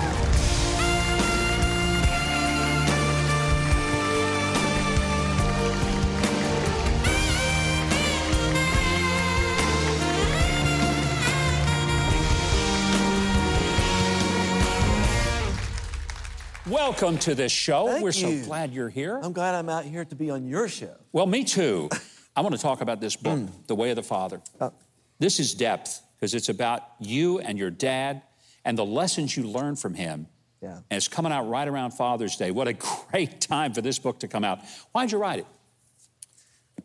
Welcome 16.71 17.17
to 17.19 17.35
this 17.35 17.51
show. 17.51 17.87
Thank 17.87 18.01
We're 18.01 18.13
so 18.13 18.33
glad 18.45 18.71
you're 18.73 18.87
here. 18.87 19.19
I'm 19.21 19.33
glad 19.33 19.55
I'm 19.55 19.67
out 19.67 19.83
here 19.83 20.05
to 20.05 20.15
be 20.15 20.29
on 20.29 20.47
your 20.47 20.69
show. 20.69 20.95
Well, 21.11 21.25
me 21.25 21.43
too. 21.43 21.89
I 22.35 22.39
want 22.39 22.55
to 22.55 22.61
talk 22.61 22.79
about 22.79 23.01
this 23.01 23.17
book, 23.17 23.41
The 23.67 23.75
Way 23.75 23.89
of 23.89 23.97
the 23.97 24.03
Father. 24.03 24.41
Uh, 24.57 24.69
This 25.19 25.41
is 25.41 25.53
depth 25.53 26.01
because 26.15 26.33
it's 26.33 26.47
about 26.47 26.83
you 26.97 27.39
and 27.39 27.59
your 27.59 27.71
dad 27.71 28.21
and 28.63 28.77
the 28.77 28.85
lessons 28.85 29.35
you 29.35 29.43
learned 29.43 29.79
from 29.79 29.95
him. 29.95 30.27
Yeah. 30.61 30.75
And 30.89 30.95
it's 30.95 31.09
coming 31.09 31.33
out 31.33 31.49
right 31.49 31.67
around 31.67 31.91
Father's 31.91 32.37
Day. 32.37 32.51
What 32.51 32.69
a 32.69 32.73
great 33.11 33.41
time 33.41 33.73
for 33.73 33.81
this 33.81 33.99
book 33.99 34.19
to 34.19 34.29
come 34.29 34.45
out. 34.45 34.59
Why'd 34.93 35.11
you 35.11 35.17
write 35.17 35.39
it? 35.39 35.47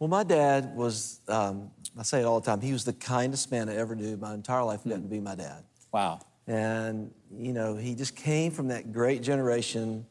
Well, 0.00 0.08
my 0.08 0.24
dad 0.24 0.74
was, 0.74 1.20
um, 1.28 1.70
I 1.96 2.02
say 2.02 2.22
it 2.22 2.24
all 2.24 2.40
the 2.40 2.46
time, 2.46 2.60
he 2.60 2.72
was 2.72 2.84
the 2.84 2.92
kindest 2.92 3.52
man 3.52 3.68
I 3.68 3.76
ever 3.76 3.94
knew. 3.94 4.16
My 4.16 4.34
entire 4.34 4.64
life 4.64 4.82
got 4.82 4.96
to 4.96 4.98
be 4.98 5.20
my 5.20 5.36
dad. 5.36 5.62
Wow. 5.92 6.22
And, 6.46 7.12
you 7.36 7.52
know, 7.52 7.76
he 7.76 7.94
just 7.94 8.14
came 8.14 8.52
from 8.52 8.68
that 8.68 8.92
great 8.92 9.22
generation. 9.22 10.06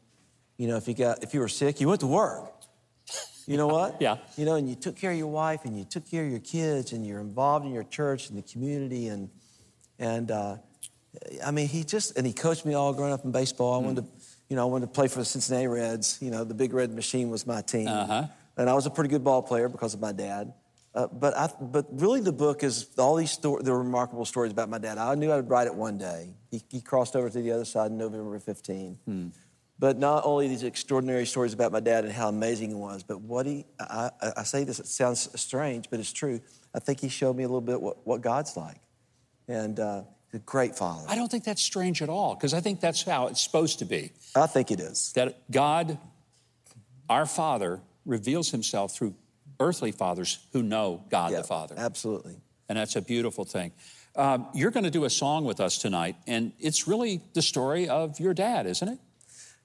You 0.57 0.67
know, 0.67 0.77
if 0.77 0.87
you 0.87 0.93
got, 0.93 1.23
if 1.23 1.33
you 1.33 1.39
were 1.39 1.47
sick, 1.47 1.79
you 1.79 1.87
went 1.87 2.01
to 2.01 2.07
work. 2.07 2.51
You 3.47 3.57
know 3.57 3.67
what? 3.67 3.97
Yeah. 4.01 4.17
You 4.37 4.45
know, 4.45 4.55
and 4.55 4.67
you 4.67 4.75
took 4.75 4.95
care 4.95 5.11
of 5.11 5.17
your 5.17 5.27
wife 5.27 5.65
and 5.65 5.77
you 5.77 5.85
took 5.85 6.09
care 6.09 6.25
of 6.25 6.31
your 6.31 6.39
kids 6.39 6.91
and 6.91 7.05
you're 7.05 7.21
involved 7.21 7.65
in 7.65 7.73
your 7.73 7.83
church 7.83 8.29
and 8.29 8.37
the 8.37 8.41
community 8.41 9.07
and, 9.07 9.29
and, 9.99 10.31
uh, 10.31 10.57
I 11.45 11.51
mean, 11.51 11.67
he 11.67 11.83
just, 11.83 12.17
and 12.17 12.27
he 12.27 12.33
coached 12.33 12.65
me 12.65 12.73
all 12.73 12.93
growing 12.93 13.13
up 13.13 13.23
in 13.23 13.31
baseball. 13.31 13.73
I 13.73 13.77
wanted 13.85 14.03
to, 14.03 14.09
you 14.49 14.55
know, 14.55 14.63
I 14.63 14.65
wanted 14.65 14.87
to 14.87 14.91
play 14.91 15.07
for 15.07 15.19
the 15.19 15.25
Cincinnati 15.25 15.67
Reds. 15.67 16.17
You 16.21 16.31
know, 16.31 16.43
the 16.43 16.53
Big 16.53 16.73
Red 16.73 16.93
Machine 16.93 17.29
was 17.29 17.47
my 17.47 17.61
team. 17.61 17.87
Uh-huh. 17.87 18.25
And 18.57 18.69
I 18.69 18.73
was 18.73 18.85
a 18.85 18.89
pretty 18.89 19.09
good 19.09 19.23
ball 19.23 19.41
player 19.41 19.69
because 19.69 19.93
of 19.93 20.01
my 20.01 20.11
dad. 20.11 20.53
Uh, 20.95 21.07
but 21.07 21.35
I, 21.35 21.49
but 21.59 21.87
really, 21.91 22.21
the 22.21 22.31
book 22.31 22.63
is 22.63 22.87
all 22.97 23.15
these 23.15 23.31
sto- 23.31 23.59
the 23.59 23.73
remarkable 23.73 24.23
stories 24.23 24.53
about 24.53 24.69
my 24.69 24.77
dad. 24.77 24.97
I 24.97 25.13
knew 25.15 25.29
I 25.29 25.35
would 25.35 25.49
write 25.49 25.67
it 25.67 25.75
one 25.75 25.97
day. 25.97 26.33
He, 26.49 26.63
he 26.69 26.79
crossed 26.79 27.17
over 27.17 27.29
to 27.29 27.41
the 27.41 27.51
other 27.51 27.65
side 27.65 27.91
in 27.91 27.97
November 27.97 28.39
15. 28.39 29.33
But 29.77 29.97
not 29.97 30.23
only 30.25 30.47
these 30.47 30.63
extraordinary 30.63 31.25
stories 31.25 31.51
about 31.51 31.73
my 31.73 31.81
dad 31.81 32.05
and 32.05 32.13
how 32.13 32.29
amazing 32.29 32.69
he 32.69 32.75
was, 32.75 33.03
but 33.03 33.19
what 33.19 33.45
he, 33.45 33.65
I, 33.77 34.09
I, 34.21 34.31
I 34.37 34.43
say 34.43 34.63
this, 34.63 34.79
it 34.79 34.87
sounds 34.87 35.29
strange, 35.39 35.89
but 35.89 35.99
it's 35.99 36.13
true. 36.13 36.39
I 36.73 36.79
think 36.79 37.01
he 37.01 37.09
showed 37.09 37.35
me 37.35 37.43
a 37.43 37.47
little 37.47 37.59
bit 37.59 37.81
what, 37.81 38.07
what 38.07 38.21
God's 38.21 38.55
like. 38.55 38.79
And 39.49 39.77
uh, 39.77 40.03
he's 40.31 40.39
a 40.39 40.43
great 40.43 40.77
father. 40.77 41.05
I 41.09 41.15
don't 41.15 41.29
think 41.29 41.43
that's 41.43 41.61
strange 41.61 42.01
at 42.01 42.07
all, 42.07 42.35
because 42.35 42.53
I 42.53 42.61
think 42.61 42.79
that's 42.79 43.03
how 43.03 43.27
it's 43.27 43.41
supposed 43.41 43.79
to 43.79 43.85
be. 43.85 44.13
I 44.33 44.47
think 44.47 44.71
it 44.71 44.79
is. 44.79 45.11
That 45.11 45.51
God, 45.51 45.97
our 47.09 47.25
Father, 47.25 47.81
reveals 48.05 48.51
himself 48.51 48.95
through 48.95 49.13
earthly 49.59 49.91
fathers 49.91 50.39
who 50.53 50.63
know 50.63 51.03
God 51.09 51.31
Yeah, 51.31 51.41
the 51.41 51.47
Father. 51.47 51.75
Absolutely. 51.77 52.37
And 52.69 52.77
that's 52.77 52.95
a 52.95 53.01
beautiful 53.01 53.45
thing. 53.45 53.71
Um, 54.15 54.47
you're 54.53 54.71
going 54.71 54.85
to 54.85 54.91
do 54.91 55.03
a 55.05 55.09
song 55.09 55.43
with 55.43 55.59
us 55.59 55.77
tonight, 55.77 56.15
and 56.25 56.53
it's 56.59 56.87
really 56.87 57.21
the 57.33 57.41
story 57.41 57.89
of 57.89 58.19
your 58.19 58.33
dad, 58.33 58.65
isn't 58.65 58.87
it? 58.87 58.99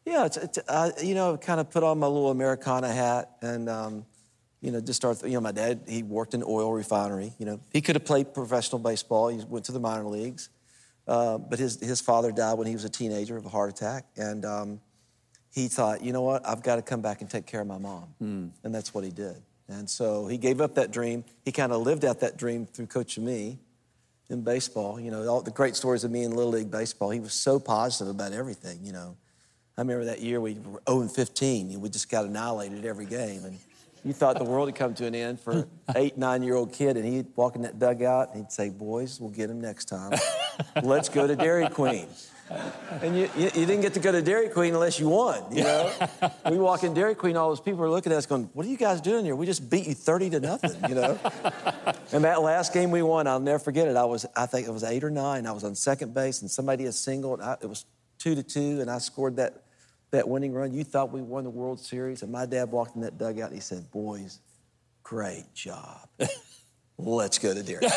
Yeah, 0.05 0.27
it's, 0.27 0.37
it's 0.37 0.59
uh, 0.67 0.91
you 1.03 1.15
know, 1.15 1.37
kind 1.37 1.61
of 1.61 1.71
put 1.71 1.83
on 1.83 1.99
my 1.99 2.07
little 2.07 2.31
Americana 2.31 2.93
hat 2.93 3.31
and, 3.43 3.69
um, 3.69 4.07
you 4.61 4.73
know, 4.73 4.81
just 4.81 4.97
start, 4.97 5.23
you 5.23 5.33
know, 5.33 5.41
my 5.41 5.53
dad, 5.53 5.83
he 5.87 6.03
worked 6.03 6.35
in 6.35 6.43
oil 6.43 6.73
refinery. 6.73 7.33
You 7.39 7.47
know, 7.47 7.61
he 7.73 7.81
could 7.81 7.97
have 7.97 8.05
played 8.05 8.35
professional 8.35 8.79
baseball. 8.79 9.29
He 9.29 9.43
went 9.45 9.67
to 9.67 9.73
the 9.73 9.81
minor 9.81 10.05
leagues. 10.05 10.49
Uh, 11.07 11.39
but 11.39 11.59
his, 11.59 11.81
his 11.81 12.01
father 12.01 12.31
died 12.33 12.55
when 12.55 12.67
he 12.67 12.73
was 12.73 12.85
a 12.85 12.89
teenager 12.89 13.37
of 13.37 13.45
a 13.45 13.49
heart 13.49 13.71
attack. 13.71 14.07
And 14.17 14.45
um, 14.45 14.81
he 15.53 15.69
thought, 15.69 16.03
you 16.03 16.13
know 16.13 16.23
what, 16.23 16.47
I've 16.47 16.63
got 16.63 16.77
to 16.77 16.83
come 16.83 17.01
back 17.01 17.21
and 17.21 17.31
take 17.31 17.47
care 17.47 17.61
of 17.61 17.67
my 17.67 17.79
mom. 17.79 18.15
And 18.65 18.75
that's 18.75 18.93
what 18.95 19.05
he 19.05 19.11
did. 19.11 19.37
And 19.71 19.89
so 19.89 20.27
he 20.27 20.37
gave 20.37 20.61
up 20.61 20.75
that 20.75 20.91
dream. 20.91 21.25
He 21.45 21.53
kind 21.53 21.73
of 21.73 21.83
lived 21.83 22.05
out 22.05 22.21
that 22.21 22.37
dream 22.37 22.67
through 22.67 22.87
coaching 22.87 23.25
me 23.25 23.59
in 24.29 24.43
baseball. 24.43 24.99
You 24.99 25.11
know, 25.11 25.27
all 25.29 25.43
the 25.43 25.51
great 25.51 25.77
stories 25.77 26.05
of 26.05 26.11
me 26.11 26.25
in 26.25 26.33
Little 26.33 26.53
League 26.53 26.71
Baseball. 26.71 27.11
He 27.11 27.21
was 27.21 27.33
so 27.33 27.61
positive 27.61 28.09
about 28.09 28.33
everything, 28.33 28.81
you 28.83 28.93
know. 28.93 29.17
I 29.79 29.83
remember 29.83 30.07
that 30.07 30.21
year 30.21 30.41
we 30.41 30.55
were 30.55 30.83
0 30.89 31.03
and 31.03 31.11
15. 31.11 31.71
and 31.71 31.81
We 31.81 31.89
just 31.89 32.11
got 32.11 32.25
annihilated 32.25 32.85
every 32.85 33.07
game. 33.07 33.45
And 33.45 33.59
you 34.05 34.13
thought 34.13 34.39
the 34.39 34.45
world 34.45 34.69
had 34.69 34.75
come 34.75 34.95
to 34.95 35.07
an 35.07 35.15
end 35.15 35.41
for 35.41 35.53
an 35.53 35.71
eight, 35.97 36.17
nine 36.17 36.43
year 36.43 36.55
old 36.55 36.73
kid. 36.73 36.97
And 36.97 37.05
he'd 37.05 37.27
walk 37.37 37.57
in 37.57 37.63
that 37.63 37.79
dugout 37.79 38.29
and 38.29 38.39
he'd 38.45 38.53
say, 38.53 38.71
Boys, 38.71 39.21
we'll 39.21 39.31
get 39.31 39.51
him 39.51 39.61
next 39.61 39.87
time. 39.87 40.13
Let's 40.83 41.09
go 41.09 41.27
to 41.27 41.37
Dairy 41.37 41.69
Queen. 41.69 42.07
And 43.03 43.17
you, 43.17 43.31
you, 43.37 43.45
you 43.45 43.67
didn't 43.67 43.83
get 43.83 43.95
to 43.95 44.01
go 44.01 44.11
to 44.11 44.21
Dairy 44.21 44.49
Queen 44.49 44.75
unless 44.75 44.99
you 44.99 45.09
won, 45.09 45.45
you 45.55 45.63
know? 45.63 45.93
we 46.51 46.59
walk 46.59 46.83
in 46.83 46.93
Dairy 46.95 47.15
Queen, 47.15 47.37
all 47.37 47.49
those 47.49 47.61
people 47.61 47.85
are 47.85 47.91
looking 47.91 48.11
at 48.11 48.19
us 48.19 48.27
going, 48.27 48.51
What 48.53 48.67
are 48.67 48.69
you 48.69 48.77
guys 48.77 49.01
doing 49.01 49.25
here? 49.25 49.37
We 49.37 49.47
just 49.47 49.71
beat 49.71 49.87
you 49.87 49.95
30 49.95 50.31
to 50.31 50.41
nothing, 50.41 50.89
you 50.89 50.97
know? 50.97 51.19
and 52.13 52.25
that 52.25 52.43
last 52.43 52.73
game 52.73 52.91
we 52.91 53.03
won, 53.03 53.27
I'll 53.27 53.39
never 53.39 53.61
forget 53.61 53.87
it. 53.87 53.97
I 53.97 54.05
was, 54.05 54.27
I 54.35 54.47
think 54.47 54.67
it 54.67 54.73
was 54.73 54.83
eight 54.83 55.05
or 55.05 55.11
nine. 55.11 55.47
I 55.47 55.53
was 55.53 55.63
on 55.63 55.75
second 55.75 56.13
base 56.13 56.41
and 56.41 56.51
somebody 56.51 56.85
had 56.85 56.95
singled. 56.95 57.41
I, 57.41 57.57
it 57.61 57.69
was 57.69 57.85
two 58.19 58.35
to 58.35 58.43
two, 58.43 58.81
and 58.81 58.91
I 58.91 58.99
scored 58.99 59.37
that, 59.37 59.63
that 60.11 60.29
winning 60.29 60.53
run. 60.53 60.73
You 60.73 60.85
thought 60.85 61.13
we 61.13 61.23
won 61.23 61.45
the 61.45 61.51
World 61.51 61.81
Series, 61.81 62.23
and 62.23 62.33
my 62.33 62.47
dad 62.47 62.71
walked 62.71 62.97
in 62.97 63.03
that 63.03 63.19
dugout 63.19 63.51
and 63.51 63.55
he 63.55 63.61
said, 63.61 63.91
Boys, 63.91 64.41
great 65.03 65.53
job. 65.55 66.09
Let's 66.99 67.39
go 67.39 67.55
to 67.55 67.63
Dairy 67.63 67.81
Queen. 67.89 67.93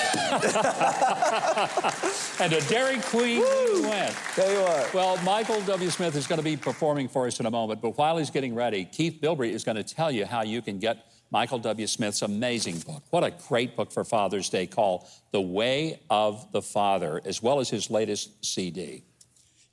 And 2.40 2.54
a 2.54 2.62
Dairy 2.70 3.02
Queen 3.02 3.42
we 3.42 3.82
went. 3.82 4.16
Tell 4.34 4.50
you 4.50 4.62
what. 4.62 4.94
Well, 4.94 5.18
Michael 5.24 5.60
W. 5.62 5.90
Smith 5.90 6.16
is 6.16 6.26
going 6.26 6.40
to 6.40 6.44
be 6.44 6.56
performing 6.56 7.10
for 7.10 7.28
us 7.28 7.40
in 7.40 7.46
a 7.46 7.52
moment, 7.52 7.82
but 7.82 7.98
while 7.98 8.18
he's 8.18 8.30
getting 8.30 8.56
ready, 8.56 8.86
Keith 8.86 9.20
Bilbrey 9.22 9.52
is 9.52 9.66
going 9.66 9.76
to 9.76 9.84
tell 9.84 10.10
you 10.10 10.26
how 10.26 10.44
you 10.44 10.62
can 10.62 10.80
get 10.80 11.06
Michael 11.32 11.60
W. 11.60 11.88
Smith's 11.88 12.22
amazing 12.22 12.80
book. 12.80 13.04
What 13.10 13.24
a 13.24 13.32
great 13.32 13.76
book 13.76 13.92
for 13.92 14.04
Father's 14.04 14.50
Day 14.50 14.68
called 14.68 15.08
The 15.32 15.42
Way 15.42 16.00
of 16.10 16.50
the 16.52 16.62
Father, 16.62 17.20
as 17.26 17.42
well 17.42 17.60
as 17.60 17.70
his 17.70 17.90
latest 17.90 18.46
CD. 18.46 19.04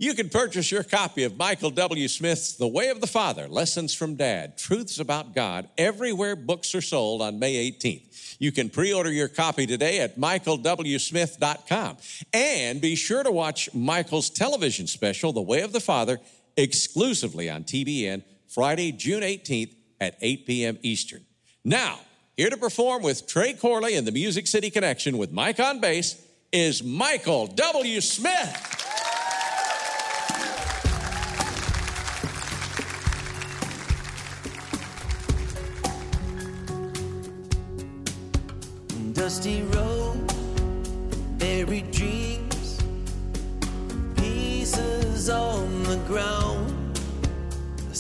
You 0.01 0.14
can 0.14 0.30
purchase 0.30 0.72
your 0.72 0.82
copy 0.82 1.24
of 1.24 1.36
Michael 1.36 1.68
W. 1.72 2.09
Smith's 2.09 2.55
The 2.55 2.66
Way 2.66 2.88
of 2.88 3.03
the 3.03 3.07
Father 3.07 3.46
Lessons 3.48 3.92
from 3.92 4.14
Dad 4.14 4.57
Truths 4.57 4.98
About 4.98 5.34
God 5.34 5.68
everywhere 5.76 6.36
books 6.36 6.74
are 6.74 6.80
sold 6.80 7.20
on 7.20 7.38
May 7.38 7.70
18th. 7.70 8.36
You 8.38 8.51
can 8.51 8.70
pre 8.70 8.94
order 8.94 9.12
your 9.12 9.28
copy 9.28 9.66
today 9.66 10.01
at 10.01 10.18
michaelwsmith.com. 10.18 11.98
And 12.32 12.80
be 12.80 12.94
sure 12.94 13.22
to 13.22 13.30
watch 13.30 13.74
Michael's 13.74 14.30
television 14.30 14.86
special, 14.86 15.34
The 15.34 15.42
Way 15.42 15.61
of 15.61 15.74
the 15.74 15.80
Father, 15.80 16.18
exclusively 16.57 17.51
on 17.51 17.64
TBN 17.64 18.22
Friday, 18.48 18.92
June 18.92 19.22
18th 19.22 19.74
at 20.01 20.16
8 20.22 20.46
p.m. 20.46 20.78
Eastern. 20.80 21.26
Now, 21.62 22.01
here 22.38 22.48
to 22.48 22.57
perform 22.57 23.03
with 23.03 23.26
Trey 23.26 23.53
Corley 23.53 23.96
and 23.96 24.07
the 24.07 24.12
Music 24.12 24.46
City 24.46 24.70
Connection 24.70 25.18
with 25.18 25.30
Mike 25.30 25.61
on 25.61 25.78
bass 25.78 26.16
is 26.55 26.82
Michael 26.82 27.48
W. 27.48 28.01
Smith. 28.01 28.89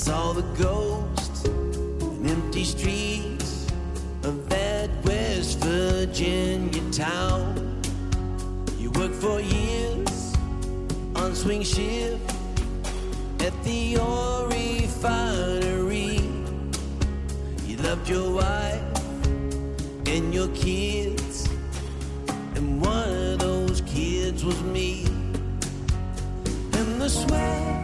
Saw 0.00 0.32
the 0.32 0.42
ghosts 0.56 1.44
in 1.44 2.26
empty 2.26 2.64
streets 2.64 3.66
of 4.24 4.48
that 4.48 4.88
West 5.04 5.58
Virginia 5.58 6.80
town. 6.90 7.82
You 8.78 8.90
worked 8.92 9.16
for 9.16 9.40
years 9.40 10.34
on 11.16 11.34
swing 11.34 11.62
shift 11.62 12.34
at 13.40 13.52
the 13.62 13.98
oil 13.98 14.48
refinery. 14.48 16.20
You 17.66 17.76
loved 17.76 18.08
your 18.08 18.32
wife 18.32 18.82
and 20.06 20.32
your 20.32 20.48
kids, 20.48 21.46
and 22.54 22.80
one 22.80 23.12
of 23.32 23.38
those 23.38 23.82
kids 23.82 24.46
was 24.46 24.60
me. 24.62 25.04
And 26.78 27.02
the 27.02 27.10
sweat 27.10 27.79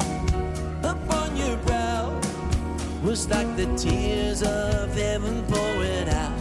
was 3.07 3.29
like 3.29 3.57
the 3.57 3.67
tears 3.77 4.43
of 4.43 4.93
heaven 4.97 5.45
pouring 5.47 6.09
out. 6.09 6.37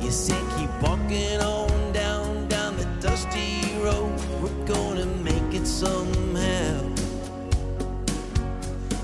You 0.00 0.12
said, 0.12 0.40
Keep 0.56 0.70
walking 0.80 1.40
on 1.40 1.92
down, 1.92 2.46
down 2.46 2.76
the 2.76 2.84
dusty 3.00 3.76
road. 3.82 4.14
We're 4.40 4.66
gonna 4.66 5.06
make 5.06 5.52
it 5.52 5.66
somehow. 5.66 6.94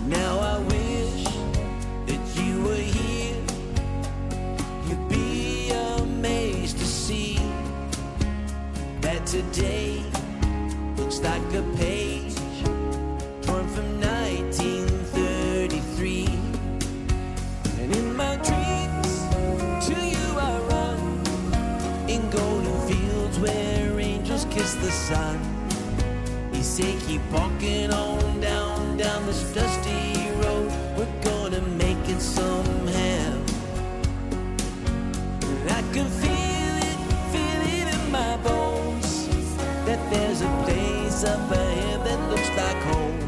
Now 0.07 0.39
I 0.39 0.59
wish 0.61 1.25
that 2.07 2.25
you 2.37 2.63
were 2.63 2.87
here. 2.99 3.43
You'd 4.87 5.09
be 5.09 5.71
amazed 5.71 6.79
to 6.79 6.87
see 6.87 7.41
that 9.01 9.27
today 9.27 10.05
looks 10.97 11.19
like 11.19 11.53
a 11.53 11.63
page 11.77 12.04
the 24.85 24.91
sun. 24.91 25.39
He 26.53 26.62
said, 26.62 27.01
Keep 27.07 27.22
walking 27.32 27.91
on 27.91 28.41
down, 28.41 28.99
down 28.99 29.24
this 29.26 29.43
dusty 29.55 30.30
road. 30.43 30.70
We're 30.97 31.20
gonna 31.22 31.62
make 31.85 32.05
it 32.07 32.20
somehow. 32.20 33.30
And 35.49 35.70
I 35.70 35.80
can 35.95 36.09
feel 36.22 36.74
it, 36.91 36.99
feel 37.32 37.61
it 37.76 37.87
in 37.97 38.12
my 38.12 38.37
bones. 38.49 39.26
That 39.87 40.01
there's 40.12 40.43
a 40.43 40.53
place 40.64 41.24
up 41.24 41.51
ahead 41.51 42.01
that 42.07 42.20
looks 42.30 42.51
like 42.61 42.80
home. 42.93 43.18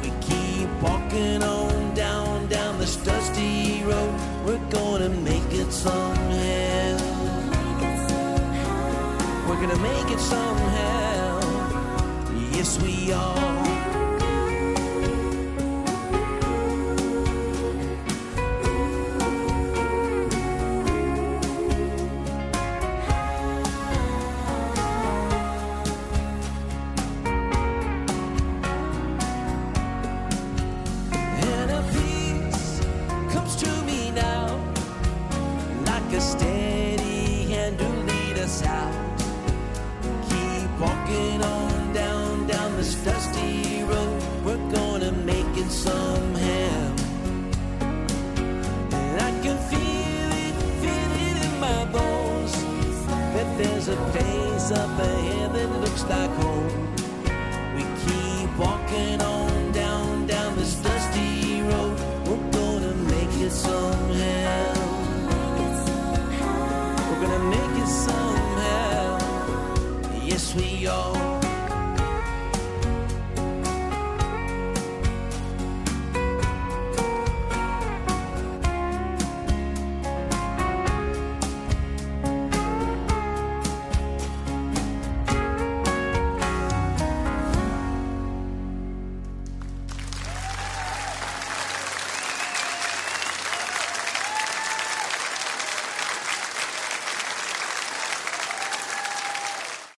We 0.00 0.08
keep 0.28 0.70
walking 0.80 1.42
on 1.42 1.94
down, 1.94 2.48
down 2.48 2.78
this 2.78 2.96
dusty 2.96 3.82
road. 3.84 4.14
We're 4.46 4.70
gonna 4.70 5.10
make 5.10 5.52
it 5.52 5.70
somehow. 5.70 6.15
We're 9.58 9.68
gonna 9.68 9.80
make 9.80 10.10
it 10.10 10.20
somehow. 10.20 11.40
Yes, 12.52 12.78
we 12.82 13.10
are. 13.10 13.65